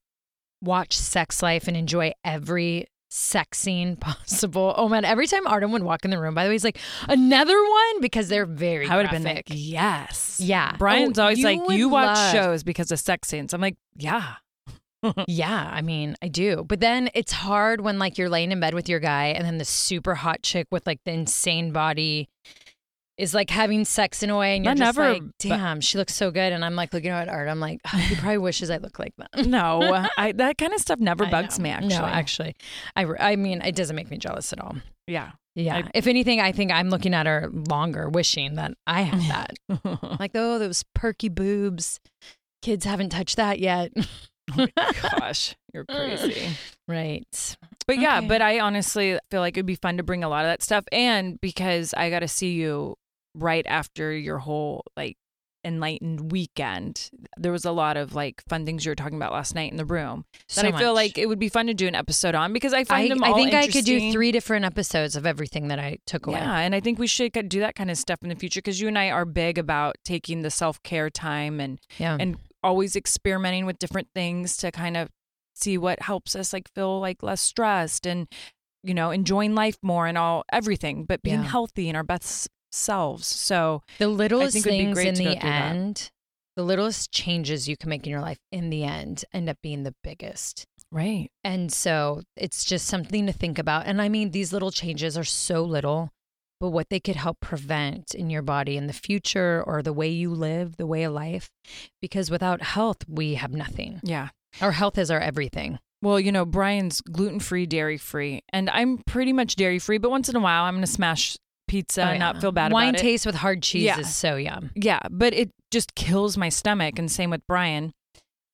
watch 0.63 0.97
Sex 0.97 1.43
Life 1.43 1.69
and 1.69 1.77
enjoy 1.77 2.13
every 2.25 2.87
sex 3.15 3.59
scene 3.59 3.95
possible. 4.01 4.75
Oh 4.77 4.89
man, 4.89 5.05
every 5.05 5.27
time 5.27 5.47
Artem 5.47 5.71
would 5.73 5.83
walk 5.83 6.05
in 6.05 6.11
the 6.11 6.19
room, 6.19 6.35
by 6.35 6.45
the 6.45 6.49
way, 6.49 6.55
he's 6.55 6.65
like, 6.65 6.79
another 7.09 7.57
one 7.63 8.01
because 8.01 8.29
they're 8.29 8.47
very 8.47 8.89
I 8.89 8.97
would 8.97 9.07
have 9.07 9.13
been 9.13 9.23
like, 9.23 9.45
yes. 9.49 10.39
Yeah. 10.41 10.71
Oh, 10.75 10.79
Bryan's 10.79 11.19
Oh, 11.19 11.25
always 11.25 11.39
you 11.39 11.45
like, 11.45 11.61
you 11.79 11.89
watch 11.91 12.17
love- 12.17 12.33
shows 12.33 12.63
because 12.63 12.91
of 12.91 12.99
sex 12.99 13.29
scenes. 13.29 13.53
I'm 13.53 13.61
like, 13.61 13.77
yeah. 13.97 14.35
Yeah, 15.27 15.69
I 15.73 15.83
mean, 15.83 16.15
I 16.23 16.29
do. 16.29 16.65
But 16.69 16.79
then 16.79 17.11
it's 17.13 17.33
hard 17.33 17.81
when 17.81 17.99
like 17.99 18.19
you're 18.19 18.29
laying 18.29 18.53
in 18.53 18.61
bed 18.61 18.73
with 18.73 18.89
your 18.89 19.01
guy 19.01 19.27
and 19.27 19.45
then 19.45 19.59
the 19.59 19.65
super 19.65 20.15
hot 20.15 20.43
chick 20.45 20.69
with 20.71 20.87
like 20.87 21.01
the 21.05 21.11
insane 21.11 21.73
body 21.73 22.29
is 23.19 23.35
like 23.35 23.51
having 23.51 23.85
sex 23.85 24.23
in 24.23 24.31
a 24.31 24.37
way 24.39 24.57
and 24.57 24.65
you're 24.65 24.75
just 24.75 24.97
never- 24.99 25.13
like, 25.15 25.23
damn, 25.39 25.81
she 25.81 25.99
looks 25.99 26.15
so 26.15 26.31
good. 26.31 26.53
And 26.53 26.65
I'm 26.65 26.75
like 26.75 26.93
looking 26.95 27.11
at 27.11 27.29
art. 27.29 27.49
I'm 27.49 27.61
like, 27.61 27.81
oh, 27.93 27.97
he 27.99 28.15
probably 28.17 28.39
wishes 28.39 28.71
I 28.71 28.79
looked 28.79 28.99
like 28.99 29.13
that. 29.19 29.47
No, 29.47 30.07
I, 30.17 30.33
that 30.33 30.57
kind 30.59 30.73
of 30.73 30.81
stuff 30.81 30.99
never 30.99 31.25
I 31.27 31.31
bugs 31.31 31.59
know. 31.59 31.65
me. 31.65 31.71
Actually, 31.71 31.89
No, 31.99 32.05
actually. 32.05 32.57
I, 32.97 33.05
I 33.21 33.37
mean, 33.37 33.61
it 33.63 33.75
doesn't 33.77 33.95
make 33.97 34.11
me 34.11 34.17
jealous 34.19 34.53
at 34.53 34.61
all. 34.61 34.77
yeah. 35.07 35.33
Yeah. 35.55 35.77
I- 35.85 35.91
if 35.93 36.07
anything, 36.07 36.41
I 36.41 36.53
think 36.53 36.73
I'm 36.73 36.89
looking 36.89 37.13
at 37.13 37.27
her 37.27 37.51
longer, 37.69 38.09
wishing 38.09 38.55
that 38.55 38.73
I 38.87 39.03
had 39.03 39.21
that. 39.85 40.19
like, 40.19 40.31
oh, 40.35 40.59
those 40.59 40.83
perky 40.95 41.29
boobs. 41.29 42.01
Kids 42.63 42.85
haven't 42.87 43.11
touched 43.11 43.37
that 43.37 43.59
yet. 43.59 43.93
Oh 44.59 44.67
gosh, 45.19 45.55
you're 45.73 45.85
crazy. 45.85 46.49
right. 46.89 47.57
But 47.87 47.99
yeah, 47.99 48.19
Okay. 48.19 48.27
but 48.27 48.43
I 48.43 48.59
honestly 48.59 49.17
feel 49.31 49.41
like 49.41 49.57
it'd 49.57 49.67
be 49.67 49.77
fun 49.77 49.99
to 49.99 50.03
bring 50.03 50.25
a 50.25 50.29
lot 50.29 50.45
of 50.45 50.51
that 50.51 50.63
stuff, 50.65 50.85
and 50.91 51.41
because 51.41 51.95
I 51.95 52.11
got 52.11 52.19
to 52.21 52.29
see 52.29 52.53
you 52.55 52.97
right 53.35 53.65
after 53.67 54.13
your 54.13 54.39
whole 54.39 54.85
like 54.97 55.17
enlightened 55.65 56.33
weekend, 56.33 57.09
there 57.37 57.53
was 57.53 57.65
a 57.65 57.71
lot 57.71 57.97
of 57.97 58.15
like 58.15 58.43
fun 58.49 58.67
things 58.67 58.85
you 58.85 58.91
were 58.91 58.97
talking 58.97 59.17
about 59.17 59.33
last 59.33 59.55
night 59.55 59.71
in 59.71 59.77
the 59.77 59.85
room 59.85 60.25
that 60.33 60.43
So 60.49 60.63
I 60.63 60.73
feel 60.73 60.89
much. 60.93 60.95
like 60.97 61.19
it 61.19 61.27
would 61.29 61.39
be 61.39 61.49
fun 61.49 61.67
to 61.69 61.75
do 61.75 61.87
an 61.87 61.95
episode 61.95 62.35
on 62.35 62.53
because 62.53 62.73
I 62.73 62.83
find 62.83 63.05
I, 63.05 63.09
them 63.15 63.23
I 63.23 63.33
think 63.33 63.55
I 63.55 63.69
could 63.69 63.85
do 63.85 64.11
three 64.11 64.33
different 64.33 64.65
episodes 64.65 65.15
of 65.15 65.25
everything 65.25 65.69
that 65.69 65.79
I 65.79 65.99
took 66.05 66.27
away. 66.27 66.39
Yeah, 66.41 66.59
and 66.59 66.75
I 66.75 66.81
think 66.81 66.99
we 66.99 67.07
should 67.07 67.33
do 67.49 67.61
that 67.61 67.77
kind 67.77 67.91
of 67.93 67.97
stuff 67.97 68.19
in 68.23 68.29
the 68.29 68.35
future 68.35 68.59
because 68.59 68.81
you 68.81 68.89
and 68.89 68.99
I 68.99 69.11
are 69.11 69.25
big 69.25 69.57
about 69.57 69.97
taking 70.05 70.43
the 70.43 70.51
self 70.51 70.83
care 70.83 71.11
time 71.11 71.61
and 71.61 71.79
Yeah. 71.99 72.17
and 72.19 72.39
always 72.65 72.97
experimenting 72.97 73.65
with 73.67 73.79
different 73.79 74.09
things 74.15 74.57
to 74.59 74.71
kind 74.73 74.97
of 74.97 75.11
see 75.55 75.79
what 75.79 76.03
helps 76.03 76.35
us 76.35 76.53
like 76.53 76.69
feel 76.75 76.99
like 77.01 77.23
less 77.23 77.41
stressed 77.41 78.07
and 78.07 78.27
you 78.83 78.95
know 78.95 79.11
enjoying 79.13 79.55
life 79.55 79.77
more 79.81 80.09
and 80.09 80.19
all 80.19 80.43
everything, 80.53 81.05
but 81.05 81.23
being 81.23 81.43
Yeah. 81.43 81.49
healthy 81.51 81.89
in 81.89 81.95
our 81.95 82.03
best 82.03 82.49
selves. 82.73 83.27
So 83.27 83.83
the 83.99 84.09
littlest 84.09 84.55
think 84.55 84.67
it'd 84.67 84.79
be 84.79 84.85
things 84.85 84.99
in 84.99 85.15
the 85.15 85.25
through 85.25 85.35
that. 85.49 85.75
end, 85.75 86.11
the 86.57 86.63
littlest 86.63 87.13
changes 87.13 87.69
you 87.69 87.77
can 87.77 87.89
make 87.91 88.05
in 88.07 88.11
your 88.11 88.21
life 88.21 88.39
in 88.51 88.71
the 88.71 88.85
end 88.85 89.25
end 89.33 89.49
up 89.49 89.59
being 89.63 89.83
the 89.85 89.95
biggest. 90.03 90.67
right, 90.91 91.31
And 91.43 91.73
so 91.73 92.23
it's 92.37 92.65
just 92.65 92.87
something 92.87 93.27
to 93.27 93.33
think 93.33 93.59
about. 93.59 93.87
And 93.87 94.03
I 94.03 94.09
mean, 94.09 94.31
these 94.31 94.53
little 94.53 94.71
changes 94.71 95.17
are 95.17 95.25
so 95.25 95.63
little, 95.65 96.11
but 96.61 96.69
what 96.71 96.91
they 96.91 97.01
could 97.01 97.17
help 97.17 97.41
prevent 97.41 98.15
in 98.15 98.29
your 98.29 98.43
body 98.43 98.77
in 98.77 98.87
the 98.87 98.93
future 98.93 99.63
or 99.67 99.83
the 99.83 99.93
way 99.95 100.09
you 100.09 100.35
live, 100.35 100.77
the 100.77 100.87
way 100.87 101.05
of 101.05 101.13
life. 101.15 101.49
Because 102.03 102.31
without 102.31 102.63
health, 102.63 102.99
we 103.09 103.35
have 103.35 103.53
nothing. 103.53 104.01
yeah. 104.03 104.29
Our 104.61 104.73
health 104.73 104.99
is 104.99 105.11
our 105.11 105.19
everything. 105.19 105.79
Well, 106.03 106.21
you 106.21 106.31
know, 106.31 106.45
Bryan's 106.45 107.01
gluten 107.01 107.41
free, 107.41 107.65
dairy 107.65 107.97
free, 107.97 108.43
and 108.51 108.69
I'm 108.69 108.99
pretty 109.07 109.33
much 109.33 109.57
dairy 109.57 109.79
free. 109.79 109.97
But 109.97 110.11
once 110.11 110.29
in 110.29 110.37
a 110.37 110.41
while, 110.41 110.65
I'm 110.65 110.75
gonna 110.75 110.87
smash 110.87 111.39
pizza 111.73 112.03
Oh, 112.03 112.05
and 112.09 112.15
yeah. 112.15 112.19
not 112.19 112.41
feel 112.41 112.53
bad 112.53 112.71
Wine 112.73 112.91
about 112.91 113.01
it. 113.01 113.03
Wine 113.03 113.11
taste 113.13 113.25
with 113.27 113.35
hard 113.37 113.63
cheese 113.63 113.85
Yeah. 113.85 113.99
is 113.99 114.15
so 114.15 114.37
yum. 114.37 114.71
Yeah, 114.75 115.01
but 115.11 115.33
it 115.35 115.51
just 115.71 115.95
kills 115.95 116.37
my 116.37 116.51
stomach, 116.51 116.99
and 116.99 117.11
same 117.11 117.31
with 117.31 117.41
Bryan. 117.47 117.93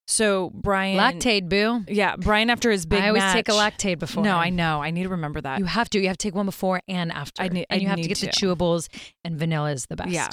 So 0.06 0.50
Bryan, 0.54 0.98
Lactaid, 0.98 1.48
boo. 1.50 1.84
yeah, 1.86 2.16
Bryan 2.16 2.48
after 2.48 2.70
his 2.70 2.86
big 2.86 3.00
match. 3.00 3.04
I 3.06 3.08
always 3.08 3.32
take 3.32 3.48
a 3.48 3.52
match- 3.52 3.74
Lactaid 3.78 3.98
before. 3.98 4.22
No, 4.24 4.36
I 4.36 4.48
know. 4.50 4.80
I 4.82 4.90
need 4.90 5.02
to 5.02 5.08
remember 5.10 5.40
that. 5.42 5.58
You 5.58 5.66
have 5.66 5.90
to. 5.90 6.00
You 6.00 6.06
have 6.06 6.16
to 6.16 6.26
take 6.28 6.34
one 6.34 6.46
before 6.46 6.80
and 6.88 7.12
after. 7.12 7.42
I 7.42 7.48
need- 7.48 7.66
and 7.68 7.78
I 7.78 7.82
you 7.82 7.88
have 7.88 7.96
to 7.96 8.02
need 8.02 8.08
get 8.08 8.18
the 8.20 8.28
chewables, 8.28 8.88
and 9.24 9.36
vanilla 9.38 9.72
is 9.72 9.84
the 9.86 9.96
best. 9.96 10.10
Yeah. 10.10 10.28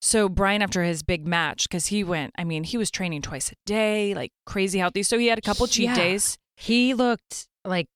So 0.00 0.28
Bryan, 0.28 0.60
after 0.62 0.82
his 0.84 1.02
big 1.02 1.26
match, 1.26 1.66
because 1.68 1.86
he 1.86 2.04
went, 2.04 2.32
I 2.36 2.44
mean, 2.44 2.62
he 2.64 2.76
was 2.76 2.90
training 2.90 3.22
twice 3.22 3.50
a 3.50 3.54
day, 3.66 4.14
like 4.14 4.30
crazy 4.46 4.78
healthy. 4.78 5.02
So 5.02 5.18
he 5.18 5.26
had 5.28 5.38
a 5.38 5.42
couple 5.42 5.66
cheat 5.66 5.86
Yeah. 5.86 5.94
days. 5.96 6.36
He 6.56 6.92
looked 6.94 7.48
like 7.64 7.88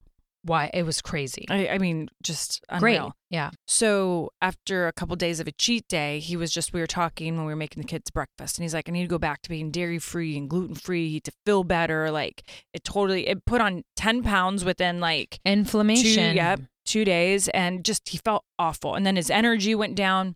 why 0.48 0.70
it 0.74 0.82
was 0.84 1.00
crazy. 1.02 1.44
I, 1.50 1.68
I 1.68 1.78
mean, 1.78 2.08
just 2.22 2.60
Great. 2.78 2.96
unreal. 2.96 3.12
Yeah. 3.30 3.50
So 3.66 4.30
after 4.40 4.88
a 4.88 4.92
couple 4.92 5.14
days 5.16 5.38
of 5.40 5.46
a 5.46 5.52
cheat 5.52 5.86
day, 5.88 6.18
he 6.18 6.36
was 6.36 6.50
just 6.50 6.72
we 6.72 6.80
were 6.80 6.86
talking 6.86 7.36
when 7.36 7.46
we 7.46 7.52
were 7.52 7.56
making 7.56 7.82
the 7.82 7.86
kids 7.88 8.10
breakfast, 8.10 8.58
and 8.58 8.64
he's 8.64 8.74
like, 8.74 8.88
"I 8.88 8.92
need 8.92 9.02
to 9.02 9.08
go 9.08 9.18
back 9.18 9.42
to 9.42 9.48
being 9.48 9.70
dairy 9.70 9.98
free 9.98 10.36
and 10.36 10.48
gluten 10.48 10.74
free 10.74 11.20
to 11.20 11.30
feel 11.44 11.62
better." 11.64 12.10
Like 12.10 12.42
it 12.72 12.84
totally 12.84 13.28
it 13.28 13.44
put 13.44 13.60
on 13.60 13.84
ten 13.94 14.22
pounds 14.22 14.64
within 14.64 14.98
like 15.00 15.38
Inflammation. 15.44 16.30
Two, 16.32 16.36
yep, 16.36 16.60
two 16.86 17.04
days, 17.04 17.48
and 17.48 17.84
just 17.84 18.08
he 18.08 18.18
felt 18.18 18.44
awful, 18.58 18.94
and 18.94 19.04
then 19.06 19.16
his 19.16 19.30
energy 19.30 19.74
went 19.74 19.94
down. 19.94 20.34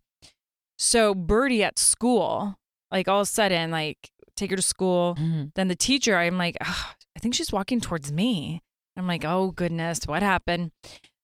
So 0.78 1.14
Birdie 1.14 1.62
at 1.64 1.78
school, 1.78 2.56
like 2.90 3.08
all 3.08 3.20
of 3.20 3.26
a 3.28 3.30
sudden, 3.30 3.70
like 3.70 4.10
take 4.36 4.50
her 4.50 4.56
to 4.56 4.62
school. 4.62 5.14
Mhm. 5.18 5.52
Then 5.54 5.68
the 5.68 5.76
teacher, 5.76 6.16
I'm 6.16 6.38
like, 6.38 6.56
I 6.60 7.20
think 7.20 7.34
she's 7.34 7.52
walking 7.52 7.80
towards 7.80 8.10
me. 8.12 8.62
I'm 8.97 9.07
like, 9.07 9.24
oh 9.24 9.51
goodness, 9.51 10.07
what 10.07 10.22
happened? 10.22 10.72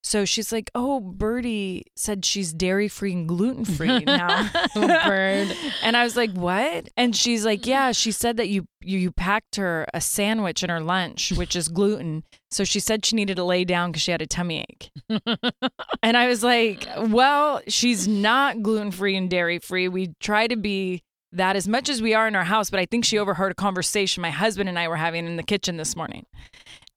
So 0.02 0.24
she's 0.24 0.52
like, 0.52 0.70
oh, 0.74 1.00
Birdie 1.00 1.84
said 1.96 2.24
she's 2.24 2.52
dairy 2.52 2.88
free 2.88 3.12
and 3.12 3.28
gluten 3.28 3.64
free 3.64 3.98
now. 4.06 4.48
Oh, 4.74 4.86
bird. 4.86 5.54
And 5.82 5.96
I 5.96 6.04
was 6.04 6.16
like, 6.16 6.32
what? 6.32 6.88
And 6.96 7.14
she's 7.14 7.44
like, 7.44 7.66
yeah, 7.66 7.92
she 7.92 8.10
said 8.10 8.36
that 8.38 8.48
you, 8.48 8.66
you 8.80 8.98
you 8.98 9.12
packed 9.12 9.56
her 9.56 9.86
a 9.92 10.00
sandwich 10.00 10.62
in 10.62 10.70
her 10.70 10.80
lunch, 10.80 11.32
which 11.32 11.54
is 11.54 11.68
gluten. 11.68 12.24
So 12.50 12.64
she 12.64 12.80
said 12.80 13.04
she 13.04 13.16
needed 13.16 13.36
to 13.36 13.44
lay 13.44 13.64
down 13.64 13.90
because 13.90 14.02
she 14.02 14.10
had 14.10 14.22
a 14.22 14.26
tummy 14.26 14.64
ache. 14.68 14.90
and 16.02 16.16
I 16.16 16.26
was 16.26 16.42
like, 16.42 16.86
well, 17.08 17.60
she's 17.68 18.08
not 18.08 18.62
gluten 18.62 18.90
free 18.90 19.16
and 19.16 19.28
dairy 19.28 19.58
free. 19.58 19.88
We 19.88 20.14
try 20.20 20.46
to 20.46 20.56
be 20.56 21.02
that 21.32 21.56
as 21.56 21.68
much 21.68 21.88
as 21.88 22.00
we 22.00 22.14
are 22.14 22.26
in 22.26 22.34
our 22.34 22.44
house, 22.44 22.70
but 22.70 22.80
I 22.80 22.86
think 22.86 23.04
she 23.04 23.18
overheard 23.18 23.52
a 23.52 23.54
conversation 23.54 24.22
my 24.22 24.30
husband 24.30 24.68
and 24.68 24.78
I 24.78 24.88
were 24.88 24.96
having 24.96 25.26
in 25.26 25.36
the 25.36 25.42
kitchen 25.42 25.76
this 25.76 25.94
morning. 25.94 26.24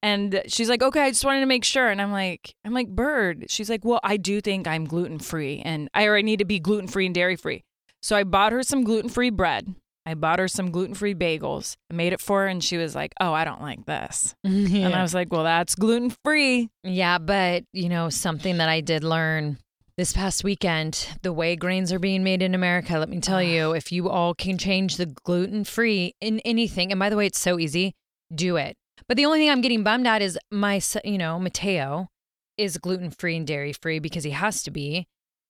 And 0.04 0.42
she's 0.48 0.70
like, 0.70 0.82
"Okay, 0.82 1.02
I 1.04 1.10
just 1.12 1.26
wanted 1.26 1.42
to 1.42 1.46
make 1.46 1.64
sure." 1.64 1.90
And 1.90 2.02
I'm 2.02 2.12
like, 2.12 2.56
"I'm 2.66 2.74
like, 2.74 2.90
Bird." 2.90 3.46
She's 3.50 3.70
like, 3.70 3.86
"Well, 3.86 4.00
I 4.04 4.18
do 4.18 4.42
think 4.42 4.68
I'm 4.68 4.86
gluten 4.86 5.20
free, 5.20 5.62
and 5.64 5.90
I 5.94 6.08
already 6.08 6.24
need 6.24 6.40
to 6.40 6.46
be 6.46 6.60
gluten 6.60 6.88
free 6.88 7.06
and 7.06 7.16
dairy 7.16 7.36
free." 7.36 7.64
So 8.02 8.16
I 8.16 8.24
bought 8.24 8.52
her 8.52 8.64
some 8.64 8.84
gluten 8.84 9.10
free 9.10 9.30
bread, 9.30 9.76
I 10.06 10.16
bought 10.16 10.40
her 10.40 10.48
some 10.48 10.72
gluten 10.72 10.96
free 10.96 11.14
bagels. 11.14 11.76
I 11.92 11.94
made 11.94 12.14
it 12.14 12.22
for 12.22 12.42
her, 12.42 12.48
and 12.48 12.64
she 12.64 12.78
was 12.78 12.96
like, 12.96 13.14
"Oh, 13.20 13.34
I 13.34 13.46
don't 13.46 13.62
like 13.62 13.86
this." 13.86 14.34
And 14.44 14.94
I 14.94 15.02
was 15.02 15.14
like, 15.14 15.32
"Well, 15.32 15.44
that's 15.44 15.76
gluten 15.76 16.14
free." 16.26 16.70
yeah, 16.84 17.18
but 17.18 17.64
you 17.72 17.90
know, 17.90 18.10
something 18.10 18.58
that 18.58 18.70
I 18.70 18.82
did 18.82 19.04
learn 19.04 19.58
this 19.98 20.14
past 20.14 20.44
weekend, 20.44 21.08
the 21.22 21.34
way 21.34 21.56
grains 21.56 21.94
are 21.94 22.00
being 22.00 22.24
made 22.24 22.42
in 22.42 22.56
America, 22.56 22.98
let 22.98 23.10
me 23.10 23.20
tell 23.20 23.44
you, 23.44 23.74
if 23.74 23.92
you 23.92 24.10
all 24.10 24.34
can 24.34 24.58
change 24.58 24.98
the 24.98 25.06
gluten 25.06 25.64
free 25.64 26.16
in 26.20 26.40
anything, 26.40 26.92
and 26.92 27.00
by 27.00 27.10
the 27.10 27.18
way, 27.18 27.28
it's 27.28 27.40
so 27.40 27.60
easy, 27.60 27.94
do 28.34 28.56
it. 28.58 28.76
But 29.08 29.18
the 29.18 29.26
only 29.26 29.40
thing 29.40 29.50
I'm 29.50 29.62
getting 29.62 29.84
bummed 29.84 30.08
at 30.08 30.22
is 30.22 30.38
my, 30.52 30.82
you 31.04 31.18
know, 31.18 31.40
Mateo 31.40 32.10
is 32.58 32.78
gluten 32.78 33.12
free 33.12 33.38
and 33.38 33.48
dairy 33.48 33.74
free 33.74 34.00
because 34.00 34.24
he 34.24 34.32
has 34.32 34.64
to 34.64 34.72
be. 34.72 35.08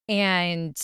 And 0.07 0.75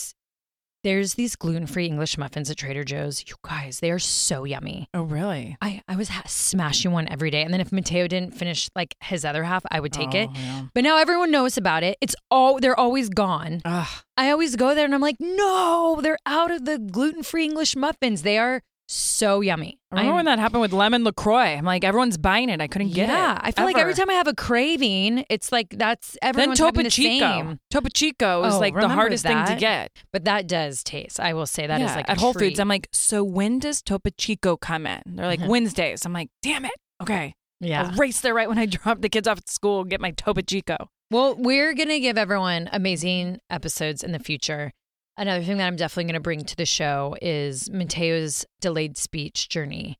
there's 0.84 1.14
these 1.14 1.34
gluten 1.34 1.66
free 1.66 1.86
English 1.86 2.16
muffins 2.16 2.50
at 2.50 2.56
Trader 2.56 2.84
Joe's. 2.84 3.24
You 3.26 3.34
guys, 3.42 3.80
they 3.80 3.90
are 3.90 3.98
so 3.98 4.44
yummy. 4.44 4.88
Oh, 4.94 5.02
really? 5.02 5.56
I, 5.60 5.82
I 5.88 5.96
was 5.96 6.08
ha- 6.08 6.22
smashing 6.26 6.92
one 6.92 7.08
every 7.08 7.30
day. 7.30 7.42
And 7.42 7.52
then 7.52 7.60
if 7.60 7.72
Mateo 7.72 8.06
didn't 8.06 8.34
finish 8.34 8.70
like 8.76 8.94
his 9.02 9.24
other 9.24 9.42
half, 9.42 9.64
I 9.70 9.80
would 9.80 9.92
take 9.92 10.14
it. 10.14 10.28
Oh, 10.30 10.38
yeah. 10.38 10.66
But 10.74 10.84
now 10.84 10.96
everyone 10.98 11.32
knows 11.32 11.56
about 11.56 11.82
it. 11.82 11.98
It's 12.00 12.14
all, 12.30 12.60
they're 12.60 12.78
always 12.78 13.08
gone. 13.08 13.60
Ugh. 13.64 13.88
I 14.16 14.30
always 14.30 14.54
go 14.54 14.74
there 14.74 14.84
and 14.84 14.94
I'm 14.94 15.00
like, 15.00 15.16
no, 15.18 15.98
they're 16.00 16.18
out 16.24 16.50
of 16.52 16.64
the 16.64 16.78
gluten 16.78 17.24
free 17.24 17.44
English 17.44 17.74
muffins. 17.74 18.22
They 18.22 18.38
are 18.38 18.62
so 18.90 19.40
yummy. 19.42 19.78
I 19.92 19.96
remember 19.96 20.08
I'm- 20.08 20.16
when 20.16 20.24
that 20.26 20.38
happened 20.38 20.62
with 20.62 20.72
lemon 20.72 21.04
Lacroix. 21.04 21.56
I'm 21.56 21.64
like, 21.64 21.84
everyone's 21.84 22.16
buying 22.18 22.48
it. 22.48 22.60
I 22.60 22.66
couldn't 22.68 22.90
get 22.94 23.08
it. 23.08 23.12
yeah, 23.12 23.38
I 23.40 23.50
feel 23.52 23.64
like 23.64 23.76
every 23.78 23.94
time 23.94 24.08
I 24.10 24.14
have 24.14 24.26
a 24.26 24.34
craving, 24.34 25.24
it's 25.30 25.52
like 25.52 25.68
that's 25.70 26.12
Then 26.22 26.28
everyone's 26.30 26.58
Topo 26.58 26.66
having 26.68 26.84
the 26.84 26.90
Chico. 26.90 27.18
same. 27.26 27.60
Topo 27.70 27.88
Chico 27.90 28.44
is 28.44 28.54
Oh, 28.54 28.58
like 28.60 28.74
the 28.74 28.88
hardest 28.88 29.24
thing 29.24 29.44
to 29.46 29.56
get. 29.56 29.92
But 30.12 30.24
that 30.24 30.46
does 30.46 30.82
taste. 30.82 31.20
I 31.20 31.34
will 31.34 31.46
say 31.46 31.66
that 31.66 31.80
is 31.80 31.90
Yeah, 31.90 31.96
like 31.96 32.08
at 32.10 32.16
a 32.16 32.20
Whole 32.20 32.32
treat. 32.32 32.50
Foods. 32.50 32.60
I'm 32.60 32.68
like, 32.68 32.88
so 32.92 33.22
when 33.22 33.58
does 33.58 33.82
Topo 33.82 34.10
Chico 34.16 34.56
come 34.56 34.86
in? 34.86 35.02
They're 35.06 35.26
like 35.26 35.40
Mhm. 35.40 35.48
Wednesdays. 35.48 36.04
I'm 36.04 36.12
like, 36.12 36.30
damn 36.42 36.64
it. 36.64 36.72
Okay, 37.02 37.34
yeah. 37.60 37.84
I'll 37.84 37.92
race 37.96 38.20
there 38.20 38.34
right 38.34 38.48
when 38.48 38.58
I 38.58 38.66
drop 38.66 39.00
the 39.02 39.08
kids 39.08 39.28
off 39.28 39.38
at 39.38 39.48
school. 39.48 39.82
And 39.82 39.90
get 39.90 40.00
my 40.00 40.10
Topo 40.12 40.40
Chico. 40.40 40.76
Well, 41.10 41.34
we're 41.36 41.72
going 41.74 41.88
to 41.88 42.00
give 42.00 42.18
everyone 42.18 42.68
amazing 42.70 43.38
episodes 43.48 44.02
in 44.04 44.12
the 44.12 44.18
future. 44.18 44.72
Another 45.18 45.42
thing 45.42 45.56
that 45.56 45.66
I'm 45.66 45.74
definitely 45.74 46.04
going 46.04 46.14
to 46.14 46.20
bring 46.20 46.44
to 46.44 46.54
the 46.54 46.64
show 46.64 47.16
is 47.20 47.68
Mateo's 47.70 48.46
delayed 48.60 48.96
speech 48.96 49.48
journey. 49.48 49.98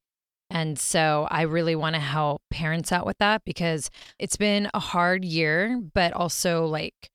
And 0.48 0.78
so 0.78 1.26
I 1.28 1.42
really 1.42 1.74
want 1.74 1.96
to 1.96 2.00
help 2.00 2.40
parents 2.50 2.92
out 2.92 3.04
with 3.04 3.18
that 3.18 3.42
because 3.44 3.90
it's 4.20 4.36
been 4.36 4.70
a 4.72 4.78
hard 4.78 5.24
year, 5.24 5.82
but 5.92 6.12
also 6.12 6.66
like 6.66 7.10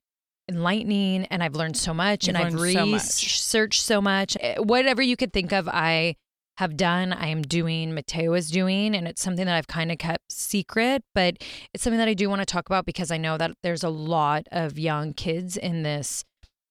enlightening. 0.50 1.24
And 1.26 1.42
I've 1.42 1.54
learned 1.54 1.78
so 1.78 1.94
much 1.94 2.26
You've 2.26 2.36
and 2.36 2.44
I've 2.44 2.52
learned 2.52 2.74
so 2.74 2.86
much. 2.86 3.22
researched 3.22 3.82
so 3.82 4.02
much. 4.02 4.36
Eh, 4.38 4.56
Whatever 4.58 5.00
you 5.00 5.16
could 5.16 5.32
think 5.32 5.52
of, 5.54 5.66
I 5.66 6.16
have 6.58 6.76
done, 6.76 7.14
I 7.14 7.28
am 7.28 7.40
doing, 7.40 7.94
Mateo 7.94 8.34
is 8.34 8.50
doing, 8.50 8.94
and 8.94 9.08
it's 9.08 9.22
something 9.22 9.46
that 9.46 9.56
I've 9.56 9.66
kind 9.66 9.90
of 9.90 9.96
kept 9.96 10.30
secret, 10.30 11.02
but 11.14 11.38
it's 11.72 11.82
something 11.82 11.98
that 11.98 12.06
I 12.06 12.14
do 12.14 12.28
want 12.28 12.42
to 12.42 12.46
talk 12.46 12.68
about 12.68 12.84
because 12.84 13.10
I 13.10 13.16
know 13.16 13.38
that 13.38 13.52
there's 13.62 13.82
a 13.82 13.88
lot 13.88 14.46
of 14.52 14.78
young 14.78 15.14
kids 15.14 15.56
in 15.56 15.82
this 15.82 16.22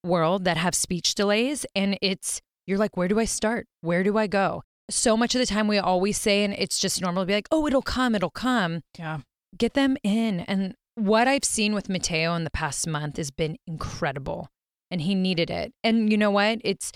world 0.03 0.45
that 0.45 0.57
have 0.57 0.75
speech 0.75 1.15
delays. 1.15 1.65
And 1.75 1.97
it's, 2.01 2.41
you're 2.65 2.77
like, 2.77 2.97
where 2.97 3.07
do 3.07 3.19
I 3.19 3.25
start? 3.25 3.67
Where 3.81 4.03
do 4.03 4.17
I 4.17 4.27
go? 4.27 4.63
So 4.89 5.15
much 5.15 5.33
of 5.33 5.39
the 5.39 5.45
time 5.45 5.67
we 5.67 5.77
always 5.77 6.17
say, 6.17 6.43
and 6.43 6.53
it's 6.53 6.77
just 6.77 7.01
normal 7.01 7.23
to 7.23 7.27
be 7.27 7.33
like, 7.33 7.47
oh, 7.51 7.65
it'll 7.67 7.81
come, 7.81 8.15
it'll 8.15 8.29
come. 8.29 8.81
Yeah. 8.97 9.19
Get 9.57 9.73
them 9.73 9.97
in. 10.03 10.41
And 10.41 10.75
what 10.95 11.27
I've 11.27 11.45
seen 11.45 11.73
with 11.73 11.89
Mateo 11.89 12.35
in 12.35 12.43
the 12.43 12.51
past 12.51 12.87
month 12.87 13.17
has 13.17 13.31
been 13.31 13.57
incredible. 13.65 14.49
And 14.91 15.01
he 15.01 15.15
needed 15.15 15.49
it. 15.49 15.73
And 15.83 16.11
you 16.11 16.17
know 16.17 16.31
what? 16.31 16.59
It's, 16.63 16.91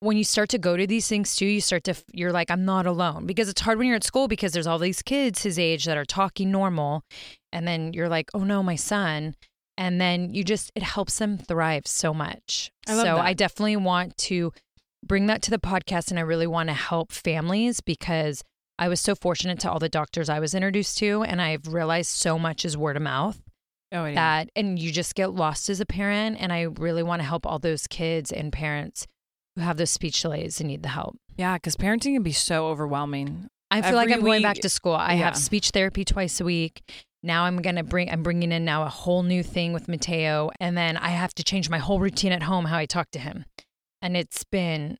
when 0.00 0.16
you 0.16 0.24
start 0.24 0.48
to 0.50 0.58
go 0.58 0.76
to 0.76 0.86
these 0.86 1.08
things 1.08 1.36
too, 1.36 1.46
you 1.46 1.60
start 1.60 1.84
to, 1.84 1.94
you're 2.12 2.32
like, 2.32 2.50
I'm 2.50 2.64
not 2.64 2.86
alone 2.86 3.26
because 3.26 3.48
it's 3.48 3.60
hard 3.60 3.78
when 3.78 3.86
you're 3.86 3.96
at 3.96 4.04
school 4.04 4.28
because 4.28 4.52
there's 4.52 4.66
all 4.66 4.78
these 4.78 5.02
kids 5.02 5.42
his 5.42 5.58
age 5.58 5.84
that 5.84 5.96
are 5.96 6.04
talking 6.04 6.50
normal. 6.50 7.02
And 7.52 7.66
then 7.66 7.92
you're 7.92 8.08
like, 8.08 8.30
oh 8.34 8.44
no, 8.44 8.62
my 8.62 8.76
son. 8.76 9.34
And 9.78 10.00
then 10.00 10.32
you 10.32 10.42
just, 10.42 10.72
it 10.74 10.82
helps 10.82 11.18
them 11.18 11.38
thrive 11.38 11.86
so 11.86 12.14
much. 12.14 12.70
I 12.88 12.94
love 12.94 13.06
so 13.06 13.14
that. 13.16 13.24
I 13.24 13.34
definitely 13.34 13.76
want 13.76 14.16
to 14.18 14.52
bring 15.04 15.26
that 15.26 15.42
to 15.42 15.50
the 15.50 15.58
podcast 15.58 16.10
and 16.10 16.18
I 16.18 16.22
really 16.22 16.46
want 16.46 16.68
to 16.68 16.74
help 16.74 17.12
families 17.12 17.80
because 17.80 18.42
I 18.78 18.88
was 18.88 19.00
so 19.00 19.14
fortunate 19.14 19.60
to 19.60 19.70
all 19.70 19.78
the 19.78 19.88
doctors 19.88 20.28
I 20.28 20.40
was 20.40 20.54
introduced 20.54 20.98
to. 20.98 21.22
And 21.22 21.40
I've 21.42 21.66
realized 21.68 22.10
so 22.10 22.38
much 22.38 22.64
is 22.64 22.76
word 22.76 22.96
of 22.96 23.02
mouth 23.02 23.40
Oh, 23.92 24.04
yeah. 24.04 24.14
that, 24.14 24.50
and 24.56 24.78
you 24.78 24.90
just 24.90 25.14
get 25.14 25.32
lost 25.32 25.70
as 25.70 25.80
a 25.80 25.86
parent. 25.86 26.38
And 26.40 26.52
I 26.52 26.62
really 26.62 27.02
want 27.04 27.20
to 27.20 27.26
help 27.26 27.46
all 27.46 27.58
those 27.58 27.86
kids 27.86 28.32
and 28.32 28.52
parents 28.52 29.06
who 29.54 29.62
have 29.62 29.76
those 29.76 29.90
speech 29.90 30.20
delays 30.22 30.60
and 30.60 30.68
need 30.68 30.82
the 30.82 30.88
help. 30.88 31.16
yeah, 31.36 31.54
because 31.54 31.76
parenting 31.76 32.14
can 32.14 32.22
be 32.22 32.32
so 32.32 32.66
overwhelming. 32.66 33.46
I 33.70 33.82
feel 33.82 33.94
like 33.94 34.10
I'm 34.10 34.22
going 34.22 34.42
back 34.42 34.56
to 34.58 34.68
school. 34.68 34.94
I 34.94 35.14
yeah. 35.14 35.24
have 35.24 35.36
speech 35.36 35.70
therapy 35.70 36.04
twice 36.04 36.40
a 36.40 36.44
week. 36.44 36.82
Now 37.26 37.44
I'm 37.44 37.60
gonna 37.60 37.82
bring. 37.82 38.08
I'm 38.08 38.22
bringing 38.22 38.52
in 38.52 38.64
now 38.64 38.84
a 38.84 38.88
whole 38.88 39.24
new 39.24 39.42
thing 39.42 39.72
with 39.72 39.88
Mateo, 39.88 40.50
and 40.60 40.78
then 40.78 40.96
I 40.96 41.08
have 41.08 41.34
to 41.34 41.42
change 41.42 41.68
my 41.68 41.78
whole 41.78 41.98
routine 41.98 42.30
at 42.30 42.44
home 42.44 42.66
how 42.66 42.78
I 42.78 42.86
talk 42.86 43.10
to 43.10 43.18
him, 43.18 43.44
and 44.00 44.16
it's 44.16 44.44
been 44.44 44.96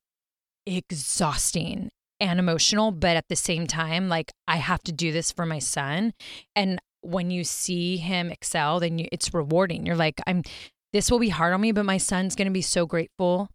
exhausting 0.67 1.91
and 2.19 2.41
emotional. 2.41 2.91
But 2.91 3.17
at 3.17 3.29
the 3.29 3.37
same 3.37 3.69
time, 3.69 4.09
like 4.09 4.33
I 4.49 4.57
have 4.57 4.83
to 4.83 4.93
do 4.93 5.13
this 5.13 5.31
for 5.31 5.47
my 5.47 5.61
son, 5.61 6.15
and 6.57 6.81
when 7.03 7.31
you 7.31 7.45
see 7.45 7.97
him 7.97 8.33
excel, 8.33 8.81
then 8.81 8.99
you, 8.99 9.07
it's 9.13 9.33
rewarding. 9.33 9.87
You're 9.87 9.95
like, 9.95 10.21
I'm. 10.27 10.43
This 10.93 11.11
will 11.11 11.21
be 11.21 11.29
hard 11.29 11.55
on 11.55 11.61
me, 11.61 11.71
but 11.71 11.85
my 11.85 11.99
son's 11.99 12.35
gonna 12.35 12.51
be 12.51 12.63
so 12.63 12.87
grateful. 12.87 13.51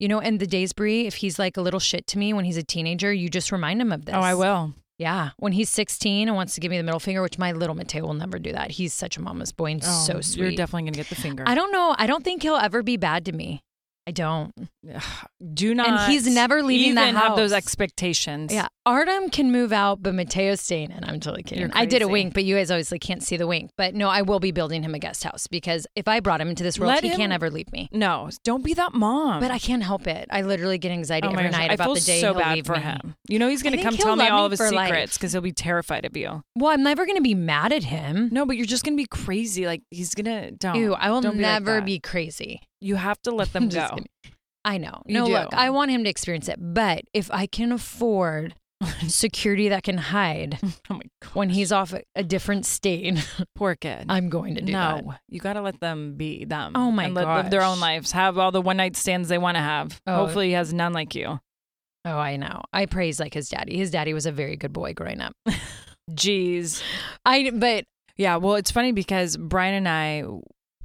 You 0.00 0.08
know, 0.08 0.20
and 0.20 0.40
the 0.40 0.46
days, 0.46 0.72
Brie, 0.72 1.06
if 1.06 1.16
he's 1.16 1.38
like 1.38 1.58
a 1.58 1.60
little 1.60 1.78
shit 1.78 2.06
to 2.08 2.18
me 2.18 2.32
when 2.32 2.46
he's 2.46 2.56
a 2.56 2.62
teenager, 2.62 3.12
you 3.12 3.28
just 3.28 3.52
remind 3.52 3.82
him 3.82 3.92
of 3.92 4.06
this. 4.06 4.14
Oh, 4.14 4.20
I 4.20 4.34
will. 4.34 4.74
Yeah. 4.98 5.30
When 5.38 5.52
he's 5.52 5.68
16 5.70 6.28
and 6.28 6.36
wants 6.36 6.54
to 6.54 6.60
give 6.60 6.70
me 6.70 6.76
the 6.76 6.84
middle 6.84 7.00
finger, 7.00 7.22
which 7.22 7.38
my 7.38 7.52
little 7.52 7.74
Mateo 7.74 8.02
will 8.06 8.14
never 8.14 8.38
do 8.38 8.52
that. 8.52 8.72
He's 8.72 8.94
such 8.94 9.16
a 9.16 9.20
mama's 9.20 9.52
boy 9.52 9.72
and 9.72 9.82
Oh, 9.84 10.04
so 10.06 10.20
sweet. 10.20 10.42
You're 10.42 10.50
definitely 10.52 10.82
going 10.82 10.92
to 10.94 10.98
get 10.98 11.08
the 11.08 11.16
finger. 11.16 11.44
I 11.46 11.54
don't 11.54 11.72
know. 11.72 11.94
I 11.98 12.06
don't 12.06 12.22
think 12.22 12.42
he'll 12.42 12.56
ever 12.56 12.82
be 12.82 12.96
bad 12.96 13.24
to 13.26 13.32
me. 13.32 13.60
I 14.06 14.12
don't. 14.12 14.52
Do 15.54 15.74
not. 15.74 15.88
And 15.88 16.12
he's 16.12 16.26
never 16.26 16.62
leaving 16.62 16.92
even 16.92 17.14
the 17.14 17.20
have 17.20 17.36
those 17.36 17.52
expectations. 17.52 18.52
Yeah. 18.52 18.68
Artem 18.86 19.30
can 19.30 19.50
move 19.50 19.72
out, 19.72 20.02
but 20.02 20.14
Mateo's 20.14 20.60
staying 20.60 20.92
And 20.92 21.04
I'm 21.06 21.18
totally 21.20 21.42
kidding. 21.42 21.70
I 21.72 21.86
did 21.86 22.02
a 22.02 22.08
wink, 22.08 22.34
but 22.34 22.44
you 22.44 22.54
guys 22.56 22.70
obviously 22.70 22.98
can't 22.98 23.22
see 23.22 23.36
the 23.36 23.46
wink. 23.46 23.70
But 23.78 23.94
no, 23.94 24.08
I 24.08 24.22
will 24.22 24.40
be 24.40 24.52
building 24.52 24.82
him 24.82 24.94
a 24.94 24.98
guest 24.98 25.24
house 25.24 25.46
because 25.46 25.86
if 25.96 26.06
I 26.08 26.20
brought 26.20 26.40
him 26.40 26.48
into 26.48 26.62
this 26.62 26.78
world, 26.78 26.88
Let 26.92 27.02
he 27.02 27.10
him- 27.10 27.16
can't 27.16 27.32
ever 27.32 27.50
leave 27.50 27.70
me. 27.72 27.88
No, 27.92 28.28
don't 28.44 28.64
be 28.64 28.74
that 28.74 28.92
mom. 28.94 29.40
But 29.40 29.50
I 29.50 29.58
can't 29.58 29.82
help 29.82 30.06
it. 30.06 30.28
I 30.30 30.42
literally 30.42 30.78
get 30.78 30.92
anxiety 30.92 31.28
Oh 31.28 31.30
every 31.32 31.44
gosh, 31.44 31.52
night 31.52 31.70
I 31.70 31.74
about 31.74 31.94
the 31.94 32.00
day 32.00 32.20
so 32.20 32.32
he'll 32.32 32.40
bad 32.42 32.54
leave 32.56 32.66
for 32.66 32.76
me. 32.76 32.80
him. 32.82 33.14
You 33.28 33.38
know 33.38 33.48
he's 33.48 33.62
gonna 33.62 33.82
come 33.82 33.96
tell 33.96 34.16
me 34.16 34.28
all 34.28 34.44
of 34.46 34.50
his 34.52 34.60
secrets 34.60 35.16
because 35.16 35.32
he'll 35.32 35.40
be 35.40 35.52
terrified 35.52 36.04
of 36.04 36.16
you. 36.16 36.42
Well, 36.56 36.70
I'm 36.70 36.82
never 36.82 37.04
going 37.06 37.16
to 37.16 37.22
be 37.22 37.34
mad 37.34 37.72
at 37.72 37.84
him. 37.84 38.28
No, 38.32 38.44
but 38.46 38.56
you're 38.56 38.66
just 38.66 38.84
going 38.84 38.96
to 38.96 39.00
be 39.02 39.06
crazy. 39.06 39.66
Like 39.66 39.82
he's 39.90 40.14
going 40.14 40.26
to 40.26 40.50
don't. 40.52 40.76
Ew, 40.76 40.94
I 40.94 41.10
will 41.10 41.20
Don't 41.20 41.36
be 41.36 41.42
like 41.42 41.62
never 41.62 41.80
be 41.80 41.98
crazy. 41.98 42.60
You 42.80 42.96
have 42.96 43.20
to 43.22 43.30
let 43.30 43.52
them 43.52 43.68
go. 43.68 43.88
kidding. 43.90 44.06
I 44.64 44.78
know. 44.78 45.02
You 45.06 45.14
no, 45.14 45.26
do. 45.26 45.32
look, 45.32 45.54
I 45.54 45.70
want 45.70 45.90
him 45.90 46.04
to 46.04 46.10
experience 46.10 46.48
it. 46.48 46.58
But 46.58 47.04
if 47.12 47.30
I 47.30 47.46
can 47.46 47.72
afford 47.72 48.54
security 49.08 49.68
that 49.68 49.82
can 49.82 49.98
hide 49.98 50.58
oh 50.90 50.94
my 50.94 51.02
when 51.32 51.50
he's 51.50 51.72
off 51.72 51.92
a, 51.92 52.02
a 52.14 52.22
different 52.22 52.66
state, 52.66 53.14
poor 53.54 53.74
kid. 53.74 54.06
I'm 54.08 54.28
going 54.28 54.54
to 54.54 54.60
do 54.60 54.72
that. 54.72 55.02
no, 55.02 55.10
that. 55.10 55.20
you 55.28 55.40
got 55.40 55.54
to 55.54 55.62
let 55.62 55.80
them 55.80 56.16
be 56.16 56.44
them. 56.44 56.72
Oh 56.74 56.90
my 56.90 57.08
let, 57.08 57.26
live 57.26 57.50
their 57.50 57.62
own 57.62 57.80
lives. 57.80 58.12
Have 58.12 58.38
all 58.38 58.52
the 58.52 58.62
one 58.62 58.76
night 58.76 58.96
stands 58.96 59.28
they 59.28 59.38
want 59.38 59.56
to 59.56 59.62
have. 59.62 60.00
Oh. 60.06 60.16
Hopefully, 60.16 60.48
he 60.48 60.52
has 60.52 60.72
none 60.72 60.92
like 60.92 61.14
you. 61.14 61.40
Oh, 62.06 62.18
I 62.18 62.36
know. 62.36 62.62
I 62.72 62.86
praise 62.86 63.18
like 63.18 63.32
his 63.32 63.48
daddy. 63.48 63.78
His 63.78 63.90
daddy 63.90 64.12
was 64.12 64.26
a 64.26 64.32
very 64.32 64.56
good 64.56 64.72
boy 64.74 64.92
growing 64.92 65.20
up. 65.20 65.34
Jeez. 66.10 66.82
I 67.24 67.50
but 67.50 67.86
Yeah, 68.16 68.36
well, 68.36 68.56
it's 68.56 68.70
funny 68.70 68.92
because 68.92 69.36
Bryan 69.36 69.74
and 69.74 69.88
I, 69.88 70.24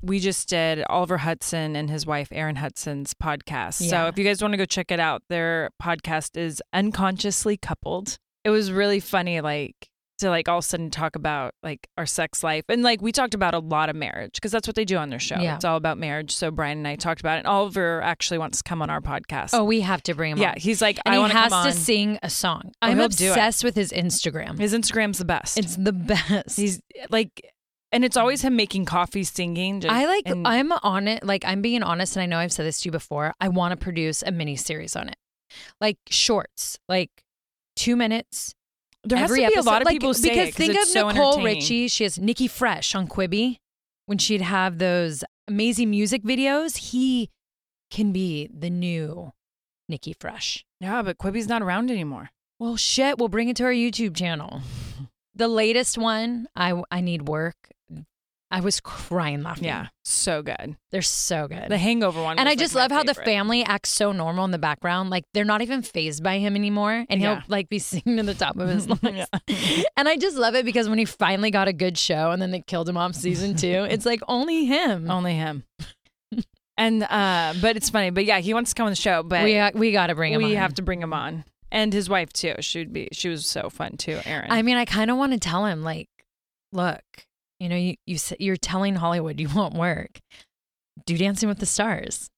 we 0.02 0.20
just 0.20 0.50
did 0.50 0.84
Oliver 0.90 1.18
Hudson 1.18 1.76
and 1.76 1.90
his 1.90 2.06
wife, 2.06 2.30
Erin 2.32 2.58
Hudson's 2.58 3.14
podcast. 3.14 3.90
So 3.90 4.08
if 4.08 4.18
you 4.18 4.24
guys 4.24 4.42
want 4.42 4.54
to 4.54 4.58
go 4.58 4.66
check 4.66 4.92
it 4.92 5.00
out, 5.00 5.24
their 5.30 5.70
podcast 5.82 6.38
is 6.38 6.62
Unconsciously 6.74 7.58
Coupled. 7.58 8.18
It 8.44 8.50
was 8.50 8.72
really 8.72 9.00
funny, 9.00 9.42
like, 9.42 9.90
to 10.20 10.30
like 10.30 10.48
all 10.48 10.60
of 10.60 10.64
a 10.64 10.68
sudden 10.68 10.90
talk 10.90 11.16
about 11.16 11.54
like 11.64 11.88
our 11.98 12.06
sex 12.06 12.44
life. 12.44 12.64
And 12.70 12.84
like 12.84 13.02
we 13.02 13.12
talked 13.12 13.34
about 13.34 13.54
a 13.54 13.60
lot 13.60 13.90
of 13.90 13.96
marriage 13.96 14.34
because 14.34 14.52
that's 14.52 14.68
what 14.68 14.76
they 14.76 14.86
do 14.86 14.98
on 14.98 15.10
their 15.10 15.20
show. 15.20 15.40
Yeah. 15.40 15.56
It's 15.56 15.66
all 15.66 15.78
about 15.78 15.98
marriage. 15.98 16.36
So 16.36 16.52
Bryan 16.52 16.80
and 16.80 16.88
I 16.88 16.96
talked 16.96 17.22
about 17.22 17.38
it. 17.38 17.40
And 17.40 17.48
Oliver 17.48 18.02
actually 18.02 18.38
wants 18.38 18.60
to 18.60 18.64
come 18.64 18.82
on 18.82 18.90
our 18.90 19.02
podcast. 19.02 19.52
oh, 19.54 19.64
we 19.64 19.82
have 19.82 20.04
to 20.04 20.14
bring 20.14 20.34
him. 20.34 20.38
On. 20.40 20.42
Yeah. 20.42 20.52
on. 20.52 20.56
He's 20.58 20.82
like, 20.82 21.00
and 21.06 21.16
I 21.16 21.28
he 21.28 21.34
has 21.34 21.52
come 21.52 21.66
to 21.66 21.74
sing 21.74 22.20
a 22.22 22.30
song. 22.30 22.72
I'm 22.82 22.98
he'll 22.98 23.08
do 23.08 23.28
it. 23.28 23.30
obsessed 23.30 23.64
with 23.64 23.76
his 23.76 23.92
Instagram. 23.92 24.60
His 24.60 24.74
Instagram's 24.74 25.18
the 25.18 25.26
best. 25.26 25.58
It's 25.58 25.76
the 25.76 25.94
best. 25.94 26.58
He's 26.58 26.82
like, 27.10 27.52
and 27.92 28.06
it's 28.06 28.18
always 28.18 28.42
him 28.42 28.56
making 28.56 28.86
coffee, 28.86 29.24
singing. 29.24 29.82
just- 29.82 29.94
I 29.94 30.06
like. 30.06 30.24
and- 30.28 30.48
I'm 30.48 30.72
on 30.72 31.08
it. 31.08 31.24
Like 31.24 31.44
I'm 31.46 31.62
being 31.62 31.84
honest, 31.84 32.16
and 32.16 32.24
I 32.24 32.26
know 32.26 32.38
I've 32.38 32.52
said 32.54 32.66
this 32.66 32.82
to 32.82 32.88
you 32.88 32.92
before. 32.92 33.34
I 33.40 33.48
want 33.50 33.72
to 33.72 33.78
produce 33.78 34.22
a 34.24 34.32
mini 34.32 34.56
series 34.56 34.96
on 34.96 35.10
it, 35.10 35.18
like 35.82 35.98
shorts, 36.10 36.78
like 36.88 37.10
two 37.76 37.96
minutes. 37.96 38.54
There 39.04 39.18
has 39.18 39.32
every 39.32 39.42
to 39.44 39.48
be 39.48 39.54
episode. 39.54 39.70
a 39.70 39.72
lot 39.72 39.82
of 39.82 39.86
like, 39.86 39.94
people 39.96 40.14
say 40.14 40.30
because 40.30 40.50
it 40.50 40.56
think 40.56 40.76
of 40.76 40.84
so 40.86 41.08
Nicole. 41.10 41.42
Richie. 41.44 41.88
She 41.88 42.04
has 42.04 42.20
Nikki 42.20 42.48
Fresh 42.48 42.96
on 42.96 43.08
Quibi 43.08 43.58
when 44.08 44.18
she'd 44.18 44.42
have 44.42 44.78
those 44.78 45.24
amazing 45.48 45.90
music 45.90 46.24
videos. 46.24 46.78
He 46.92 47.30
can 47.90 48.12
be 48.12 48.50
the 48.54 48.70
new 48.70 49.32
Nikki 49.88 50.14
Fresh. 50.20 50.66
Yeah, 50.82 51.02
but 51.02 51.18
Quibi's 51.18 51.48
not 51.48 51.62
around 51.62 51.90
anymore. 51.90 52.30
Well, 52.60 52.76
shit, 52.76 53.18
we'll 53.18 53.30
bring 53.30 53.48
it 53.48 53.56
to 53.56 53.64
our 53.64 53.72
YouTube 53.74 54.16
channel. 54.16 54.62
The 55.36 55.48
latest 55.48 55.98
one, 55.98 56.48
I 56.54 56.82
I 56.92 57.00
need 57.00 57.30
work. 57.30 57.56
I 58.52 58.62
was 58.62 58.80
crying 58.80 59.44
laughing. 59.44 59.66
Yeah, 59.66 59.88
so 60.04 60.42
good. 60.42 60.76
They're 60.92 61.02
so 61.04 61.48
good. 61.48 61.70
The 61.70 61.78
Hangover 61.78 62.22
one, 62.24 62.40
and 62.40 62.50
I 62.50 62.56
just 62.56 62.74
my 62.74 62.82
love 62.82 62.92
how 62.92 63.04
the 63.04 63.14
family 63.14 63.64
acts 63.64 63.90
so 63.90 64.12
normal 64.12 64.44
in 64.46 64.52
the 64.52 64.58
background. 64.58 65.12
Like 65.12 65.24
they're 65.36 65.46
not 65.46 65.62
even 65.62 65.82
phased 65.84 66.24
by 66.24 66.40
him 66.40 66.56
anymore. 66.56 67.06
And 67.10 67.22
Yeah. 67.22 67.36
he'll 67.36 67.44
like 67.48 67.70
be 67.70 67.78
singing 67.80 68.18
to 68.18 68.24
the 68.24 68.34
top 68.34 68.58
of 68.58 68.68
his 68.68 68.88
lungs. 69.04 69.28
Yeah. 69.48 69.84
And 69.98 70.08
I 70.08 70.16
just 70.18 70.36
love 70.38 70.56
it 70.56 70.66
because 70.66 70.88
when 70.90 70.98
he 70.98 71.06
finally 71.06 71.52
got 71.52 71.68
a 71.68 71.74
good 71.74 71.98
show 71.98 72.32
and 72.32 72.42
then 72.42 72.52
they 72.52 72.62
killed 72.62 72.88
him 72.90 72.98
off 72.98 73.14
season 73.16 73.56
two, 73.56 73.86
it's 73.90 74.06
like 74.06 74.22
only 74.28 74.66
him. 74.66 75.12
Only 75.12 75.36
him. 75.36 75.64
and 76.78 77.04
uh, 77.04 77.54
but 77.62 77.76
it's 77.78 77.90
funny. 77.90 78.10
But 78.10 78.26
yeah, 78.26 78.40
he 78.40 78.54
wants 78.54 78.72
to 78.72 78.76
come 78.76 78.86
on 78.88 78.92
the 78.92 78.96
show. 78.96 79.24
But 79.24 79.44
we 79.44 79.58
uh, 79.58 79.72
we 79.74 79.92
got 79.92 80.08
to 80.08 80.16
bring 80.16 80.34
him 80.34 80.42
we 80.42 80.56
on. 80.56 80.62
have 80.62 80.74
to 80.76 80.82
bring 80.82 81.02
him 81.02 81.14
on, 81.14 81.44
and 81.72 81.92
his 81.94 82.10
wife 82.10 82.32
too. 82.34 82.56
She'd 82.62 82.94
be. 82.94 83.10
She 83.12 83.30
was 83.30 83.46
so 83.46 83.70
fun 83.70 83.98
too, 83.98 84.20
Erin. 84.26 84.48
I 84.52 84.62
mean, 84.62 84.78
I 84.78 84.86
kind 84.86 85.12
of 85.12 85.18
want 85.18 85.34
to 85.34 85.40
tell 85.40 85.66
him 85.66 85.84
like, 85.84 86.08
look, 86.72 87.02
you 87.60 87.70
know, 87.70 87.76
you, 87.76 87.96
you 88.06 88.18
you're 88.40 88.58
telling 88.58 88.96
Hollywood 88.96 89.40
you 89.40 89.50
won't 89.54 89.74
work. 89.74 90.20
Do 91.06 91.18
Dancing 91.18 91.50
with 91.50 91.60
the 91.60 91.66
Stars. 91.66 92.30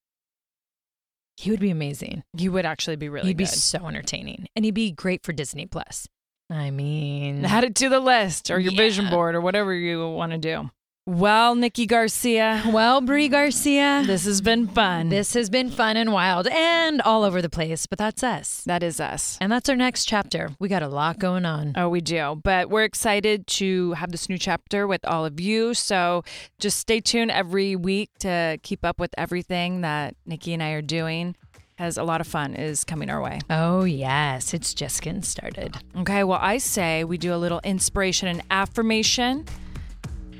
He 1.36 1.50
would 1.50 1.60
be 1.60 1.70
amazing. 1.70 2.22
he 2.36 2.48
would 2.48 2.66
actually 2.66 2.96
be 2.96 3.08
really 3.08 3.28
he'd 3.28 3.36
be 3.36 3.46
so 3.46 3.86
entertaining, 3.86 4.46
and 4.54 4.64
he'd 4.64 4.74
be 4.74 4.92
great 4.92 5.24
for 5.24 5.32
Disney 5.32 5.66
Plus. 5.66 6.06
I 6.50 6.70
mean, 6.70 7.44
Add 7.44 7.64
it 7.64 7.74
to 7.76 7.88
the 7.88 7.98
list 8.00 8.50
or 8.50 8.58
your 8.58 8.72
vision 8.72 9.08
board 9.08 9.34
or 9.34 9.40
whatever 9.40 9.72
you 9.72 10.06
want 10.10 10.32
to 10.32 10.38
do. 10.38 10.70
Well, 11.04 11.56
Nikki 11.56 11.86
Garcia, 11.86 12.62
well, 12.72 13.00
Brie 13.00 13.28
Garcia, 13.28 14.04
this 14.06 14.24
has 14.24 14.40
been 14.40 14.68
fun. 14.68 15.08
this 15.08 15.34
has 15.34 15.50
been 15.50 15.68
fun 15.68 15.96
and 15.96 16.12
wild 16.12 16.46
and 16.46 17.02
all 17.02 17.24
over 17.24 17.42
the 17.42 17.48
place, 17.50 17.86
but 17.86 17.98
that's 17.98 18.22
us. 18.22 18.62
that 18.66 18.84
is 18.84 19.00
us. 19.00 19.36
And 19.40 19.50
that's 19.50 19.68
our 19.68 19.74
next 19.74 20.04
chapter. 20.04 20.50
We 20.60 20.68
got 20.68 20.84
a 20.84 20.88
lot 20.88 21.18
going 21.18 21.44
on. 21.44 21.72
Oh, 21.76 21.88
we 21.88 22.00
do. 22.02 22.40
But 22.44 22.70
we're 22.70 22.84
excited 22.84 23.48
to 23.48 23.94
have 23.94 24.12
this 24.12 24.28
new 24.28 24.38
chapter 24.38 24.86
with 24.86 25.04
all 25.04 25.24
of 25.26 25.40
you. 25.40 25.74
So 25.74 26.22
just 26.60 26.78
stay 26.78 27.00
tuned 27.00 27.32
every 27.32 27.74
week 27.74 28.10
to 28.20 28.60
keep 28.62 28.84
up 28.84 29.00
with 29.00 29.12
everything 29.18 29.80
that 29.80 30.14
Nikki 30.24 30.54
and 30.54 30.62
I 30.62 30.70
are 30.70 30.82
doing. 30.82 31.34
As 31.80 31.96
a 31.96 32.04
lot 32.04 32.20
of 32.20 32.28
fun 32.28 32.54
is 32.54 32.84
coming 32.84 33.10
our 33.10 33.20
way. 33.20 33.40
Oh, 33.50 33.82
yes. 33.82 34.54
It's 34.54 34.72
just 34.72 35.02
getting 35.02 35.22
started. 35.22 35.74
Okay, 35.96 36.22
well, 36.22 36.38
I 36.40 36.58
say 36.58 37.02
we 37.02 37.18
do 37.18 37.34
a 37.34 37.38
little 37.38 37.60
inspiration 37.64 38.28
and 38.28 38.40
affirmation. 38.52 39.46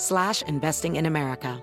slash 0.00 0.42
investing 0.42 0.96
in 0.96 1.06
America. 1.06 1.62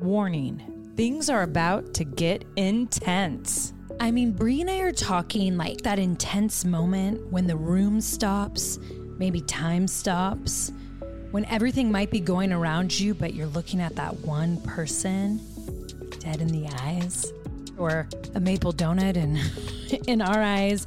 Warning 0.00 0.92
things 0.96 1.28
are 1.28 1.42
about 1.42 1.92
to 1.92 2.04
get 2.04 2.42
intense. 2.56 3.74
I 4.00 4.10
mean, 4.10 4.32
Brie 4.32 4.62
and 4.62 4.70
I 4.70 4.78
are 4.78 4.92
talking 4.92 5.58
like 5.58 5.82
that 5.82 5.98
intense 5.98 6.64
moment 6.64 7.30
when 7.30 7.46
the 7.46 7.56
room 7.56 8.00
stops, 8.00 8.78
maybe 9.18 9.42
time 9.42 9.86
stops, 9.86 10.72
when 11.32 11.44
everything 11.44 11.92
might 11.92 12.10
be 12.10 12.18
going 12.18 12.50
around 12.50 12.98
you, 12.98 13.12
but 13.12 13.34
you're 13.34 13.48
looking 13.48 13.78
at 13.78 13.94
that 13.96 14.18
one 14.20 14.58
person 14.62 15.38
dead 16.18 16.40
in 16.40 16.48
the 16.48 16.66
eyes, 16.80 17.30
or 17.76 18.08
a 18.34 18.40
maple 18.40 18.72
donut 18.72 19.16
in, 19.16 19.38
in 20.08 20.22
our 20.22 20.42
eyes. 20.42 20.86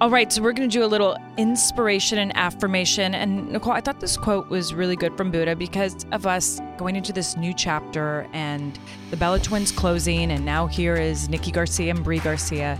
All 0.00 0.10
right, 0.10 0.30
so 0.32 0.42
we're 0.42 0.52
going 0.52 0.68
to 0.68 0.72
do 0.72 0.84
a 0.84 0.88
little 0.88 1.16
inspiration 1.36 2.18
and 2.18 2.36
affirmation. 2.36 3.14
And 3.14 3.52
Nicole, 3.52 3.74
I 3.74 3.80
thought 3.80 4.00
this 4.00 4.16
quote 4.16 4.50
was 4.50 4.74
really 4.74 4.96
good 4.96 5.16
from 5.16 5.30
Buddha 5.30 5.54
because 5.54 6.04
of 6.10 6.26
us 6.26 6.60
going 6.76 6.96
into 6.96 7.12
this 7.12 7.36
new 7.36 7.54
chapter 7.54 8.26
and 8.32 8.76
the 9.10 9.16
Bella 9.16 9.38
twins 9.38 9.70
closing, 9.70 10.32
and 10.32 10.44
now 10.44 10.66
here 10.66 10.96
is 10.96 11.28
Nikki 11.28 11.52
Garcia 11.52 11.94
and 11.94 12.02
Brie 12.02 12.18
Garcia. 12.18 12.76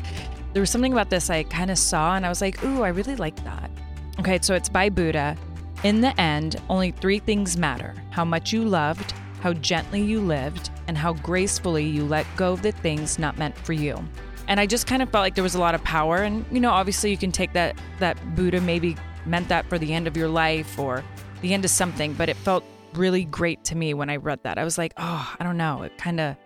There 0.54 0.60
was 0.60 0.70
something 0.70 0.92
about 0.92 1.08
this 1.08 1.30
I 1.30 1.44
kind 1.44 1.70
of 1.70 1.78
saw, 1.78 2.16
and 2.16 2.26
I 2.26 2.28
was 2.28 2.40
like, 2.40 2.62
ooh, 2.64 2.82
I 2.82 2.88
really 2.88 3.14
like 3.14 3.42
that. 3.44 3.70
Okay, 4.18 4.40
so 4.42 4.56
it's 4.56 4.68
by 4.68 4.88
Buddha. 4.88 5.36
In 5.84 6.00
the 6.00 6.20
end, 6.20 6.60
only 6.68 6.90
three 6.90 7.20
things 7.20 7.56
matter 7.56 7.94
how 8.10 8.24
much 8.24 8.52
you 8.52 8.64
loved, 8.64 9.12
how 9.40 9.52
gently 9.52 10.02
you 10.02 10.20
lived, 10.20 10.70
and 10.88 10.98
how 10.98 11.12
gracefully 11.12 11.84
you 11.84 12.04
let 12.04 12.26
go 12.36 12.54
of 12.54 12.62
the 12.62 12.72
things 12.72 13.20
not 13.20 13.38
meant 13.38 13.56
for 13.56 13.72
you. 13.72 14.04
And 14.48 14.60
I 14.60 14.66
just 14.66 14.86
kind 14.86 15.02
of 15.02 15.10
felt 15.10 15.22
like 15.22 15.34
there 15.34 15.44
was 15.44 15.54
a 15.54 15.60
lot 15.60 15.74
of 15.74 15.82
power. 15.84 16.18
And, 16.18 16.44
you 16.50 16.60
know, 16.60 16.70
obviously 16.70 17.10
you 17.10 17.16
can 17.16 17.32
take 17.32 17.52
that, 17.54 17.76
that 17.98 18.18
Buddha 18.34 18.60
maybe 18.60 18.96
meant 19.26 19.48
that 19.48 19.66
for 19.68 19.78
the 19.78 19.92
end 19.92 20.06
of 20.06 20.16
your 20.16 20.28
life 20.28 20.78
or 20.78 21.02
the 21.40 21.54
end 21.54 21.64
of 21.64 21.70
something, 21.70 22.12
but 22.14 22.28
it 22.28 22.36
felt 22.36 22.64
really 22.94 23.24
great 23.24 23.64
to 23.64 23.76
me 23.76 23.94
when 23.94 24.10
I 24.10 24.16
read 24.16 24.42
that. 24.42 24.58
I 24.58 24.64
was 24.64 24.78
like, 24.78 24.92
oh, 24.96 25.34
I 25.38 25.44
don't 25.44 25.56
know. 25.56 25.82
It 25.82 25.96
kind 25.98 26.20
of 26.20 26.36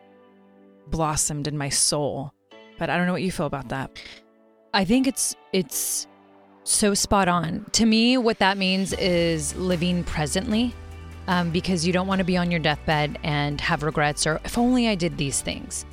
blossomed 0.88 1.46
in 1.46 1.58
my 1.58 1.68
soul. 1.68 2.32
But 2.78 2.90
I 2.90 2.96
don't 2.96 3.06
know 3.06 3.12
what 3.12 3.22
you 3.22 3.32
feel 3.32 3.46
about 3.46 3.68
that. 3.70 3.90
I 4.72 4.84
think 4.84 5.06
it's 5.06 5.34
it's 5.52 6.06
so 6.64 6.94
spot 6.94 7.28
on. 7.28 7.66
To 7.72 7.86
me, 7.86 8.18
what 8.18 8.38
that 8.38 8.58
means 8.58 8.92
is 8.92 9.54
living 9.56 10.04
presently. 10.04 10.74
Um, 11.26 11.50
because 11.50 11.86
you 11.86 11.92
don't 11.92 12.06
want 12.06 12.20
to 12.20 12.24
be 12.24 12.38
on 12.38 12.50
your 12.50 12.58
deathbed 12.58 13.18
and 13.22 13.60
have 13.60 13.82
regrets 13.82 14.26
or 14.26 14.40
if 14.46 14.56
only 14.56 14.88
I 14.88 14.94
did 14.94 15.18
these 15.18 15.42
things. 15.42 15.84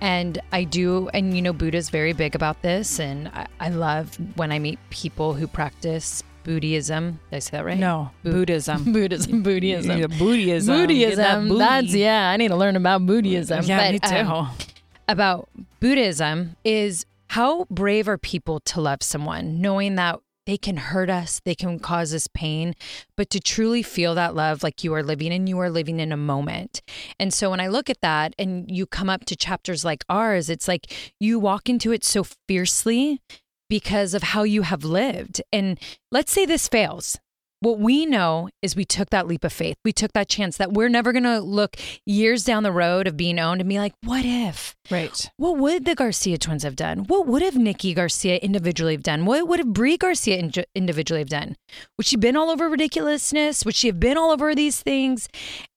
And 0.00 0.40
I 0.52 0.64
do, 0.64 1.08
and 1.12 1.34
you 1.34 1.42
know, 1.42 1.52
Buddha's 1.52 1.90
very 1.90 2.12
big 2.12 2.34
about 2.34 2.62
this. 2.62 3.00
And 3.00 3.28
I, 3.28 3.46
I 3.60 3.68
love 3.70 4.16
when 4.36 4.52
I 4.52 4.58
meet 4.58 4.78
people 4.90 5.34
who 5.34 5.46
practice 5.46 6.22
Buddhism. 6.44 7.18
Did 7.30 7.36
I 7.36 7.38
say 7.40 7.50
that 7.56 7.64
right? 7.64 7.78
No, 7.78 8.10
Bu- 8.22 8.32
Buddhism. 8.32 8.84
Buddhism, 8.92 9.42
Buddhism. 9.42 9.98
Yeah, 9.98 10.06
Buddhism. 10.06 10.86
Get 10.86 11.16
that 11.16 11.40
Buddhism. 11.40 11.58
That's, 11.58 11.94
yeah, 11.94 12.30
I 12.30 12.36
need 12.36 12.48
to 12.48 12.56
learn 12.56 12.76
about 12.76 13.04
Buddhism. 13.06 13.64
Yeah, 13.64 13.78
But, 13.78 13.92
me 13.92 13.98
too. 13.98 14.30
um, 14.30 14.50
about 15.08 15.48
Buddhism 15.80 16.56
is 16.64 17.04
how 17.28 17.66
brave 17.70 18.08
are 18.08 18.18
people 18.18 18.60
to 18.60 18.80
love 18.80 19.02
someone, 19.02 19.60
knowing 19.60 19.96
that 19.96 20.20
they 20.48 20.56
can 20.56 20.78
hurt 20.78 21.10
us, 21.10 21.42
they 21.44 21.54
can 21.54 21.78
cause 21.78 22.14
us 22.14 22.26
pain, 22.26 22.74
but 23.18 23.28
to 23.28 23.38
truly 23.38 23.82
feel 23.82 24.14
that 24.14 24.34
love 24.34 24.62
like 24.62 24.82
you 24.82 24.94
are 24.94 25.02
living 25.02 25.30
and 25.30 25.46
you 25.46 25.58
are 25.58 25.68
living 25.68 26.00
in 26.00 26.10
a 26.10 26.16
moment. 26.16 26.80
And 27.20 27.34
so 27.34 27.50
when 27.50 27.60
I 27.60 27.68
look 27.68 27.90
at 27.90 28.00
that 28.00 28.34
and 28.38 28.64
you 28.74 28.86
come 28.86 29.10
up 29.10 29.26
to 29.26 29.36
chapters 29.36 29.84
like 29.84 30.06
ours, 30.08 30.48
it's 30.48 30.66
like 30.66 30.90
you 31.20 31.38
walk 31.38 31.68
into 31.68 31.92
it 31.92 32.02
so 32.02 32.24
fiercely 32.48 33.20
because 33.68 34.14
of 34.14 34.22
how 34.22 34.42
you 34.42 34.62
have 34.62 34.84
lived. 34.84 35.42
And 35.52 35.78
let's 36.10 36.32
say 36.32 36.46
this 36.46 36.66
fails. 36.66 37.18
What 37.60 37.80
we 37.80 38.06
know 38.06 38.48
is 38.62 38.76
we 38.76 38.84
took 38.84 39.10
that 39.10 39.26
leap 39.26 39.42
of 39.42 39.52
faith. 39.52 39.76
We 39.84 39.92
took 39.92 40.12
that 40.12 40.28
chance 40.28 40.56
that 40.58 40.72
we're 40.72 40.88
never 40.88 41.12
going 41.12 41.24
to 41.24 41.40
look 41.40 41.76
years 42.06 42.44
down 42.44 42.62
the 42.62 42.70
road 42.70 43.08
of 43.08 43.16
being 43.16 43.40
owned 43.40 43.60
and 43.60 43.68
be 43.68 43.78
like, 43.78 43.94
what 44.04 44.24
if? 44.24 44.76
Right. 44.90 45.28
What 45.38 45.58
would 45.58 45.84
the 45.84 45.96
Garcia 45.96 46.38
twins 46.38 46.62
have 46.62 46.76
done? 46.76 47.00
What 47.00 47.26
would 47.26 47.42
have 47.42 47.56
Nikki 47.56 47.94
Garcia 47.94 48.36
individually 48.36 48.94
have 48.94 49.02
done? 49.02 49.24
What 49.24 49.48
would 49.48 49.58
have 49.58 49.72
Brie 49.72 49.96
Garcia 49.96 50.36
in- 50.36 50.52
individually 50.76 51.20
have 51.20 51.28
done? 51.28 51.56
Would 51.96 52.06
she 52.06 52.14
have 52.14 52.20
been 52.20 52.36
all 52.36 52.50
over 52.50 52.68
ridiculousness? 52.68 53.64
Would 53.64 53.74
she 53.74 53.88
have 53.88 53.98
been 53.98 54.16
all 54.16 54.30
over 54.30 54.54
these 54.54 54.80
things? 54.80 55.28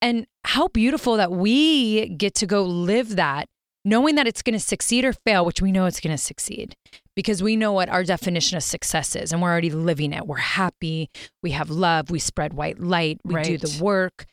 And 0.04 0.28
how 0.44 0.68
beautiful 0.68 1.18
that 1.18 1.32
we 1.32 2.10
get 2.10 2.36
to 2.36 2.46
go 2.46 2.64
live 2.64 3.16
that 3.16 3.48
knowing 3.84 4.14
that 4.14 4.28
it's 4.28 4.44
going 4.44 4.54
to 4.54 4.60
succeed 4.60 5.04
or 5.04 5.14
fail, 5.26 5.44
which 5.44 5.60
we 5.60 5.72
know 5.72 5.86
it's 5.86 6.00
going 6.00 6.16
to 6.16 6.24
succeed 6.24 6.76
because 7.16 7.44
we 7.44 7.56
know 7.56 7.72
what 7.74 7.90
our 7.90 8.04
definition 8.04 8.58
of 8.58 8.64
success 8.64 9.16
is 9.16 9.32
and 9.32 9.42
we're 9.42 9.52
already 9.52 9.70
living 9.70 10.14
it. 10.14 10.26
We're 10.26 10.38
happy, 10.38 11.10
we 11.44 11.52
have 11.52 11.70
love, 11.70 12.10
we 12.10 12.20
spread 12.20 12.54
white 12.54 12.80
light, 12.80 13.20
we 13.24 13.42
do 13.42 13.58
the 13.58 13.84
work. 13.84 14.26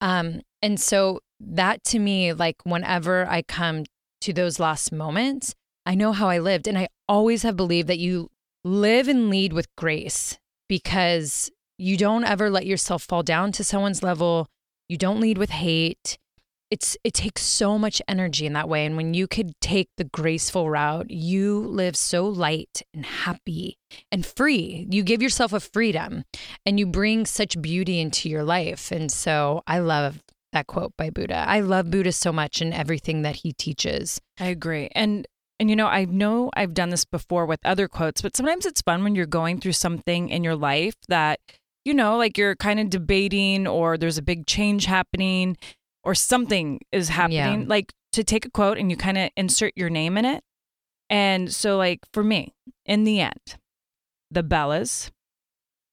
Um, 0.00 0.42
and 0.62 0.78
so 0.78 1.20
that 1.40 1.84
to 1.84 1.98
me, 1.98 2.32
like 2.32 2.56
whenever 2.64 3.26
I 3.26 3.42
come 3.42 3.84
to 4.22 4.32
those 4.32 4.58
last 4.58 4.92
moments, 4.92 5.54
I 5.84 5.94
know 5.94 6.12
how 6.12 6.28
I 6.28 6.38
lived. 6.38 6.66
And 6.66 6.76
I 6.76 6.88
always 7.08 7.42
have 7.42 7.56
believed 7.56 7.88
that 7.88 7.98
you 7.98 8.30
live 8.64 9.08
and 9.08 9.30
lead 9.30 9.52
with 9.52 9.74
grace 9.76 10.38
because 10.68 11.50
you 11.78 11.96
don't 11.96 12.24
ever 12.24 12.50
let 12.50 12.66
yourself 12.66 13.02
fall 13.02 13.22
down 13.22 13.52
to 13.52 13.64
someone's 13.64 14.02
level. 14.02 14.48
You 14.88 14.96
don't 14.96 15.20
lead 15.20 15.38
with 15.38 15.50
hate 15.50 16.18
it's 16.70 16.96
it 17.04 17.14
takes 17.14 17.42
so 17.42 17.78
much 17.78 18.02
energy 18.08 18.46
in 18.46 18.52
that 18.54 18.68
way. 18.68 18.84
And 18.84 18.96
when 18.96 19.14
you 19.14 19.26
could 19.26 19.52
take 19.60 19.88
the 19.96 20.04
graceful 20.04 20.68
route 20.68 21.10
you 21.10 21.60
live 21.60 21.96
so 21.96 22.26
light 22.26 22.82
and 22.92 23.04
happy 23.04 23.78
and 24.10 24.24
free. 24.24 24.86
You 24.90 25.02
give 25.02 25.22
yourself 25.22 25.52
a 25.52 25.60
freedom 25.60 26.24
and 26.64 26.78
you 26.78 26.86
bring 26.86 27.26
such 27.26 27.60
beauty 27.60 28.00
into 28.00 28.28
your 28.28 28.44
life. 28.44 28.90
And 28.90 29.10
so 29.10 29.62
i 29.66 29.78
love 29.78 30.22
that 30.52 30.66
quote 30.66 30.92
by 30.96 31.10
buddha. 31.10 31.44
I 31.46 31.60
love 31.60 31.90
buddha 31.90 32.12
so 32.12 32.32
much 32.32 32.60
and 32.60 32.72
everything 32.72 33.22
that 33.22 33.36
he 33.36 33.52
teaches. 33.52 34.20
I 34.40 34.46
agree. 34.46 34.88
And 34.94 35.26
and 35.58 35.70
you 35.70 35.76
know, 35.76 35.86
I 35.86 36.04
know 36.04 36.50
I've 36.54 36.74
done 36.74 36.90
this 36.90 37.04
before 37.04 37.46
with 37.46 37.60
other 37.64 37.88
quotes, 37.88 38.20
but 38.20 38.36
sometimes 38.36 38.66
it's 38.66 38.82
fun 38.82 39.04
when 39.04 39.14
you're 39.14 39.26
going 39.26 39.60
through 39.60 39.72
something 39.72 40.28
in 40.28 40.44
your 40.44 40.56
life 40.56 40.96
that 41.08 41.40
you 41.84 41.94
know, 41.94 42.16
like 42.16 42.36
you're 42.36 42.56
kind 42.56 42.80
of 42.80 42.90
debating 42.90 43.66
or 43.66 43.96
there's 43.96 44.18
a 44.18 44.22
big 44.22 44.46
change 44.46 44.86
happening 44.86 45.56
or 46.06 46.14
something 46.14 46.80
is 46.92 47.08
happening, 47.10 47.60
Yeah. 47.62 47.66
like 47.66 47.92
to 48.12 48.24
take 48.24 48.46
a 48.46 48.50
quote 48.50 48.78
and 48.78 48.90
you 48.90 48.96
kind 48.96 49.18
of 49.18 49.30
insert 49.36 49.72
your 49.76 49.90
name 49.90 50.16
in 50.16 50.24
it. 50.24 50.42
And 51.10 51.52
so 51.52 51.76
like 51.76 52.00
for 52.12 52.24
me, 52.24 52.54
in 52.86 53.04
the 53.04 53.20
end, 53.20 53.56
the 54.30 54.42
Bellas, 54.42 55.10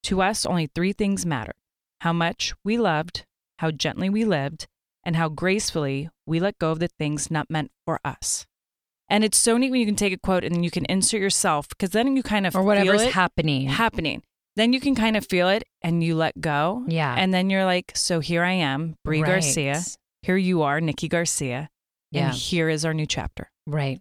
to 0.04 0.22
us 0.22 0.46
only 0.46 0.68
three 0.68 0.94
things 0.94 1.26
mattered. 1.26 1.56
How 2.02 2.14
much 2.14 2.54
we 2.64 2.78
loved, 2.78 3.26
how 3.60 3.72
gently 3.72 4.10
we 4.10 4.24
lived, 4.26 4.68
and 5.04 5.16
how 5.16 5.30
gracefully 5.30 6.10
we 6.26 6.40
let 6.40 6.58
go 6.60 6.72
of 6.72 6.80
the 6.80 6.88
things 7.00 7.30
not 7.32 7.50
meant 7.50 7.72
for 7.86 8.00
us. 8.06 8.46
And 9.10 9.24
it's 9.24 9.38
so 9.38 9.58
neat 9.58 9.70
when 9.72 9.80
you 9.82 9.86
can 9.86 9.96
take 9.96 10.14
a 10.14 10.18
quote 10.18 10.44
and 10.44 10.56
then 10.56 10.64
you 10.64 10.72
can 10.72 10.86
insert 10.86 11.22
yourself 11.22 11.68
because 11.70 11.90
then 11.92 12.16
you 12.16 12.24
kind 12.24 12.48
of 12.48 12.56
or 12.56 12.64
whatever's 12.64 13.02
feel 13.02 13.10
it 13.10 13.14
happening 13.14 13.68
happening. 13.68 14.24
Then 14.56 14.72
you 14.74 14.80
can 14.80 14.96
kind 14.96 15.18
of 15.18 15.26
feel 15.28 15.50
it 15.50 15.64
and 15.82 16.04
you 16.04 16.16
let 16.16 16.40
go. 16.40 16.84
yeah 16.88 17.16
And 17.18 17.34
then 17.34 17.50
you're 17.50 17.66
like, 17.66 17.92
so 17.96 18.20
here 18.20 18.44
I 18.44 18.54
am, 18.54 18.96
Brie 19.04 19.22
Right. 19.22 19.28
Garcia. 19.44 19.82
Here 20.24 20.38
you 20.38 20.62
are, 20.64 20.80
Nikki 20.82 21.08
Garcia. 21.08 21.70
yeah 22.12 22.28
And 22.28 22.36
here 22.36 22.70
is 22.70 22.84
our 22.86 22.94
new 22.94 23.06
chapter. 23.06 23.52
right 23.68 24.00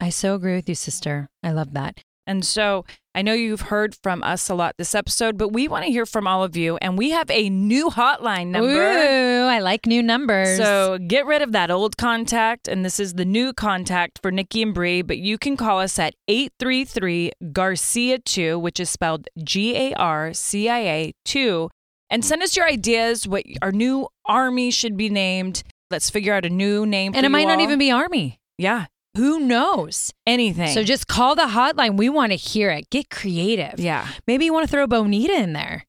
i 0.00 0.10
so 0.10 0.34
agree 0.34 0.54
with 0.54 0.68
you 0.68 0.74
sister 0.76 1.28
i 1.42 1.50
love 1.50 1.72
that 1.74 2.04
And 2.28 2.44
so 2.44 2.84
I 3.18 3.22
know 3.22 3.32
you've 3.32 3.62
heard 3.72 3.96
from 4.04 4.22
us 4.22 4.50
a 4.50 4.54
lot 4.54 4.74
this 4.76 4.94
episode, 4.94 5.38
but 5.38 5.48
we 5.50 5.66
want 5.66 5.84
to 5.86 5.90
hear 5.90 6.04
from 6.06 6.26
all 6.30 6.44
of 6.44 6.56
you. 6.62 6.76
And 6.84 6.96
we 6.98 7.08
have 7.10 7.30
a 7.30 7.48
new 7.50 7.88
hotline 7.88 8.48
number. 8.56 8.68
Ooh, 8.70 9.46
i 9.56 9.58
like 9.60 9.86
new 9.86 10.02
numbers 10.02 10.56
So 10.58 10.98
get 11.14 11.24
rid 11.26 11.40
of 11.42 11.50
that 11.52 11.70
old 11.70 11.96
contact, 11.96 12.68
and 12.68 12.84
this 12.84 13.00
is 13.00 13.14
the 13.14 13.24
new 13.24 13.52
contact 13.54 14.20
for 14.22 14.30
Nikki 14.30 14.60
and 14.62 14.74
Brie. 14.74 15.00
But 15.02 15.18
you 15.18 15.36
can 15.38 15.56
call 15.56 15.80
us 15.80 15.98
at 15.98 16.14
833 16.28 17.32
Garcia 17.52 18.18
2, 18.18 18.58
which 18.58 18.78
is 18.78 18.90
spelled 18.90 19.26
G 19.42 19.74
A 19.74 19.94
R 19.94 20.32
C 20.34 20.68
I 20.68 20.78
A 20.80 21.12
2, 21.24 21.70
and 22.10 22.22
send 22.24 22.42
us 22.42 22.56
your 22.56 22.66
ideas 22.68 23.26
what 23.26 23.44
our 23.62 23.72
new 23.72 24.06
army 24.28 24.70
should 24.70 24.96
be 24.96 25.08
named. 25.08 25.62
Let's 25.90 26.10
figure 26.10 26.34
out 26.34 26.44
a 26.44 26.50
new 26.50 26.84
name. 26.86 27.12
and 27.14 27.22
for 27.22 27.26
it 27.26 27.30
might 27.30 27.40
you 27.40 27.46
not 27.46 27.60
even 27.60 27.78
be 27.78 27.90
army 27.90 28.38
yeah 28.58 28.86
who 29.16 29.40
knows 29.40 30.12
anything. 30.26 30.68
So 30.74 30.84
just 30.84 31.08
call 31.08 31.34
the 31.34 31.42
hotline. 31.46 31.96
We 31.96 32.08
want 32.08 32.30
to 32.30 32.36
hear 32.36 32.70
it. 32.70 32.88
Get 32.90 33.10
creative. 33.10 33.80
yeah. 33.80 34.06
Maybe 34.28 34.44
you 34.44 34.52
want 34.52 34.66
to 34.66 34.70
throw 34.70 34.86
Bonita 34.86 35.32
in 35.34 35.54
there, 35.54 35.84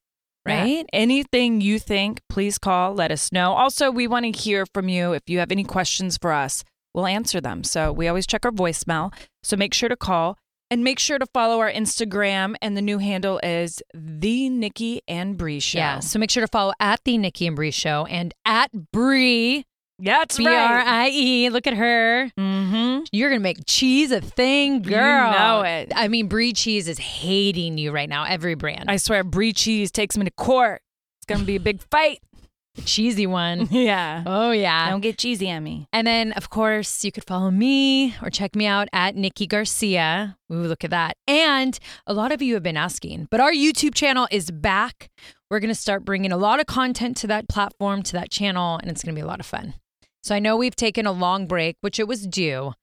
Yeah. 0.48 0.62
right? 0.62 0.86
Anything 0.92 1.62
you 1.62 1.78
think, 1.78 2.22
please 2.28 2.58
call, 2.58 2.96
let 2.96 3.12
us 3.12 3.32
know. 3.32 3.52
Also, 3.54 3.92
we 3.92 4.08
want 4.08 4.26
to 4.26 4.32
hear 4.32 4.66
from 4.74 4.90
you. 4.90 5.14
If 5.14 5.24
you 5.28 5.38
have 5.40 5.52
any 5.52 5.64
questions 5.64 6.18
for 6.18 6.32
us, 6.32 6.64
we'll 6.96 7.06
answer 7.06 7.40
them. 7.40 7.64
So 7.64 7.92
we 7.92 8.08
always 8.08 8.26
check 8.26 8.46
our 8.46 8.52
voicemail. 8.52 9.14
So 9.44 9.56
make 9.56 9.76
sure 9.76 9.90
to 9.90 9.98
call 9.98 10.40
and 10.72 10.84
make 10.84 11.00
sure 11.00 11.20
to 11.20 11.26
follow 11.28 11.60
our 11.60 11.72
Instagram. 11.72 12.56
And 12.62 12.76
the 12.78 12.82
new 12.82 12.98
handle 12.98 13.40
is 13.44 13.82
the 13.94 14.50
Nikki 14.50 15.02
and 15.08 15.38
Brie 15.38 15.60
Show. 15.60 15.80
Yeah. 15.80 16.00
So 16.00 16.20
make 16.20 16.30
sure 16.30 16.42
to 16.42 16.48
follow 16.48 16.74
at 16.80 17.02
the 17.04 17.18
Nikki 17.18 17.48
and 17.48 17.56
Brie 17.56 17.72
Show 17.72 18.06
and 18.06 18.34
at 18.46 18.72
Brie 18.92 19.66
that's 20.02 20.38
B 20.38 20.48
R. 20.48 20.54
I 20.54 21.10
E. 21.10 21.50
Look 21.50 21.68
at 21.68 21.74
her. 21.74 22.32
Mm-hmm. 22.38 23.04
You're 23.12 23.30
gonna 23.30 23.42
make 23.42 23.66
cheese 23.68 24.12
a 24.12 24.22
thing, 24.22 24.82
girl. 24.82 25.32
You 25.32 25.38
know 25.38 25.62
it. 25.64 25.92
I 25.94 26.08
mean, 26.08 26.28
Brie 26.28 26.54
Cheese 26.54 26.88
is 26.88 26.98
hating 26.98 27.78
you 27.78 27.92
right 27.92 28.08
now. 28.08 28.24
Every 28.24 28.56
brand, 28.56 28.90
I 28.90 28.96
swear, 28.98 29.24
Brie 29.24 29.54
Cheese 29.54 29.92
takes 29.92 30.18
me 30.18 30.24
to 30.26 30.32
court. 30.32 30.82
It's 31.20 31.26
going 31.26 31.42
to 31.42 31.46
be 31.46 31.58
a 31.58 31.60
big 31.60 31.82
fight. 31.92 32.20
The 32.80 32.86
cheesy 32.86 33.28
one. 33.28 33.68
yeah. 33.72 34.24
Oh 34.26 34.52
yeah. 34.52 34.90
Don't 34.90 35.02
get 35.02 35.18
cheesy 35.18 35.52
on 35.52 35.64
me. 35.64 35.88
And 35.92 36.08
then, 36.08 36.32
of 36.34 36.50
course, 36.50 37.04
you 37.04 37.12
could 37.12 37.26
follow 37.26 37.52
me 37.52 38.16
or 38.22 38.30
check 38.30 38.56
me 38.56 38.66
out 38.66 38.88
at 38.94 39.16
Nikki 39.16 39.48
Garcia. 39.48 40.38
Ooh, 40.52 40.56
look 40.56 40.84
at 40.84 40.90
that. 40.90 41.18
And 41.28 41.78
a 42.08 42.14
lot 42.14 42.32
of 42.32 42.42
you 42.42 42.54
have 42.56 42.64
been 42.64 42.78
asking, 42.78 43.28
but 43.30 43.40
our 43.40 43.52
YouTube 43.52 43.94
channel 43.94 44.28
is 44.32 44.52
back. 44.52 45.10
We're 45.50 45.60
going 45.60 45.70
to 45.70 45.76
start 45.76 46.06
bringing 46.06 46.32
a 46.32 46.38
lot 46.38 46.60
of 46.60 46.68
content 46.68 47.18
to 47.18 47.28
that 47.28 47.50
platform, 47.50 48.04
to 48.04 48.14
that 48.14 48.30
channel, 48.30 48.78
and 48.82 48.90
it's 48.90 49.04
going 49.04 49.16
to 49.16 49.20
be 49.20 49.24
a 49.24 49.28
lot 49.28 49.40
of 49.40 49.46
fun. 49.46 49.74
So 50.22 50.36
I 50.36 50.40
know 50.40 50.58
we've 50.58 50.76
taken 50.76 51.06
a 51.06 51.12
long 51.12 51.48
break, 51.48 51.78
which 51.82 52.00
it 52.00 52.08
was 52.08 52.28
due, 52.28 52.74